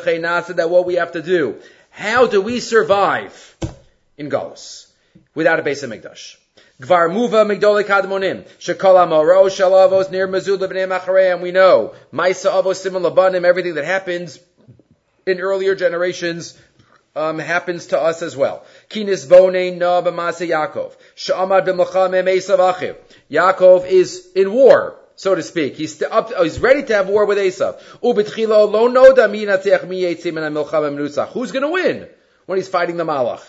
that 0.57 0.71
what 0.71 0.87
we 0.87 0.95
have 0.95 1.13
to 1.13 1.21
do. 1.21 1.61
How 1.93 2.27
do 2.27 2.41
we 2.41 2.59
survive 2.61 3.57
in 4.17 4.31
Galus 4.31 4.87
without 5.35 5.61
a 5.61 5.63
base 5.63 5.83
of 5.83 5.91
Mikdash? 5.91 6.37
Gvar 6.81 7.11
muva 7.11 7.45
migdoli 7.47 7.85
kadmonim. 7.85 8.45
Shekol 8.59 8.97
amoro 9.07 9.45
shalavos 9.49 10.11
near 10.11 10.27
mazud 10.27 10.59
levnei 10.59 10.89
machareim. 10.89 11.43
We 11.43 11.53
know. 11.53 11.95
Maisa 12.13 12.51
avos 12.51 12.77
simon 12.77 13.03
labanim. 13.03 13.45
Everything 13.45 13.75
that 13.75 13.85
happens 13.85 14.39
in 15.27 15.39
earlier 15.41 15.75
generations 15.75 16.59
um, 17.15 17.39
happens 17.39 17.89
to 17.89 18.01
us 18.01 18.23
as 18.23 18.37
well. 18.37 18.65
Kinis 18.89 19.29
bone 19.29 19.79
na 19.79 20.01
b'masa 20.01 20.49
Yaakov. 20.49 20.97
Sha'amad 21.15 21.67
b'mlachamem 21.67 22.25
Esav 22.25 22.59
achiv. 22.59 22.97
Yaakov 23.31 23.87
is 23.87 24.29
in 24.35 24.53
war, 24.53 24.99
so 25.23 25.37
to 25.37 25.43
speak. 25.45 25.77
He's 25.77 26.03
up, 26.03 26.33
oh, 26.37 26.43
he's 26.43 26.59
ready 26.59 26.83
to 26.83 26.95
have 26.97 27.09
war 27.09 27.27
with 27.27 27.39
Esav. 27.39 27.81
Who's 31.33 31.53
going 31.53 31.63
to 31.63 31.69
win 31.71 32.09
when 32.47 32.59
he's 32.59 32.67
fighting 32.67 32.97
the 32.97 33.05
Malach? 33.05 33.45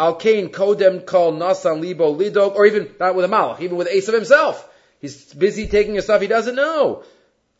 Al 0.00 0.16
Kain 0.16 0.48
Kodem 0.48 1.06
call 1.06 1.32
Nasan 1.34 1.80
Libo 1.80 2.12
Lidog, 2.12 2.56
or 2.56 2.66
even 2.66 2.90
not 2.98 3.14
with 3.14 3.24
a 3.24 3.28
Malach, 3.28 3.60
even 3.60 3.76
with 3.76 3.88
Esav 3.88 4.14
himself. 4.14 4.68
He's 5.00 5.32
busy 5.32 5.68
taking 5.68 5.94
his 5.94 6.02
stuff 6.02 6.20
he 6.20 6.26
doesn't 6.26 6.56
know. 6.56 7.04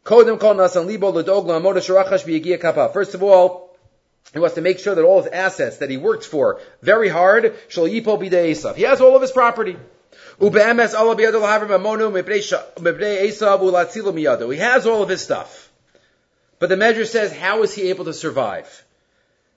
Kodem 0.05 0.41
call 0.41 0.57
Nasan 0.57 0.87
Libo 0.87 1.13
Lidog 1.13 1.47
Lamoda. 1.47 2.93
First 2.93 3.15
of 3.15 3.23
all, 3.23 3.77
he 4.33 4.41
wants 4.41 4.57
to 4.57 4.61
make 4.61 4.81
sure 4.81 4.97
that 4.97 5.05
all 5.05 5.23
his 5.23 5.31
assets 5.31 5.77
that 5.77 5.89
he 5.89 5.99
worked 5.99 6.25
for 6.25 6.59
very 6.83 7.09
hard, 7.09 7.55
shall 7.69 7.85
yipo 7.85 8.19
b'dei 8.21 8.51
Esav. 8.51 8.75
He 8.75 8.83
has 8.83 9.01
all 9.01 9.15
of 9.15 9.23
his 9.23 9.31
property. 9.31 9.77
He 10.39 10.51
has 10.51 10.95
all 10.95 11.13
of 15.03 15.09
his 15.09 15.23
stuff. 15.23 15.71
But 16.59 16.69
the 16.69 16.77
measure 16.77 17.05
says, 17.07 17.33
how 17.33 17.63
is 17.63 17.75
he 17.75 17.89
able 17.91 18.05
to 18.07 18.13
survive? 18.13 18.85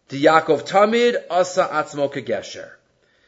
The 0.10 0.24
Yaakov 0.26 0.68
Tamid 0.68 1.18
Asa 1.30 1.66
Atzmo 1.66 2.12
Kagesher. 2.12 2.72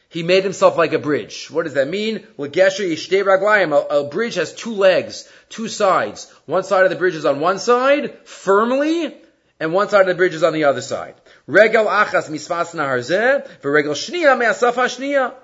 He 0.08 0.22
made 0.22 0.44
himself 0.44 0.76
like 0.76 0.92
a 0.92 0.98
bridge. 0.98 1.50
What 1.50 1.64
does 1.64 1.74
that 1.74 1.88
mean? 1.88 2.26
Lagesher. 2.38 3.90
A 3.90 4.04
bridge 4.04 4.34
has 4.34 4.54
two 4.54 4.74
legs, 4.74 5.28
two 5.48 5.68
sides. 5.68 6.30
One 6.46 6.64
side 6.64 6.84
of 6.84 6.90
the 6.90 6.96
bridge 6.96 7.14
is 7.14 7.24
on 7.24 7.40
one 7.40 7.58
side, 7.58 8.18
firmly, 8.24 9.16
and 9.58 9.72
one 9.72 9.88
side 9.88 10.02
of 10.02 10.06
the 10.08 10.14
bridge 10.14 10.34
is 10.34 10.42
on 10.42 10.52
the 10.52 10.64
other 10.64 10.82
side. 10.82 11.14
Regel 11.46 11.86
achas 11.86 12.28
misfas 12.28 12.74
nahar 12.74 12.98
zeh, 12.98 13.46
v'regel 13.60 13.94
shnia 13.94 14.38
me'asaf 14.38 14.74
ha'shnia. 14.74 15.34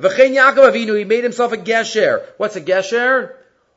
V'chein 0.00 0.34
Yaakov 0.34 0.72
Avinu, 0.72 0.98
he 0.98 1.04
made 1.04 1.24
himself 1.24 1.52
a 1.52 1.56
gesher. 1.56 2.24
What's 2.36 2.56
a 2.56 2.60
gesher? 2.60 3.34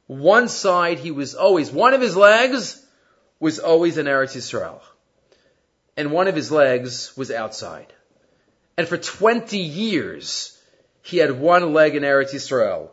One 0.08 0.48
side 0.50 1.00
he 1.00 1.12
was 1.12 1.36
always, 1.36 1.72
one 1.72 1.94
of 1.94 2.02
his 2.02 2.16
legs 2.16 2.84
was 3.40 3.60
always 3.60 3.98
in 3.98 4.06
Eretz 4.06 4.36
Yisrael 4.36 4.82
and 6.00 6.14
one 6.14 6.30
of 6.30 6.36
his 6.36 6.50
legs 6.50 7.16
was 7.18 7.30
outside. 7.30 7.92
And 8.78 8.88
for 8.88 8.98
20 8.98 9.58
years, 9.58 10.58
he 11.02 11.18
had 11.18 11.38
one 11.38 11.74
leg 11.74 11.94
in 11.94 12.04
Eretz 12.04 12.34
Yisrael 12.34 12.92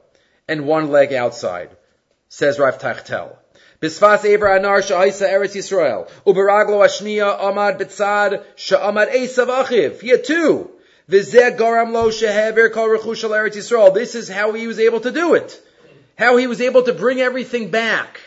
and 0.49 0.66
one 0.66 0.91
leg 0.91 1.12
outside, 1.12 1.70
says 2.29 2.59
Rav 2.59 2.79
Teichtal. 2.79 3.37
Bisfas 3.81 4.24
Eber 4.24 4.47
Anar 4.47 4.83
Sha'isa 4.83 5.29
Eretz 5.29 5.55
Yisrael. 5.55 6.11
Uberaglo 6.27 6.85
Ashniya 6.85 7.39
Amad 7.39 7.79
Bitzad 7.79 8.43
Sha'amad 8.57 9.12
Esav 9.12 9.47
Achiv. 9.47 10.01
He 10.01 10.09
had 10.09 10.24
two. 10.24 10.70
This 11.09 11.35
is 14.15 14.29
how 14.29 14.53
he 14.53 14.67
was 14.67 14.81
able 14.81 15.01
to 15.01 15.13
do 15.13 15.35
it. 15.35 15.63
How 16.19 16.37
he 16.37 16.47
was 16.47 16.61
able 16.61 16.83
to 16.83 16.93
bring 16.93 17.21
everything 17.21 17.71
back. 17.71 18.21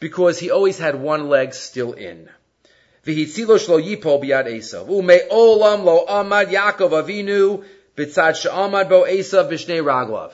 Because 0.00 0.38
he 0.38 0.50
always 0.50 0.78
had 0.78 0.94
one 0.94 1.28
leg 1.28 1.52
still 1.52 1.92
in. 1.92 2.30
Olam 5.30 5.84
lo 5.84 6.04
bo 8.88 9.02
raglav. 9.82 10.32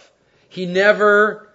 He 0.49 0.67
never 0.67 1.49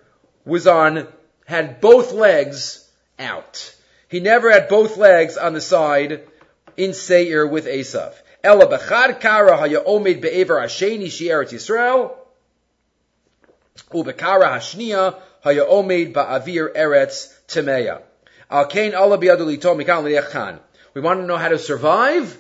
was 0.44 0.68
on, 0.68 1.08
had 1.46 1.80
both 1.80 2.12
legs 2.12 2.90
out. 3.20 3.76
He 4.08 4.20
never 4.20 4.52
had 4.52 4.68
both 4.68 4.98
legs 4.98 5.38
on 5.38 5.54
the 5.54 5.62
side 5.62 6.28
in 6.76 6.94
Seir 6.94 7.46
with 7.46 7.66
Esav. 7.68 8.14
Ela 8.44 8.68
b'chad 8.68 9.20
kara 9.20 9.58
haya 9.58 9.82
omed 9.82 10.22
be'ever 10.22 10.62
hasheni 10.62 11.08
Yisrael. 11.08 12.12
U'bekara 13.92 14.50
hashniya 14.54 15.16
haya 15.44 15.66
omed 15.66 16.14
ba'avir 16.14 16.74
Eretz 16.74 17.34
Temeya. 17.48 18.02
Al 18.50 18.66
Allah 18.96 19.18
biyadu 19.18 19.46
lito 19.46 19.76
mikan. 19.76 20.60
We 20.94 21.02
want 21.02 21.20
to 21.20 21.26
know 21.26 21.38
how 21.38 21.50
to 21.50 21.60
survive. 21.60 22.38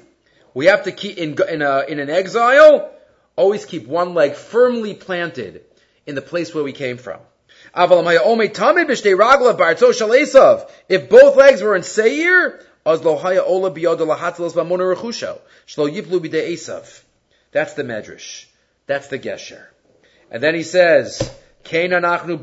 We 0.53 0.67
have 0.67 0.83
to 0.83 0.91
keep 0.91 1.17
in 1.17 1.37
in, 1.49 1.61
a, 1.61 1.81
in 1.87 1.99
an 1.99 2.09
exile. 2.09 2.91
Always 3.35 3.65
keep 3.65 3.87
one 3.87 4.13
leg 4.13 4.35
firmly 4.35 4.93
planted 4.93 5.63
in 6.05 6.15
the 6.15 6.21
place 6.21 6.53
where 6.55 6.63
we 6.63 6.71
came 6.73 6.97
from. 6.97 7.19
If 10.89 11.09
both 11.09 11.35
legs 11.35 11.61
were 11.61 11.75
in 11.75 11.83
Seir, 11.83 12.59
that's 17.51 17.73
the 17.73 17.83
medrash. 17.83 18.45
That's 18.85 19.07
the 19.07 19.19
gesher. 19.19 19.65
And 20.31 20.41
then 20.43 20.55
he 20.55 20.63
says, 20.63 21.35
anachnu 21.63 22.39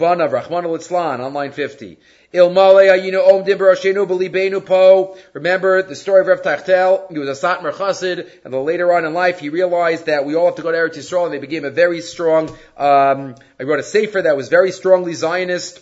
on 1.21 1.33
line 1.33 1.53
50. 1.53 1.99
Remember 5.33 5.83
the 5.83 5.95
story 5.95 6.21
of 6.21 6.27
Rav 6.27 6.43
Teichtal? 6.43 7.11
He 7.11 7.19
was 7.19 7.29
a 7.29 7.47
Satmar 7.47 7.73
Chassid, 7.73 8.29
and 8.45 8.53
then 8.53 8.65
later 8.65 8.93
on 8.93 9.05
in 9.05 9.15
life 9.15 9.39
he 9.39 9.49
realized 9.49 10.07
that 10.07 10.25
we 10.25 10.35
all 10.35 10.47
have 10.47 10.57
to 10.57 10.63
go 10.63 10.73
to 10.73 10.77
Eretz 10.77 10.97
Yisrael, 10.97 11.25
and 11.25 11.33
they 11.33 11.39
became 11.39 11.65
a 11.65 11.71
very 11.71 12.01
strong. 12.01 12.51
Um, 12.77 13.37
I 13.59 13.63
wrote 13.63 13.79
a 13.79 13.85
sefer 13.85 14.23
that 14.23 14.37
was 14.37 14.49
very 14.49 14.73
strongly 14.73 15.15
Zionist. 15.15 15.81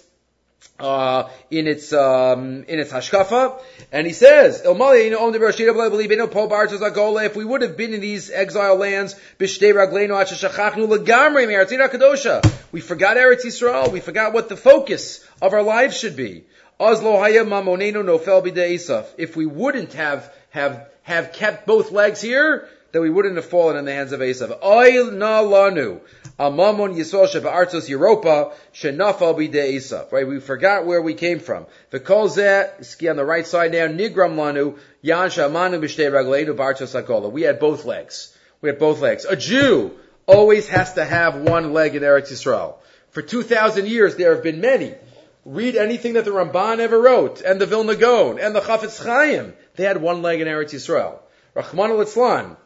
Uh, 0.76 1.30
in 1.52 1.68
its 1.68 1.92
um, 1.92 2.64
in 2.66 2.80
its 2.80 2.92
hashkafa, 2.92 3.62
and 3.92 4.08
he 4.08 4.12
says, 4.12 4.60
"If 4.64 4.76
we 7.36 7.44
would 7.44 7.62
have 7.62 7.76
been 7.76 7.94
in 7.94 8.00
these 8.00 8.32
exile 8.32 8.74
lands, 8.74 9.14
we 9.38 9.46
forgot 12.80 13.16
Eretz 13.16 13.44
Yisrael. 13.44 13.92
We 13.92 14.00
forgot 14.00 14.32
what 14.32 14.48
the 14.48 14.56
focus 14.56 15.24
of 15.40 15.52
our 15.52 15.62
lives 15.62 15.96
should 15.96 16.16
be. 16.16 16.42
If 16.80 17.02
we 19.36 19.46
wouldn't 19.46 19.92
have, 19.92 20.34
have, 20.50 20.88
have 21.02 21.32
kept 21.32 21.66
both 21.66 21.92
legs 21.92 22.20
here, 22.20 22.68
then 22.94 23.02
we 23.02 23.10
wouldn't 23.10 23.34
have 23.34 23.46
fallen 23.46 23.76
in 23.76 23.86
the 23.86 23.92
hands 23.92 24.12
of 24.12 24.20
Esav. 24.20 24.62
Oil 24.62 25.10
na 25.10 25.42
lanu. 25.42 26.00
Amamon 26.38 26.94
Yisrael 26.94 27.42
artos 27.42 27.88
Europa 27.88 28.52
shenafal 28.72 29.36
bide 29.36 29.74
Esav. 29.74 30.12
Right? 30.12 30.24
We 30.24 30.38
forgot 30.38 30.86
where 30.86 31.02
we 31.02 31.14
came 31.14 31.40
from. 31.40 31.66
The 31.90 32.70
ski 32.82 33.08
on 33.08 33.16
the 33.16 33.24
right 33.24 33.44
side 33.44 33.72
now, 33.72 33.88
nigram 33.88 34.36
lanu, 34.36 34.78
yan 35.02 35.28
shamanu 35.28 35.80
ragleinu 35.80 36.54
akola. 36.54 37.32
We 37.32 37.42
had 37.42 37.58
both 37.58 37.84
legs. 37.84 38.32
We 38.60 38.68
had 38.68 38.78
both 38.78 39.00
legs. 39.00 39.24
A 39.24 39.34
Jew 39.34 39.98
always 40.26 40.68
has 40.68 40.92
to 40.92 41.04
have 41.04 41.34
one 41.34 41.72
leg 41.72 41.96
in 41.96 42.02
Eretz 42.04 42.30
Yisrael. 42.30 42.76
For 43.10 43.22
2,000 43.22 43.88
years, 43.88 44.14
there 44.14 44.36
have 44.36 44.44
been 44.44 44.60
many. 44.60 44.94
Read 45.44 45.74
anything 45.74 46.12
that 46.12 46.24
the 46.24 46.30
Ramban 46.30 46.78
ever 46.78 47.00
wrote, 47.00 47.40
and 47.40 47.60
the 47.60 47.66
Vilna 47.66 47.96
Gaon, 47.96 48.38
and 48.38 48.54
the 48.54 48.60
Chafetz 48.60 49.04
Chaim. 49.04 49.52
They 49.74 49.82
had 49.82 50.00
one 50.00 50.22
leg 50.22 50.40
in 50.40 50.46
Eretz 50.46 50.72
Yisrael. 50.72 51.18
Rahman 51.54 51.90
al 51.90 52.63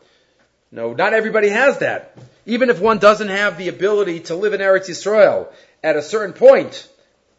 No, 0.71 0.93
not 0.93 1.15
everybody 1.15 1.49
has 1.49 1.79
that. 1.79 2.17
Even 2.47 2.71
if 2.71 2.81
one 2.81 2.99
doesn't 2.99 3.29
have 3.29 3.59
the 3.59 3.69
ability 3.69 4.21
to 4.21 4.35
live 4.35 4.53
in 4.53 4.61
Eretz 4.61 4.89
Yisrael, 4.89 5.49
at 5.83 5.97
a 5.97 6.03
certain 6.03 6.33
point, 6.35 6.89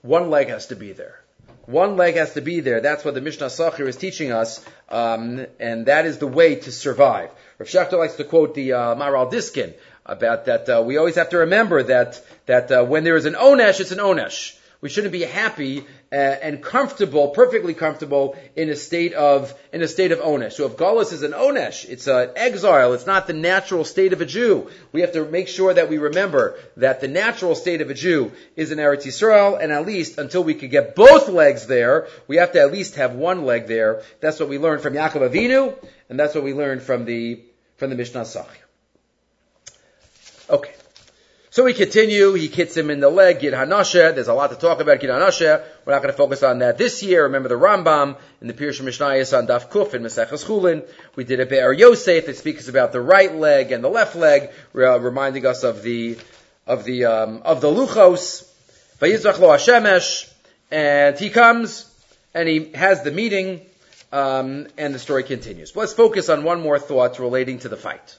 one 0.01 0.29
leg 0.29 0.49
has 0.49 0.67
to 0.67 0.75
be 0.75 0.93
there. 0.93 1.19
One 1.65 1.97
leg 1.97 2.15
has 2.15 2.33
to 2.33 2.41
be 2.41 2.61
there. 2.61 2.81
That's 2.81 3.05
what 3.05 3.13
the 3.13 3.21
Mishneh 3.21 3.49
Sachir 3.49 3.87
is 3.87 3.95
teaching 3.95 4.31
us, 4.31 4.65
um, 4.89 5.45
and 5.59 5.85
that 5.85 6.07
is 6.07 6.17
the 6.17 6.25
way 6.25 6.55
to 6.55 6.71
survive. 6.71 7.29
Rav 7.59 7.69
Schachter 7.69 7.99
likes 7.99 8.15
to 8.15 8.23
quote 8.23 8.55
the 8.55 8.73
uh, 8.73 8.95
Maharil 8.95 9.29
Diskin 9.29 9.75
about 10.03 10.45
that. 10.45 10.67
Uh, 10.67 10.81
we 10.83 10.97
always 10.97 11.15
have 11.15 11.29
to 11.29 11.39
remember 11.39 11.83
that 11.83 12.25
that 12.47 12.71
uh, 12.71 12.83
when 12.83 13.03
there 13.03 13.17
is 13.17 13.25
an 13.25 13.33
onesh, 13.35 13.79
it's 13.79 13.91
an 13.91 13.99
onesh. 13.99 14.55
We 14.81 14.87
shouldn't 14.87 15.11
be 15.11 15.23
happy 15.23 15.85
uh, 16.09 16.15
and 16.15 16.63
comfortable, 16.63 17.29
perfectly 17.29 17.73
comfortable 17.73 18.37
in 18.55 18.69
a 18.69 18.77
state 18.77 19.13
of 19.13 19.53
in 19.73 19.81
a 19.81 19.87
state 19.89 20.13
of 20.13 20.19
onesh. 20.19 20.53
So 20.53 20.65
if 20.67 20.77
galus 20.77 21.11
is 21.11 21.21
an 21.21 21.33
onesh, 21.33 21.83
it's 21.87 22.07
an 22.07 22.31
exile. 22.37 22.93
It's 22.93 23.05
not 23.05 23.27
the 23.27 23.33
natural 23.33 23.83
state 23.83 24.13
of 24.13 24.21
a 24.21 24.25
Jew. 24.25 24.69
We 24.93 25.01
have 25.01 25.11
to 25.13 25.25
make 25.25 25.49
sure 25.49 25.73
that 25.73 25.89
we 25.89 25.97
remember 25.97 26.57
that 26.77 27.01
the 27.01 27.09
natural 27.09 27.55
state 27.55 27.81
of 27.81 27.89
a 27.89 27.93
Jew 27.93 28.31
is 28.55 28.71
in 28.71 28.77
Eretz 28.77 29.05
Yisrael, 29.05 29.61
and 29.61 29.73
at 29.73 29.85
least 29.85 30.17
until 30.17 30.45
we 30.45 30.53
could 30.53 30.71
get 30.71 30.95
both 30.95 31.27
legs 31.27 31.67
there, 31.67 32.07
we 32.27 32.37
have 32.37 32.53
to 32.53 32.61
at 32.61 32.71
least 32.71 32.95
have 32.95 33.15
one 33.15 33.43
leg 33.43 33.67
there. 33.67 34.01
That's 34.21 34.39
what 34.39 34.47
we 34.47 34.59
learned 34.59 34.81
from 34.81 34.93
Yaakov 34.93 35.29
Avinu, 35.29 35.75
and 36.07 36.17
that's 36.17 36.33
what 36.35 36.45
we 36.45 36.53
learned 36.53 36.83
from 36.83 37.03
the 37.03 37.43
from 37.75 37.89
the 37.89 37.97
Mishnah 37.97 38.23
Sach. 38.23 38.47
Okay. 40.49 40.73
So 41.51 41.63
we 41.63 41.73
continue. 41.73 42.33
He 42.33 42.47
hits 42.47 42.77
him 42.77 42.91
in 42.91 42.99
the 42.99 43.09
leg, 43.09 43.39
Gid 43.39 43.55
Hanashe. 43.55 44.13
There's 44.13 44.27
a 44.27 44.35
lot 44.35 44.51
to 44.51 44.55
talk 44.55 44.81
about 44.81 44.99
Gid 44.99 45.09
Hanashe. 45.09 45.63
We're 45.83 45.93
not 45.93 46.03
going 46.03 46.13
to 46.13 46.17
focus 46.17 46.43
on 46.43 46.59
that 46.59 46.77
this 46.77 47.01
year. 47.01 47.23
Remember 47.23 47.49
the 47.49 47.55
Rambam 47.55 48.17
in 48.39 48.47
the 48.47 48.53
Pirush 48.53 48.79
Mishnayos 48.81 49.35
on 49.35 49.47
Daf 49.47 49.71
Kuf 49.71 49.95
in 49.95 50.03
Maseches 50.03 50.45
Chulin. 50.45 50.87
We 51.15 51.23
did 51.23 51.39
a 51.39 51.47
Be'er 51.47 51.73
Yosef 51.73 52.27
that 52.27 52.37
speaks 52.37 52.67
about 52.67 52.91
the 52.91 53.01
right 53.01 53.33
leg 53.33 53.71
and 53.71 53.83
the 53.83 53.89
left 53.89 54.15
leg, 54.15 54.51
reminding 54.73 55.47
us 55.47 55.63
of 55.63 55.81
the 55.81 56.19
of 56.67 56.83
the 56.83 57.05
um, 57.05 57.41
of 57.43 57.61
the 57.61 57.67
Luchos. 57.67 58.47
Vayizrach 58.99 59.39
lo 59.39 59.47
Hashemesh, 59.47 60.31
and 60.69 61.17
he 61.17 61.31
comes 61.31 61.91
and 62.35 62.47
he 62.47 62.71
has 62.73 63.01
the 63.01 63.11
meeting, 63.11 63.61
um, 64.11 64.67
and 64.77 64.93
the 64.93 64.99
story 64.99 65.23
continues. 65.23 65.71
But 65.71 65.79
let's 65.79 65.93
focus 65.93 66.29
on 66.29 66.43
one 66.43 66.61
more 66.61 66.77
thought 66.77 67.17
relating 67.17 67.57
to 67.59 67.69
the 67.69 67.77
fight. 67.77 68.17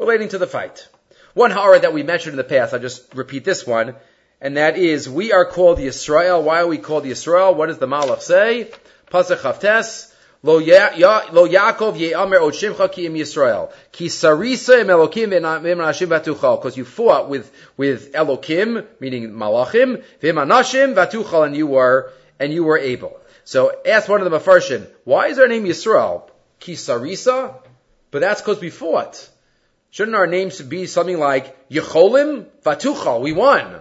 Relating 0.00 0.30
to 0.30 0.38
the 0.38 0.48
fight. 0.48 0.88
One 1.36 1.50
horror 1.50 1.78
that 1.78 1.92
we 1.92 2.02
mentioned 2.02 2.32
in 2.32 2.38
the 2.38 2.44
past, 2.44 2.72
I'll 2.72 2.80
just 2.80 3.14
repeat 3.14 3.44
this 3.44 3.66
one, 3.66 3.94
and 4.40 4.56
that 4.56 4.78
is, 4.78 5.06
we 5.06 5.34
are 5.34 5.44
called 5.44 5.76
Yisrael. 5.76 6.42
Why 6.42 6.60
are 6.60 6.66
we 6.66 6.78
called 6.78 7.04
Yisrael? 7.04 7.54
What 7.54 7.66
does 7.66 7.76
the 7.76 7.86
Malach 7.86 8.22
say? 8.22 8.70
Pasach 9.10 9.40
Haftes, 9.40 10.14
Lo 10.42 10.62
Yaakov 10.62 11.98
ye'amer 11.98 12.40
od 12.40 12.54
shimcha 12.54 12.90
ki 12.90 13.04
im 13.04 13.12
Yisrael. 13.12 13.70
Ki 13.92 14.06
sarisa 14.06 14.80
im 14.80 14.86
Elokim 14.86 15.28
v'im 15.28 15.76
anashim 15.76 16.06
v'atuchal. 16.06 16.58
Because 16.58 16.78
you 16.78 16.86
fought 16.86 17.28
with, 17.28 17.52
with 17.76 18.12
Elokim, 18.12 18.86
meaning 18.98 19.28
Malachim, 19.32 20.02
v'im 20.22 20.42
anashim 20.42 20.94
v'atuchal, 20.94 21.44
and 21.44 21.54
you 21.54 21.66
were, 21.66 22.14
and 22.40 22.50
you 22.50 22.64
were 22.64 22.78
able. 22.78 23.20
So 23.44 23.78
ask 23.84 24.08
one 24.08 24.22
of 24.22 24.30
the 24.30 24.38
Mefarshin, 24.38 24.88
why 25.04 25.26
is 25.26 25.38
our 25.38 25.48
name 25.48 25.64
Yisrael? 25.64 26.30
Ki 26.60 26.76
sarisa? 26.76 27.56
But 28.10 28.20
that's 28.20 28.40
because 28.40 28.62
we 28.62 28.70
fought. 28.70 29.28
Shouldn't 29.96 30.14
our 30.14 30.26
names 30.26 30.60
be 30.60 30.86
something 30.86 31.18
like 31.18 31.70
Yecholim 31.70 32.44
Vatuchal? 32.62 33.22
We 33.22 33.32
won. 33.32 33.80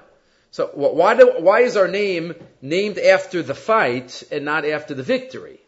So 0.51 0.67
why 0.73 1.13
do, 1.13 1.33
why 1.39 1.63
is 1.63 1.75
our 1.75 1.89
name 1.89 2.35
named 2.61 2.97
after 2.97 3.43
the 3.43 3.53
fight 3.53 4.23
and 4.31 4.45
not 4.45 4.63
after 4.63 4.93
the 4.93 5.03
victory? 5.03 5.59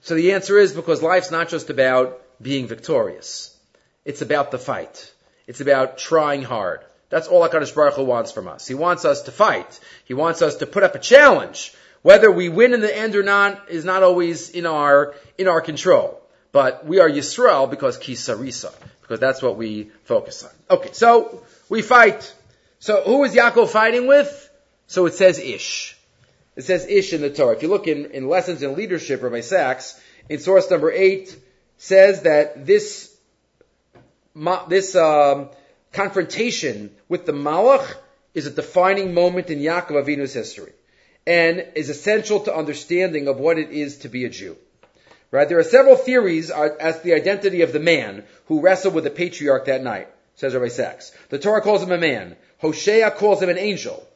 So 0.00 0.16
the 0.16 0.32
answer 0.32 0.58
is 0.58 0.72
because 0.72 1.04
life's 1.04 1.30
not 1.30 1.50
just 1.50 1.70
about 1.70 2.20
being 2.42 2.66
victorious. 2.66 3.56
It's 4.04 4.22
about 4.22 4.50
the 4.50 4.58
fight. 4.58 5.12
It's 5.46 5.60
about 5.60 5.98
trying 5.98 6.42
hard. 6.42 6.80
That's 7.08 7.28
all 7.28 7.48
HaKadosh 7.48 7.76
Baruch 7.76 7.94
Hu 7.94 8.02
wants 8.02 8.32
from 8.32 8.48
us. 8.48 8.66
He 8.66 8.74
wants 8.74 9.04
us 9.04 9.22
to 9.22 9.30
fight. 9.30 9.78
He 10.04 10.14
wants 10.14 10.42
us 10.42 10.56
to 10.56 10.66
put 10.66 10.82
up 10.82 10.96
a 10.96 10.98
challenge. 10.98 11.72
Whether 12.02 12.32
we 12.32 12.48
win 12.48 12.74
in 12.74 12.80
the 12.80 12.96
end 12.96 13.14
or 13.14 13.22
not 13.22 13.70
is 13.70 13.84
not 13.84 14.02
always 14.02 14.50
in 14.50 14.66
our, 14.66 15.14
in 15.38 15.46
our 15.46 15.60
control. 15.60 16.20
But 16.50 16.84
we 16.84 16.98
are 16.98 17.08
Yisrael 17.08 17.70
because 17.70 17.98
Kisarisa 17.98 18.72
because 19.08 19.20
that's 19.20 19.40
what 19.40 19.56
we 19.56 19.90
focus 20.04 20.44
on. 20.44 20.50
Okay, 20.76 20.90
so 20.92 21.42
we 21.70 21.80
fight. 21.80 22.34
So 22.78 23.02
who 23.02 23.24
is 23.24 23.34
Yaakov 23.34 23.70
fighting 23.70 24.06
with? 24.06 24.50
So 24.86 25.06
it 25.06 25.14
says 25.14 25.38
Ish. 25.38 25.96
It 26.56 26.64
says 26.64 26.86
Ish 26.86 27.14
in 27.14 27.22
the 27.22 27.30
Torah. 27.30 27.56
If 27.56 27.62
you 27.62 27.68
look 27.68 27.86
in, 27.86 28.10
in 28.10 28.28
Lessons 28.28 28.62
in 28.62 28.76
Leadership, 28.76 29.22
Rabbi 29.22 29.40
Sacks, 29.40 29.98
in 30.28 30.40
source 30.40 30.70
number 30.70 30.92
eight, 30.92 31.34
says 31.78 32.22
that 32.22 32.66
this, 32.66 33.16
this 34.68 34.94
um, 34.94 35.48
confrontation 35.92 36.90
with 37.08 37.24
the 37.24 37.32
Malach 37.32 37.96
is 38.34 38.46
a 38.46 38.50
defining 38.50 39.14
moment 39.14 39.48
in 39.48 39.60
Yaakov 39.60 40.04
Avinu's 40.04 40.34
history 40.34 40.72
and 41.26 41.64
is 41.74 41.88
essential 41.88 42.40
to 42.40 42.54
understanding 42.54 43.26
of 43.26 43.38
what 43.38 43.58
it 43.58 43.70
is 43.70 43.98
to 43.98 44.10
be 44.10 44.26
a 44.26 44.28
Jew. 44.28 44.56
Right? 45.30 45.48
There 45.48 45.58
are 45.58 45.64
several 45.64 45.96
theories 45.96 46.50
as 46.50 46.98
to 46.98 47.04
the 47.04 47.14
identity 47.14 47.62
of 47.62 47.72
the 47.72 47.80
man 47.80 48.24
who 48.46 48.60
wrestled 48.60 48.94
with 48.94 49.04
the 49.04 49.10
patriarch 49.10 49.66
that 49.66 49.82
night, 49.82 50.08
says 50.36 50.54
Rabbi 50.54 50.68
Sacks. 50.68 51.12
The 51.28 51.38
Torah 51.38 51.60
calls 51.60 51.82
him 51.82 51.92
a 51.92 51.98
man. 51.98 52.36
Hosea 52.58 53.10
calls 53.10 53.42
him 53.42 53.50
an 53.50 53.58
angel. 53.58 54.06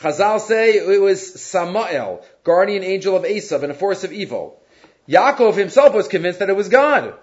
Chazal 0.00 0.40
say 0.40 0.76
it 0.76 1.00
was 1.00 1.40
Samael, 1.40 2.24
guardian 2.44 2.82
angel 2.82 3.14
of 3.16 3.24
Esav 3.24 3.62
and 3.62 3.70
a 3.70 3.74
force 3.74 4.02
of 4.04 4.12
evil. 4.12 4.60
Yaakov 5.08 5.54
himself 5.54 5.94
was 5.94 6.08
convinced 6.08 6.38
that 6.38 6.48
it 6.48 6.56
was 6.56 6.68
God. 6.68 7.14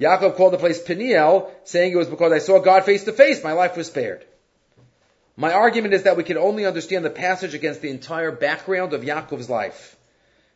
Yaakov 0.00 0.36
called 0.36 0.54
the 0.54 0.58
place 0.58 0.82
Peniel, 0.82 1.50
saying 1.64 1.92
it 1.92 1.96
was 1.96 2.08
because 2.08 2.32
I 2.32 2.38
saw 2.38 2.58
God 2.58 2.84
face 2.84 3.04
to 3.04 3.12
face, 3.12 3.44
my 3.44 3.52
life 3.52 3.76
was 3.76 3.88
spared. 3.88 4.24
My 5.36 5.52
argument 5.52 5.94
is 5.94 6.04
that 6.04 6.16
we 6.16 6.24
can 6.24 6.38
only 6.38 6.64
understand 6.64 7.04
the 7.04 7.10
passage 7.10 7.54
against 7.54 7.82
the 7.82 7.90
entire 7.90 8.32
background 8.32 8.92
of 8.92 9.02
Yaakov's 9.02 9.50
life. 9.50 9.93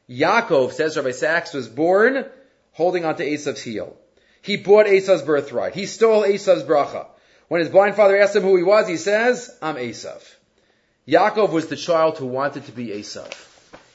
Yaakov, 0.08 0.72
says 0.72 0.96
Rabbi 0.96 1.10
Sacks, 1.10 1.52
was 1.52 1.68
born 1.68 2.24
holding 2.72 3.04
onto 3.04 3.22
Esav's 3.22 3.62
heel. 3.62 3.96
He 4.40 4.56
bought 4.56 4.86
Esav's 4.86 5.22
birthright. 5.22 5.74
He 5.74 5.86
stole 5.86 6.22
Esav's 6.22 6.62
bracha. 6.62 7.06
When 7.48 7.60
his 7.60 7.70
blind 7.70 7.96
father 7.96 8.16
asked 8.20 8.36
him 8.36 8.42
who 8.42 8.56
he 8.56 8.62
was, 8.62 8.86
he 8.88 8.96
says, 8.96 9.50
I'm 9.60 9.76
Esav. 9.76 10.22
Yaakov 11.06 11.50
was 11.50 11.68
the 11.68 11.76
child 11.76 12.18
who 12.18 12.26
wanted 12.26 12.66
to 12.66 12.72
be 12.72 12.88
Esav. 12.88 13.32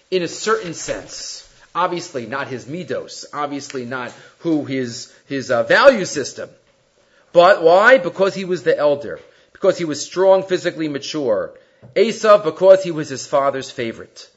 In 0.09 0.23
a 0.23 0.27
certain 0.27 0.73
sense. 0.73 1.49
Obviously 1.75 2.25
not 2.25 2.47
his 2.47 2.65
midos. 2.65 3.25
Obviously 3.33 3.85
not 3.85 4.11
who 4.39 4.65
his, 4.65 5.13
his 5.27 5.49
uh, 5.49 5.63
value 5.63 6.05
system. 6.05 6.49
But 7.31 7.63
why? 7.63 7.97
Because 7.97 8.35
he 8.35 8.45
was 8.45 8.63
the 8.63 8.77
elder. 8.77 9.19
Because 9.53 9.77
he 9.77 9.85
was 9.85 10.03
strong, 10.03 10.43
physically 10.43 10.87
mature. 10.87 11.53
Esav 11.95 12.43
because 12.43 12.83
he 12.83 12.91
was 12.91 13.09
his 13.09 13.25
father's 13.25 13.71
favorite. 13.71 14.29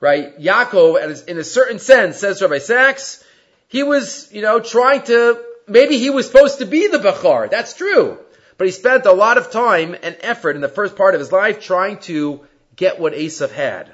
Right? 0.00 0.38
Yaakov, 0.38 1.26
in 1.26 1.38
a 1.38 1.44
certain 1.44 1.78
sense, 1.78 2.18
says 2.18 2.40
Rabbi 2.40 2.58
Sacks, 2.58 3.24
he 3.68 3.82
was, 3.82 4.32
you 4.32 4.42
know, 4.42 4.60
trying 4.60 5.02
to, 5.02 5.42
maybe 5.66 5.98
he 5.98 6.10
was 6.10 6.26
supposed 6.26 6.58
to 6.58 6.66
be 6.66 6.86
the 6.86 6.98
Bachar. 6.98 7.50
That's 7.50 7.74
true. 7.74 8.18
But 8.56 8.66
he 8.66 8.72
spent 8.72 9.06
a 9.06 9.12
lot 9.12 9.38
of 9.38 9.50
time 9.50 9.96
and 10.02 10.16
effort 10.20 10.56
in 10.56 10.62
the 10.62 10.68
first 10.68 10.96
part 10.96 11.14
of 11.14 11.20
his 11.20 11.32
life 11.32 11.60
trying 11.60 11.98
to 12.00 12.46
get 12.76 13.00
what 13.00 13.12
Esav 13.12 13.50
had. 13.50 13.92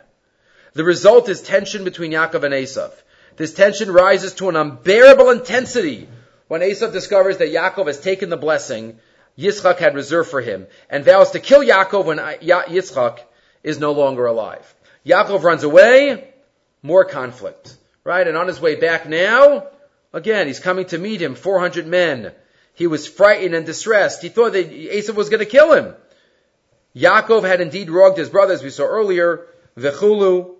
The 0.74 0.84
result 0.84 1.28
is 1.28 1.40
tension 1.40 1.84
between 1.84 2.12
Yaakov 2.12 2.44
and 2.44 2.54
Esav. 2.54 2.92
This 3.36 3.54
tension 3.54 3.90
rises 3.90 4.34
to 4.34 4.48
an 4.48 4.56
unbearable 4.56 5.30
intensity 5.30 6.08
when 6.48 6.60
Esav 6.60 6.92
discovers 6.92 7.38
that 7.38 7.52
Yaakov 7.52 7.86
has 7.86 8.00
taken 8.00 8.28
the 8.28 8.36
blessing 8.36 8.98
Yitzchak 9.38 9.78
had 9.78 9.94
reserved 9.94 10.30
for 10.30 10.40
him 10.40 10.66
and 10.88 11.04
vows 11.04 11.32
to 11.32 11.40
kill 11.40 11.60
Yaakov 11.60 12.04
when 12.04 12.18
Yitzchak 12.18 13.20
is 13.62 13.78
no 13.78 13.92
longer 13.92 14.26
alive. 14.26 14.74
Yaakov 15.06 15.42
runs 15.42 15.62
away, 15.62 16.28
more 16.82 17.04
conflict 17.04 17.76
right? 18.04 18.28
And 18.28 18.36
on 18.36 18.46
his 18.46 18.60
way 18.60 18.76
back 18.76 19.08
now, 19.08 19.66
again, 20.12 20.46
he's 20.46 20.60
coming 20.60 20.84
to 20.86 20.98
meet 20.98 21.20
him, 21.20 21.34
400 21.34 21.86
men. 21.86 22.32
He 22.74 22.86
was 22.86 23.08
frightened 23.08 23.54
and 23.54 23.66
distressed. 23.66 24.22
He 24.22 24.28
thought 24.28 24.52
that 24.52 24.70
Esav 24.70 25.14
was 25.14 25.30
going 25.30 25.40
to 25.40 25.46
kill 25.46 25.72
him. 25.72 25.94
Yaakov 26.94 27.44
had 27.44 27.60
indeed 27.60 27.90
wronged 27.90 28.18
his 28.18 28.28
brothers, 28.28 28.62
we 28.62 28.70
saw 28.70 28.84
earlier, 28.84 29.46
Vechulu, 29.76 30.54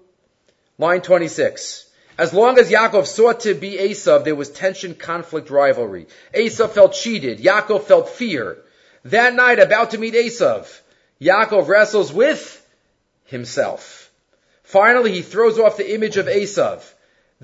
line 0.78 1.00
26. 1.00 1.88
As 2.16 2.32
long 2.32 2.58
as 2.58 2.70
Yaakov 2.70 3.06
sought 3.06 3.40
to 3.40 3.54
be 3.54 3.72
Esav, 3.72 4.24
there 4.24 4.34
was 4.34 4.50
tension, 4.50 4.94
conflict, 4.94 5.50
rivalry. 5.50 6.06
Esav 6.32 6.70
felt 6.70 6.94
cheated. 6.94 7.38
Yaakov 7.38 7.84
felt 7.84 8.08
fear. 8.08 8.58
That 9.04 9.34
night, 9.34 9.58
about 9.58 9.90
to 9.90 9.98
meet 9.98 10.14
Esav, 10.14 10.80
Yaakov 11.20 11.68
wrestles 11.68 12.12
with 12.12 12.64
himself. 13.24 14.03
Finally, 14.64 15.12
he 15.12 15.22
throws 15.22 15.58
off 15.58 15.76
the 15.76 15.94
image 15.94 16.16
of 16.16 16.26
Esav 16.26 16.82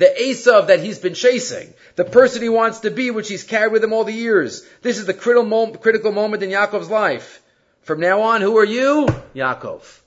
the 0.00 0.06
Esav 0.06 0.68
that 0.68 0.80
he's 0.80 0.98
been 0.98 1.14
chasing, 1.14 1.74
the 1.94 2.04
person 2.04 2.42
he 2.42 2.48
wants 2.48 2.80
to 2.80 2.90
be, 2.90 3.10
which 3.10 3.28
he's 3.28 3.44
carried 3.44 3.70
with 3.70 3.84
him 3.84 3.92
all 3.92 4.04
the 4.04 4.12
years. 4.12 4.66
This 4.82 4.98
is 4.98 5.06
the 5.06 5.12
critical 5.12 5.44
moment 5.44 6.42
in 6.42 6.50
Yaakov's 6.50 6.88
life. 6.88 7.42
From 7.82 8.00
now 8.00 8.22
on, 8.22 8.40
who 8.40 8.56
are 8.56 8.64
you? 8.64 9.06
Yaakov. 9.34 10.00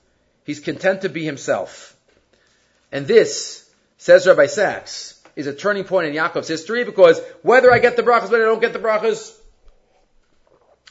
He's 0.44 0.60
content 0.60 1.02
to 1.02 1.08
be 1.08 1.24
himself. 1.24 1.96
And 2.90 3.06
this, 3.06 3.70
says 3.98 4.26
Rabbi 4.26 4.46
Sacks, 4.46 5.20
is 5.36 5.46
a 5.46 5.54
turning 5.54 5.84
point 5.84 6.08
in 6.08 6.14
Yaakov's 6.14 6.48
history 6.48 6.84
because 6.84 7.20
whether 7.42 7.72
I 7.72 7.78
get 7.78 7.96
the 7.96 8.02
brachas, 8.02 8.30
whether 8.30 8.42
I 8.42 8.46
don't 8.46 8.60
get 8.60 8.72
the 8.72 8.78
brachas, 8.80 9.36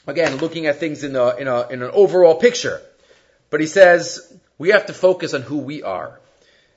again, 0.07 0.37
looking 0.37 0.67
at 0.67 0.77
things 0.77 1.03
in, 1.03 1.15
a, 1.15 1.35
in, 1.35 1.47
a, 1.47 1.67
in 1.67 1.81
an 1.81 1.91
overall 1.93 2.35
picture. 2.35 2.81
But 3.49 3.59
he 3.59 3.67
says, 3.67 4.32
we 4.57 4.69
have 4.69 4.87
to 4.87 4.93
focus 4.93 5.33
on 5.33 5.41
who 5.41 5.59
we 5.59 5.83
are. 5.83 6.19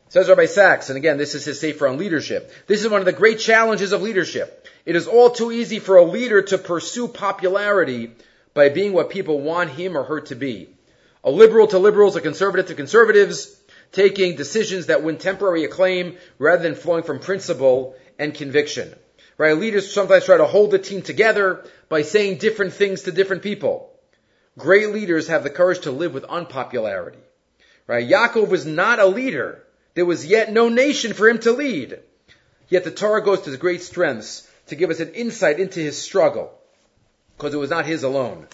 Says 0.08 0.28
Rabbi 0.28 0.46
Sacks, 0.46 0.88
and 0.88 0.96
again, 0.96 1.18
this 1.18 1.34
is 1.34 1.44
his 1.44 1.58
sefer 1.58 1.88
on 1.88 1.98
leadership. 1.98 2.52
This 2.68 2.84
is 2.84 2.90
one 2.90 3.00
of 3.00 3.06
the 3.06 3.12
great 3.12 3.40
challenges 3.40 3.92
of 3.92 4.02
leadership. 4.02 4.68
It 4.84 4.94
is 4.94 5.08
all 5.08 5.30
too 5.30 5.50
easy 5.50 5.80
for 5.80 5.96
a 5.96 6.04
leader 6.04 6.42
to 6.42 6.58
pursue 6.58 7.08
popularity 7.08 8.12
by 8.54 8.68
being 8.68 8.92
what 8.92 9.10
people 9.10 9.40
want 9.40 9.70
him 9.70 9.96
or 9.96 10.04
her 10.04 10.20
to 10.22 10.36
be. 10.36 10.68
A 11.24 11.30
liberal 11.30 11.66
to 11.66 11.78
liberals, 11.80 12.14
a 12.14 12.20
conservative 12.20 12.68
to 12.68 12.76
conservatives, 12.76 13.60
taking 13.90 14.36
decisions 14.36 14.86
that 14.86 15.02
win 15.02 15.18
temporary 15.18 15.64
acclaim 15.64 16.16
rather 16.38 16.62
than 16.62 16.76
flowing 16.76 17.02
from 17.02 17.18
principle 17.18 17.96
and 18.16 18.32
conviction. 18.32 18.94
Right? 19.38 19.56
Leaders 19.56 19.92
sometimes 19.92 20.24
try 20.24 20.36
to 20.36 20.46
hold 20.46 20.70
the 20.70 20.78
team 20.78 21.02
together 21.02 21.64
by 21.88 22.02
saying 22.02 22.38
different 22.38 22.74
things 22.74 23.02
to 23.02 23.12
different 23.12 23.42
people. 23.42 23.92
Great 24.56 24.90
leaders 24.90 25.28
have 25.28 25.42
the 25.42 25.50
courage 25.50 25.80
to 25.80 25.90
live 25.90 26.14
with 26.14 26.24
unpopularity. 26.24 27.18
Right? 27.86 28.08
Yaakov 28.08 28.48
was 28.48 28.66
not 28.66 28.98
a 28.98 29.06
leader. 29.06 29.62
There 29.94 30.06
was 30.06 30.26
yet 30.26 30.52
no 30.52 30.68
nation 30.68 31.12
for 31.12 31.28
him 31.28 31.38
to 31.40 31.52
lead. 31.52 32.00
Yet 32.68 32.84
the 32.84 32.90
Torah 32.90 33.22
goes 33.22 33.42
to 33.42 33.50
his 33.50 33.58
great 33.58 33.82
strengths 33.82 34.48
to 34.66 34.76
give 34.76 34.90
us 34.90 35.00
an 35.00 35.14
insight 35.14 35.60
into 35.60 35.80
his 35.80 35.96
struggle, 35.96 36.52
because 37.36 37.54
it 37.54 37.58
was 37.58 37.70
not 37.70 37.86
his 37.86 38.02
alone. 38.02 38.48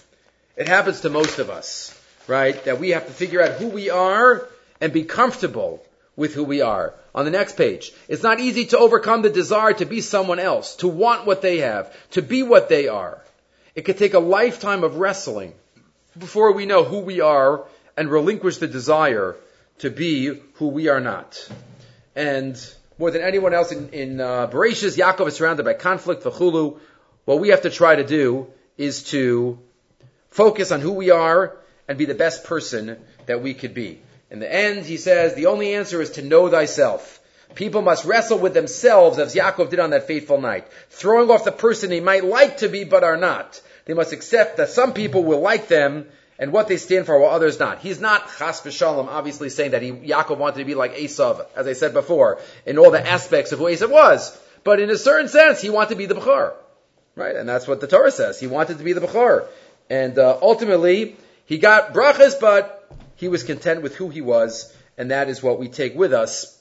It 0.55 0.67
happens 0.67 1.01
to 1.01 1.09
most 1.09 1.39
of 1.39 1.49
us. 1.49 1.99
right? 2.27 2.63
That 2.65 2.79
we 2.79 2.89
have 2.89 3.07
to 3.07 3.13
figure 3.13 3.41
out 3.41 3.53
who 3.53 3.67
we 3.67 3.89
are 3.89 4.47
and 4.79 4.93
be 4.93 5.03
comfortable 5.03 5.83
with 6.15 6.33
who 6.33 6.43
we 6.43 6.61
are. 6.61 6.93
On 7.15 7.25
the 7.25 7.31
next 7.31 7.57
page, 7.57 7.91
it's 8.07 8.23
not 8.23 8.39
easy 8.39 8.65
to 8.65 8.77
overcome 8.77 9.21
the 9.21 9.29
desire 9.29 9.73
to 9.73 9.85
be 9.85 10.01
someone 10.01 10.39
else, 10.39 10.75
to 10.77 10.87
want 10.87 11.25
what 11.25 11.41
they 11.41 11.59
have, 11.59 11.93
to 12.11 12.21
be 12.21 12.43
what 12.43 12.69
they 12.69 12.87
are. 12.87 13.21
It 13.75 13.83
could 13.83 13.97
take 13.97 14.13
a 14.13 14.19
lifetime 14.19 14.83
of 14.83 14.97
wrestling 14.97 15.53
before 16.17 16.51
we 16.51 16.65
know 16.65 16.83
who 16.83 16.99
we 16.99 17.21
are 17.21 17.65
and 17.95 18.09
relinquish 18.09 18.57
the 18.57 18.67
desire 18.67 19.35
to 19.79 19.89
be 19.89 20.41
who 20.55 20.67
we 20.67 20.87
are 20.87 20.99
not. 20.99 21.47
And 22.15 22.59
more 22.97 23.11
than 23.11 23.21
anyone 23.21 23.53
else 23.53 23.71
in, 23.71 23.89
in 23.89 24.21
uh, 24.21 24.47
Bereshis, 24.47 24.97
Yaakov 24.97 25.27
is 25.27 25.35
surrounded 25.35 25.63
by 25.63 25.73
conflict, 25.73 26.23
v'chulu. 26.23 26.79
What 27.25 27.39
we 27.39 27.49
have 27.49 27.61
to 27.63 27.69
try 27.69 27.95
to 27.95 28.03
do 28.03 28.47
is 28.77 29.03
to 29.11 29.59
focus 30.29 30.71
on 30.71 30.81
who 30.81 30.93
we 30.93 31.09
are 31.09 31.55
and 31.87 31.97
be 31.97 32.05
the 32.05 32.15
best 32.15 32.43
person 32.43 32.97
that 33.25 33.41
we 33.41 33.53
could 33.53 33.73
be. 33.73 34.01
In 34.29 34.39
the 34.39 34.51
end, 34.51 34.85
he 34.85 34.97
says, 34.97 35.35
the 35.35 35.45
only 35.45 35.75
answer 35.75 36.01
is 36.01 36.11
to 36.11 36.21
know 36.21 36.49
thyself. 36.49 37.19
People 37.55 37.83
must 37.83 38.05
wrestle 38.05 38.39
with 38.39 38.53
themselves 38.55 39.19
as 39.19 39.35
Yaakov 39.35 39.69
did 39.69 39.79
on 39.79 39.91
that 39.91 40.07
fateful 40.07 40.41
night, 40.41 40.67
throwing 40.89 41.29
off 41.29 41.45
the 41.45 41.51
person 41.51 41.89
they 41.89 41.99
might 41.99 42.25
like 42.25 42.57
to 42.57 42.67
be 42.67 42.83
but 42.83 43.03
are 43.03 43.17
not. 43.17 43.61
They 43.85 43.93
must 43.93 44.11
accept 44.11 44.57
that 44.57 44.69
some 44.69 44.93
people 44.93 45.23
will 45.23 45.41
like 45.41 45.67
them 45.67 46.07
and 46.39 46.51
what 46.51 46.67
they 46.67 46.77
stand 46.77 47.05
for 47.05 47.19
while 47.19 47.31
others 47.31 47.59
not. 47.59 47.79
He's 47.79 47.99
not 47.99 48.27
chas 48.37 48.61
v'shalom 48.61 49.07
obviously 49.07 49.49
saying 49.49 49.71
that 49.71 49.81
he, 49.81 49.91
Yaakov 49.91 50.37
wanted 50.37 50.59
to 50.59 50.65
be 50.65 50.75
like 50.75 50.95
Esav, 50.95 51.45
as 51.55 51.67
I 51.67 51.73
said 51.73 51.93
before, 51.93 52.39
in 52.65 52.77
all 52.77 52.91
the 52.91 53.05
aspects 53.05 53.51
of 53.51 53.59
who 53.59 53.65
Esav 53.65 53.89
was. 53.89 54.37
But 54.63 54.79
in 54.79 54.89
a 54.89 54.97
certain 54.97 55.27
sense, 55.27 55.61
he 55.61 55.69
wanted 55.69 55.89
to 55.89 55.95
be 55.95 56.05
the 56.05 56.15
Bechor. 56.15 56.53
Right? 57.15 57.35
And 57.35 57.47
that's 57.47 57.67
what 57.67 57.81
the 57.81 57.87
Torah 57.87 58.11
says. 58.11 58.39
He 58.39 58.47
wanted 58.47 58.77
to 58.77 58.83
be 58.83 58.93
the 58.93 59.01
Bechor. 59.01 59.45
And 59.89 60.17
uh, 60.17 60.39
ultimately, 60.41 61.17
he 61.45 61.57
got 61.57 61.93
brachas, 61.93 62.39
but 62.39 62.89
he 63.15 63.27
was 63.27 63.43
content 63.43 63.81
with 63.81 63.95
who 63.95 64.09
he 64.09 64.21
was, 64.21 64.75
and 64.97 65.11
that 65.11 65.29
is 65.29 65.43
what 65.43 65.59
we 65.59 65.67
take 65.67 65.95
with 65.95 66.13
us 66.13 66.57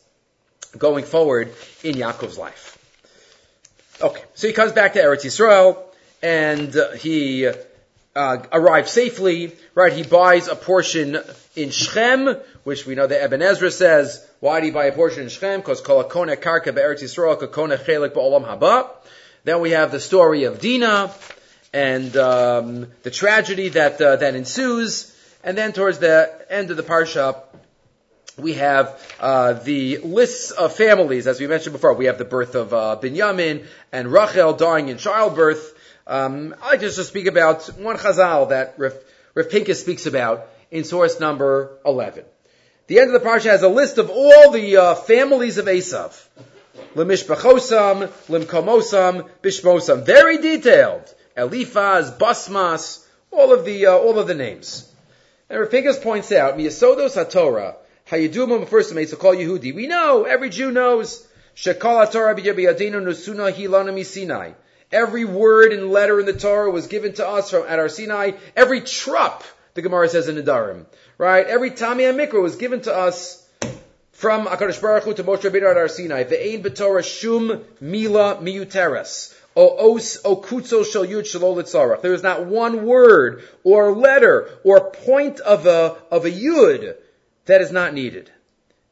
going 0.76 1.04
forward 1.04 1.54
in 1.82 1.94
Yaakov's 1.94 2.38
life. 2.38 2.78
Okay, 4.00 4.22
so 4.34 4.48
he 4.48 4.52
comes 4.52 4.72
back 4.72 4.94
to 4.94 5.00
Eretz 5.00 5.24
Yisrael, 5.24 5.78
and 6.22 6.76
uh, 6.76 6.90
he 6.92 7.50
uh, 8.14 8.38
arrives 8.52 8.90
safely, 8.90 9.54
right? 9.74 9.92
He 9.92 10.02
buys 10.02 10.48
a 10.48 10.56
portion 10.56 11.18
in 11.56 11.70
Shechem, 11.70 12.36
which 12.64 12.86
we 12.86 12.94
know 12.94 13.06
that 13.06 13.24
Ibn 13.24 13.42
Ezra 13.42 13.70
says, 13.70 14.26
why 14.40 14.60
did 14.60 14.66
he 14.66 14.72
buy 14.72 14.86
a 14.86 14.92
portion 14.92 15.22
in 15.22 15.28
Shechem? 15.28 15.60
Because 15.60 15.80
kol 15.80 16.04
karka 16.04 16.74
be'eretz 16.74 17.02
chelik 17.02 18.12
ba'olam 18.12 18.46
haba. 18.46 18.90
Then 19.44 19.60
we 19.60 19.70
have 19.70 19.90
the 19.90 20.00
story 20.00 20.44
of 20.44 20.60
Dinah 20.60 21.12
and 21.72 22.16
um, 22.16 22.88
the 23.02 23.10
tragedy 23.10 23.70
that 23.70 24.00
uh, 24.00 24.16
that 24.16 24.34
ensues, 24.34 25.16
and 25.42 25.56
then 25.56 25.72
towards 25.72 25.98
the 25.98 26.30
end 26.50 26.70
of 26.70 26.76
the 26.76 26.82
parsha, 26.82 27.40
we 28.38 28.54
have 28.54 29.00
uh, 29.20 29.54
the 29.54 29.98
lists 29.98 30.50
of 30.50 30.74
families, 30.74 31.26
as 31.26 31.40
we 31.40 31.46
mentioned 31.46 31.72
before. 31.72 31.94
We 31.94 32.06
have 32.06 32.18
the 32.18 32.24
birth 32.24 32.54
of 32.54 32.72
uh, 32.72 32.98
Binyamin 33.00 33.66
and 33.90 34.12
Rachel 34.12 34.52
dying 34.52 34.88
in 34.88 34.98
childbirth. 34.98 35.78
Um, 36.06 36.54
I 36.62 36.76
just 36.76 36.96
to 36.96 37.04
speak 37.04 37.26
about 37.26 37.66
one 37.78 37.96
chazal 37.96 38.48
that 38.48 38.74
Rav 38.78 38.94
Pinkus 39.36 39.76
speaks 39.76 40.06
about 40.06 40.48
in 40.70 40.84
source 40.84 41.20
number 41.20 41.78
11. 41.86 42.24
The 42.88 42.98
end 42.98 43.14
of 43.14 43.22
the 43.22 43.28
parsha 43.28 43.50
has 43.50 43.62
a 43.62 43.68
list 43.68 43.98
of 43.98 44.10
all 44.10 44.50
the 44.50 44.76
uh, 44.76 44.94
families 44.96 45.58
of 45.58 45.66
Esav. 45.66 46.20
Lemishbachosam, 46.94 48.08
Limkomosam, 48.28 49.28
Bishmosam. 49.42 50.04
Very 50.04 50.38
detailed. 50.38 51.14
Eliphaz, 51.36 52.10
Basmas, 52.10 53.06
all 53.30 53.52
of 53.52 53.64
the, 53.64 53.86
uh, 53.86 53.92
all 53.92 54.18
of 54.18 54.26
the 54.26 54.34
names. 54.34 54.90
And 55.48 55.60
Rav 55.60 55.70
Pinkus 55.70 56.02
points 56.02 56.32
out, 56.32 56.58
Miyasodos 56.58 57.16
HaTorah, 57.16 57.76
Hayidumum 58.10 58.68
first 58.68 58.90
to 58.90 59.16
call 59.16 59.34
Yehudi. 59.34 59.74
We 59.74 59.86
know, 59.86 60.24
every 60.24 60.50
Jew 60.50 60.72
knows, 60.72 61.26
Shekal 61.54 62.06
HaTorah 62.06 62.38
b'yabiyadinu 62.38 63.02
nusuna 63.02 63.52
hilana 63.52 63.92
misinai. 63.92 64.54
Every 64.92 65.24
word 65.24 65.72
and 65.72 65.90
letter 65.90 66.20
in 66.20 66.26
the 66.26 66.34
Torah 66.34 66.70
was 66.70 66.86
given 66.86 67.14
to 67.14 67.26
us 67.26 67.50
from 67.50 67.66
at 67.66 67.78
Har 67.78 67.88
Sinai. 67.88 68.32
Every 68.54 68.82
trup, 68.82 69.42
the 69.74 69.82
Gemara 69.82 70.08
says 70.08 70.28
in 70.28 70.34
the 70.34 70.42
Darim, 70.42 70.84
right? 71.16 71.46
Every 71.46 71.70
Tami 71.70 72.12
Mikra 72.14 72.42
was 72.42 72.56
given 72.56 72.82
to 72.82 72.94
us 72.94 73.46
from 74.12 74.46
Akadosh 74.46 74.80
Baruch 74.80 75.04
Hu 75.04 75.14
to 75.14 75.24
Moshe 75.24 75.40
Rabbeinu 75.40 75.70
at 75.70 75.76
Har 75.76 75.88
Sinai. 75.88 76.24
Ve'ein 76.24 76.62
b'Torah 76.62 77.02
shum 77.02 77.64
mila 77.80 78.36
miuteres. 78.36 79.34
O 79.56 79.94
os 79.94 80.18
o 80.24 80.36
kutzo 80.36 80.84
shel 80.84 81.06
yud 81.06 81.22
shelo 81.22 82.02
There 82.02 82.14
is 82.14 82.22
not 82.22 82.46
one 82.46 82.86
word 82.86 83.42
or 83.64 83.92
letter 83.92 84.48
or 84.64 84.90
point 84.90 85.40
of 85.40 85.66
a 85.66 85.96
of 86.10 86.24
a 86.24 86.30
yud 86.30 86.96
that 87.46 87.60
is 87.60 87.72
not 87.72 87.92
needed. 87.92 88.30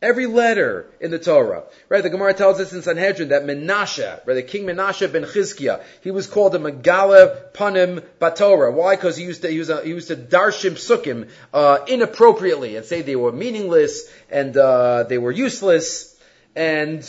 Every 0.03 0.25
letter 0.25 0.87
in 0.99 1.11
the 1.11 1.19
Torah. 1.19 1.65
Right, 1.91 2.03
the 2.03 2.09
Gemara 2.09 2.33
tells 2.33 2.59
us 2.59 2.73
in 2.73 2.81
Sanhedrin 2.81 3.29
that 3.29 3.45
Menashe, 3.45 4.27
right, 4.27 4.33
the 4.33 4.43
king 4.43 4.65
Menashe 4.65 5.13
ben 5.13 5.25
Chizkiah, 5.25 5.83
he 6.01 6.11
was 6.11 6.27
called 6.27 6.55
a 6.55 6.59
Megale 6.59 7.53
Panim 7.53 8.03
Batorah. 8.19 8.73
Why? 8.73 8.97
Because 8.97 9.19
he 9.19 9.25
used 9.25 9.43
to, 9.43 9.51
he 9.51 9.59
was 9.59 9.69
a, 9.69 9.83
he 9.83 9.91
used 9.91 10.09
to 10.09 10.17
darshim 10.17 10.73
sukkim, 10.73 11.29
uh, 11.53 11.81
inappropriately 11.87 12.77
and 12.77 12.87
say 12.87 13.03
they 13.03 13.15
were 13.15 13.31
meaningless 13.31 14.11
and, 14.31 14.57
uh, 14.57 15.03
they 15.03 15.19
were 15.19 15.33
useless. 15.33 16.17
And 16.57 17.05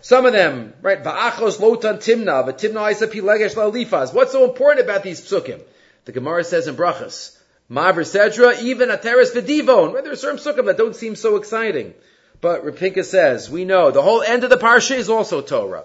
some 0.00 0.24
of 0.24 0.32
them, 0.32 0.74
right, 0.80 1.02
Va'achos 1.02 1.58
lotan 1.58 1.96
timna, 1.96 2.46
v'timna 2.46 2.92
isa 2.92 3.08
pilegesh 3.08 3.56
la'lifaz. 3.56 4.14
What's 4.14 4.30
so 4.30 4.44
important 4.44 4.84
about 4.84 5.02
these 5.02 5.20
psukim? 5.20 5.60
The 6.04 6.12
Gemara 6.12 6.44
says 6.44 6.68
in 6.68 6.76
Brachas, 6.76 7.36
Ma'aver 7.68 8.04
Sedra, 8.04 8.62
even 8.62 8.92
a 8.92 8.96
teres 8.96 9.32
v'divon. 9.32 9.92
Right, 9.92 10.04
there 10.04 10.12
are 10.12 10.16
certain 10.16 10.38
psukim 10.38 10.66
that 10.66 10.78
don't 10.78 10.94
seem 10.94 11.16
so 11.16 11.34
exciting. 11.34 11.94
But 12.42 12.64
Rapinka 12.66 13.04
says, 13.04 13.48
we 13.48 13.64
know 13.64 13.92
the 13.92 14.02
whole 14.02 14.20
end 14.20 14.42
of 14.42 14.50
the 14.50 14.56
parsha 14.56 14.96
is 14.96 15.08
also 15.08 15.40
Torah. 15.42 15.84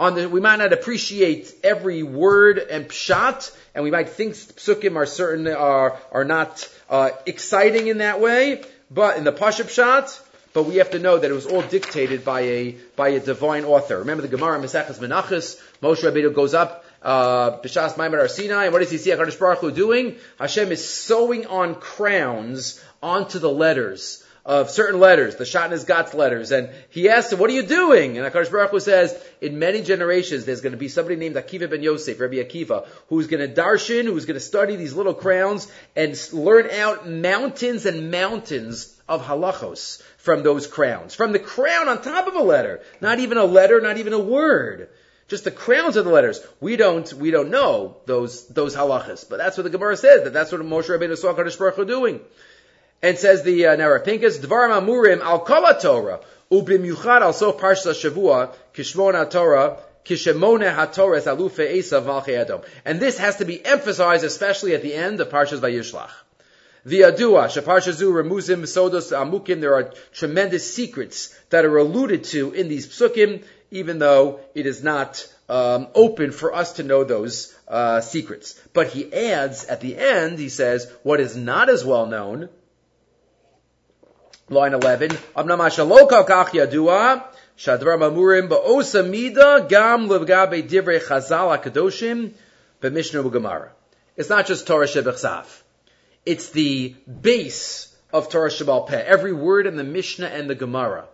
On 0.00 0.16
the, 0.16 0.28
we 0.28 0.40
might 0.40 0.56
not 0.56 0.72
appreciate 0.72 1.54
every 1.62 2.02
word 2.02 2.58
and 2.58 2.88
pshat, 2.88 3.56
and 3.72 3.84
we 3.84 3.92
might 3.92 4.10
think 4.10 4.34
psukim 4.34 4.96
are 4.96 5.06
certain 5.06 5.46
are 5.46 5.96
are 6.10 6.24
not 6.24 6.68
uh, 6.90 7.10
exciting 7.24 7.86
in 7.86 7.98
that 7.98 8.20
way. 8.20 8.62
But 8.90 9.16
in 9.16 9.22
the 9.22 9.32
pasha 9.32 9.62
pshat, 9.62 10.20
but 10.52 10.64
we 10.64 10.76
have 10.76 10.90
to 10.90 10.98
know 10.98 11.18
that 11.18 11.30
it 11.30 11.34
was 11.34 11.46
all 11.46 11.62
dictated 11.62 12.24
by 12.24 12.40
a 12.40 12.76
by 12.96 13.10
a 13.10 13.20
divine 13.20 13.64
author. 13.64 14.00
Remember 14.00 14.22
the 14.22 14.36
Gemara 14.36 14.58
Maseches 14.58 14.98
Menachos. 14.98 15.58
Moshe 15.80 16.02
Rabbeinu 16.02 16.34
goes 16.34 16.52
up 16.52 16.84
uh, 17.00 17.52
B'shas 17.58 17.94
Maimar 17.94 18.28
Sinai, 18.28 18.64
and 18.64 18.72
what 18.72 18.80
does 18.80 18.90
he 18.90 18.98
see 18.98 19.10
Hakadosh 19.10 19.38
Baruch 19.38 19.60
Hu 19.60 19.70
doing? 19.70 20.16
Hashem 20.40 20.72
is 20.72 20.86
sewing 20.86 21.46
on 21.46 21.76
crowns 21.76 22.82
onto 23.00 23.38
the 23.38 23.50
letters 23.50 24.24
of 24.46 24.70
certain 24.70 25.00
letters, 25.00 25.34
the 25.34 25.44
Shatnez 25.44 25.84
Getz 25.84 26.14
letters, 26.14 26.52
and 26.52 26.70
he 26.90 27.08
asked 27.08 27.32
him, 27.32 27.40
what 27.40 27.50
are 27.50 27.52
you 27.52 27.64
doing? 27.64 28.16
And 28.16 28.32
HaKadosh 28.32 28.52
Baruch 28.52 28.70
Hu 28.70 28.78
says, 28.78 29.20
in 29.40 29.58
many 29.58 29.82
generations, 29.82 30.44
there's 30.44 30.60
going 30.60 30.72
to 30.72 30.78
be 30.78 30.86
somebody 30.86 31.16
named 31.16 31.34
Akiva 31.34 31.68
ben 31.68 31.82
Yosef, 31.82 32.20
Rabbi 32.20 32.36
Akiva, 32.36 32.86
who's 33.08 33.26
going 33.26 33.46
to 33.46 33.52
darshan, 33.52 34.04
who's 34.04 34.24
going 34.24 34.36
to 34.36 34.40
study 34.40 34.76
these 34.76 34.94
little 34.94 35.14
crowns 35.14 35.66
and 35.96 36.16
learn 36.32 36.70
out 36.70 37.08
mountains 37.08 37.86
and 37.86 38.12
mountains 38.12 38.96
of 39.08 39.26
halachos 39.26 40.00
from 40.18 40.44
those 40.44 40.68
crowns. 40.68 41.12
From 41.12 41.32
the 41.32 41.40
crown 41.40 41.88
on 41.88 42.00
top 42.00 42.28
of 42.28 42.36
a 42.36 42.42
letter. 42.42 42.82
Not 43.00 43.18
even 43.18 43.38
a 43.38 43.44
letter, 43.44 43.80
not 43.80 43.98
even 43.98 44.12
a 44.12 44.18
word. 44.20 44.90
Just 45.26 45.42
the 45.42 45.50
crowns 45.50 45.96
of 45.96 46.04
the 46.04 46.12
letters. 46.12 46.40
We 46.60 46.76
don't, 46.76 47.12
we 47.14 47.32
don't 47.32 47.50
know 47.50 47.96
those, 48.06 48.46
those 48.46 48.76
halachas. 48.76 49.28
But 49.28 49.38
that's 49.38 49.56
what 49.56 49.64
the 49.64 49.70
Gemara 49.70 49.96
says, 49.96 50.22
that 50.22 50.32
that's 50.32 50.52
what 50.52 50.60
Moshe 50.60 50.88
Rabbeinu 50.88 51.16
saw 51.16 51.34
HaKadosh 51.34 51.58
Baruch 51.58 51.74
Hu 51.74 51.84
doing. 51.84 52.20
And 53.06 53.16
says 53.16 53.44
the 53.44 53.66
uh, 53.66 53.76
Nara 53.76 54.04
Pinkus, 54.04 54.40
Dvarim 54.40 54.80
Amurim 54.80 55.20
al 55.20 55.38
Kala 55.38 55.78
Torah, 55.80 56.18
Ubimiuchad 56.50 57.20
al 57.20 57.32
Sof 57.32 57.56
Parsha 57.56 57.92
Shavua, 57.94 58.52
Kishmona 58.74 59.30
Torah, 59.30 59.78
Kishemone 60.04 60.74
HaTorah 60.74 61.22
Alufe 61.22 61.72
Esav 61.72 62.02
Malchei 62.04 62.36
Edom. 62.36 62.62
And 62.84 62.98
this 62.98 63.16
has 63.18 63.36
to 63.36 63.44
be 63.44 63.64
emphasized, 63.64 64.24
especially 64.24 64.74
at 64.74 64.82
the 64.82 64.92
end 64.92 65.20
of 65.20 65.28
Parshas 65.28 65.60
Vayishlach. 65.60 66.10
The 66.84 67.02
Adua, 67.02 67.46
Shaparshazu, 67.46 68.10
Remuzim, 68.10 68.62
Sodos, 68.62 69.12
Amukim, 69.16 69.60
there 69.60 69.76
are 69.76 69.92
tremendous 70.12 70.74
secrets 70.74 71.32
that 71.50 71.64
are 71.64 71.76
alluded 71.76 72.24
to 72.24 72.54
in 72.54 72.66
these 72.66 72.88
psukim, 72.88 73.44
even 73.70 74.00
though 74.00 74.40
it 74.56 74.66
is 74.66 74.82
not 74.82 75.32
um, 75.48 75.86
open 75.94 76.32
for 76.32 76.52
us 76.52 76.72
to 76.72 76.82
know 76.82 77.04
those 77.04 77.54
uh, 77.68 78.00
secrets. 78.00 78.60
But 78.72 78.88
he 78.88 79.12
adds 79.14 79.64
at 79.66 79.80
the 79.80 79.96
end, 79.96 80.40
he 80.40 80.48
says, 80.48 80.90
what 81.04 81.20
is 81.20 81.36
not 81.36 81.68
as 81.68 81.84
well 81.84 82.06
known 82.06 82.48
line 84.48 84.74
11, 84.74 85.10
Amnam 85.36 85.58
Ashaloka 85.58 86.24
Kach 86.24 86.50
Yadua, 86.50 87.24
Shadvar 87.58 87.98
Mamurim 87.98 88.48
Ba'osa 88.48 89.08
Mida 89.08 89.66
Gam 89.68 90.08
Levgabe 90.08 90.68
Chazal 91.00 91.60
Gemara. 93.32 93.72
It's 94.16 94.28
not 94.28 94.46
just 94.46 94.66
Torah 94.68 94.86
Shebechsav. 94.86 95.46
It's 96.24 96.50
the 96.50 96.94
base 97.20 97.92
of 98.12 98.28
Torah 98.28 98.50
Shebaal 98.50 98.86
Peh. 98.86 99.02
Every 99.02 99.32
word 99.32 99.66
in 99.66 99.76
the 99.76 99.84
Mishnah 99.84 100.28
and 100.28 100.48
the 100.48 100.54
Gemara 100.54 101.06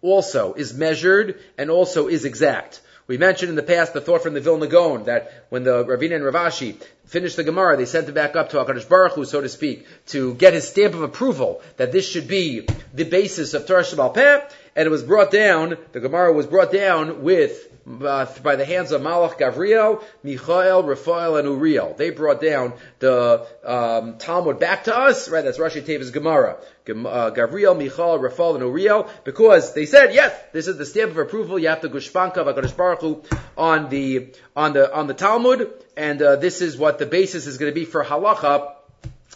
also 0.00 0.54
is 0.54 0.72
measured 0.72 1.38
and 1.58 1.70
also 1.70 2.08
is 2.08 2.24
exact. 2.24 2.80
We 3.10 3.18
mentioned 3.18 3.48
in 3.48 3.56
the 3.56 3.64
past 3.64 3.92
the 3.92 4.00
thought 4.00 4.22
from 4.22 4.34
the 4.34 4.40
Vilna 4.40 4.68
Gaon 4.68 5.06
that 5.06 5.32
when 5.48 5.64
the 5.64 5.84
Ravina 5.84 6.14
and 6.14 6.24
Rav 6.24 6.34
Ashi 6.34 6.76
finished 7.06 7.34
the 7.34 7.42
Gemara, 7.42 7.76
they 7.76 7.84
sent 7.84 8.08
it 8.08 8.12
back 8.12 8.36
up 8.36 8.50
to 8.50 8.58
HaKadosh 8.58 8.88
Baruch 8.88 9.14
Hu, 9.14 9.24
so 9.24 9.40
to 9.40 9.48
speak, 9.48 9.84
to 10.10 10.34
get 10.34 10.54
his 10.54 10.68
stamp 10.68 10.94
of 10.94 11.02
approval 11.02 11.60
that 11.76 11.90
this 11.90 12.08
should 12.08 12.28
be 12.28 12.68
the 12.94 13.02
basis 13.02 13.52
of 13.52 13.66
Torah 13.66 13.82
Shabbat 13.82 14.14
Peh, 14.14 14.40
and 14.76 14.86
it 14.86 14.90
was 14.90 15.02
brought 15.02 15.32
down, 15.32 15.76
the 15.90 15.98
Gemara 15.98 16.32
was 16.32 16.46
brought 16.46 16.70
down 16.70 17.24
with 17.24 17.69
uh, 18.02 18.26
by 18.42 18.56
the 18.56 18.64
hands 18.64 18.92
of 18.92 19.02
Malach 19.02 19.38
Gavriel, 19.38 20.02
Michael, 20.22 20.82
Raphael, 20.82 21.36
and 21.36 21.48
Uriel. 21.48 21.94
They 21.96 22.10
brought 22.10 22.40
down 22.40 22.74
the 22.98 23.46
um, 23.64 24.18
Talmud 24.18 24.58
back 24.58 24.84
to 24.84 24.96
us, 24.96 25.28
right? 25.28 25.44
That's 25.44 25.58
Rashi 25.58 25.82
Tevis 25.82 26.12
Gemara. 26.12 26.58
Uh, 26.88 27.30
Gavriel, 27.30 27.78
Michael, 27.78 28.18
Raphael, 28.18 28.56
and 28.56 28.64
Uriel, 28.64 29.08
because 29.24 29.74
they 29.74 29.86
said, 29.86 30.14
yes, 30.14 30.38
this 30.52 30.68
is 30.68 30.76
the 30.76 30.86
stamp 30.86 31.12
of 31.12 31.18
approval. 31.18 31.58
You 31.58 31.68
have 31.68 31.82
to 31.82 31.88
gushpanka 31.88 32.44
Baruch 32.76 33.00
Hu 33.00 33.22
on 33.56 33.88
the 33.88 34.34
on 34.56 34.72
the 34.72 34.94
on 34.94 35.06
the 35.06 35.14
Talmud, 35.14 35.72
and 35.96 36.20
uh, 36.20 36.36
this 36.36 36.60
is 36.60 36.76
what 36.76 36.98
the 36.98 37.06
basis 37.06 37.46
is 37.46 37.58
going 37.58 37.70
to 37.70 37.74
be 37.74 37.84
for 37.84 38.04
halacha 38.04 38.74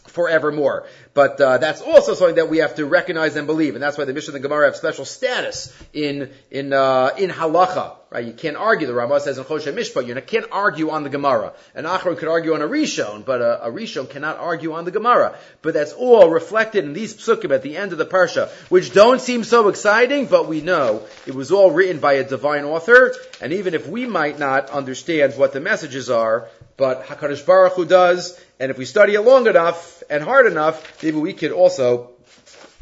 forevermore. 0.09 0.87
But 1.15 1.41
uh, 1.41 1.59
that's 1.59 1.81
also 1.81 2.15
something 2.15 2.37
that 2.37 2.51
we 2.51 2.59
have 2.59 2.75
to 2.75 2.87
recognize 2.87 3.37
and 3.37 3.47
believe, 3.47 3.75
and 3.75 3.83
that's 3.83 3.97
why 3.97 4.05
the 4.05 4.13
Mishnah 4.13 4.35
and 4.35 4.43
the 4.43 4.49
Gemara 4.49 4.67
have 4.67 4.77
special 4.77 5.05
status 5.05 5.73
in 5.93 6.31
in 6.51 6.73
uh, 6.73 7.11
in 7.17 7.31
halacha. 7.31 7.95
Right? 8.11 8.27
You 8.27 8.33
can't 8.33 8.57
argue. 8.57 8.87
The 8.87 8.93
Rambam 8.93 9.21
says 9.21 9.39
in 9.39 9.45
Choshen 9.45 9.75
Mishpat, 9.75 10.07
you 10.07 10.15
can't 10.21 10.47
argue 10.53 10.91
on 10.91 11.03
the 11.03 11.09
Gemara. 11.09 11.53
An 11.75 11.85
Achron 11.85 12.17
could 12.17 12.29
argue 12.29 12.55
on 12.55 12.63
a 12.63 12.69
Rishon, 12.69 13.25
but 13.25 13.41
a, 13.41 13.67
a 13.67 13.73
Rishon 13.73 14.09
cannot 14.09 14.39
argue 14.39 14.73
on 14.73 14.85
the 14.85 14.93
Gemara. 14.93 15.37
But 15.63 15.75
that's 15.75 15.93
all 15.93 16.31
reflected 16.31 16.85
in 16.85 16.93
these 16.93 17.15
psukim 17.15 17.53
at 17.53 17.63
the 17.63 17.77
end 17.77 17.93
of 17.93 17.99
the 17.99 18.07
parsha, 18.07 18.51
which 18.71 18.93
don't 18.93 19.21
seem 19.21 19.43
so 19.43 19.69
exciting, 19.69 20.27
but 20.27 20.49
we 20.49 20.61
know 20.61 21.03
it 21.27 21.35
was 21.35 21.51
all 21.51 21.73
written 21.73 22.01
by 22.01 22.15
a 22.15 22.25
divine 22.25 22.65
author, 22.65 23.15
and 23.41 23.53
even 23.53 23.75
if 23.75 23.89
we 23.89 24.07
might 24.07 24.39
not 24.39 24.71
understand 24.71 25.35
what 25.35 25.53
the 25.53 25.61
messages 25.61 26.09
are, 26.09 26.49
but 26.77 27.07
Hakadosh 27.07 27.45
Baruch 27.47 27.75
Hu 27.75 27.85
does, 27.85 28.41
and 28.59 28.71
if 28.71 28.79
we 28.79 28.85
study 28.85 29.15
it 29.15 29.23
long 29.23 29.47
enough 29.47 29.94
and 30.11 30.23
hard 30.23 30.47
enough, 30.47 31.03
maybe 31.03 31.19
we 31.19 31.33
could 31.33 31.53
also 31.53 32.11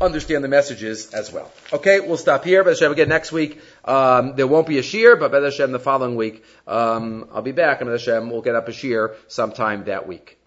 understand 0.00 0.42
the 0.42 0.48
messages 0.48 1.14
as 1.14 1.32
well. 1.32 1.50
Okay, 1.72 2.00
we'll 2.00 2.16
stop 2.16 2.44
here. 2.44 2.64
But 2.64 2.70
Hashem 2.70 2.92
again 2.92 3.08
next 3.08 3.32
week. 3.32 3.60
Um, 3.84 4.34
there 4.36 4.46
won't 4.46 4.66
be 4.66 4.78
a 4.78 4.82
shiur, 4.82 5.18
but 5.18 5.30
Bez 5.30 5.44
Hashem 5.44 5.72
the 5.72 5.78
following 5.78 6.16
week, 6.16 6.44
um, 6.66 7.28
I'll 7.32 7.42
be 7.42 7.52
back, 7.52 7.80
and 7.80 7.88
Bez 7.88 8.04
Hashem 8.04 8.30
will 8.30 8.42
get 8.42 8.54
up 8.54 8.68
a 8.68 8.72
shiur 8.72 9.14
sometime 9.28 9.84
that 9.84 10.06
week. 10.06 10.38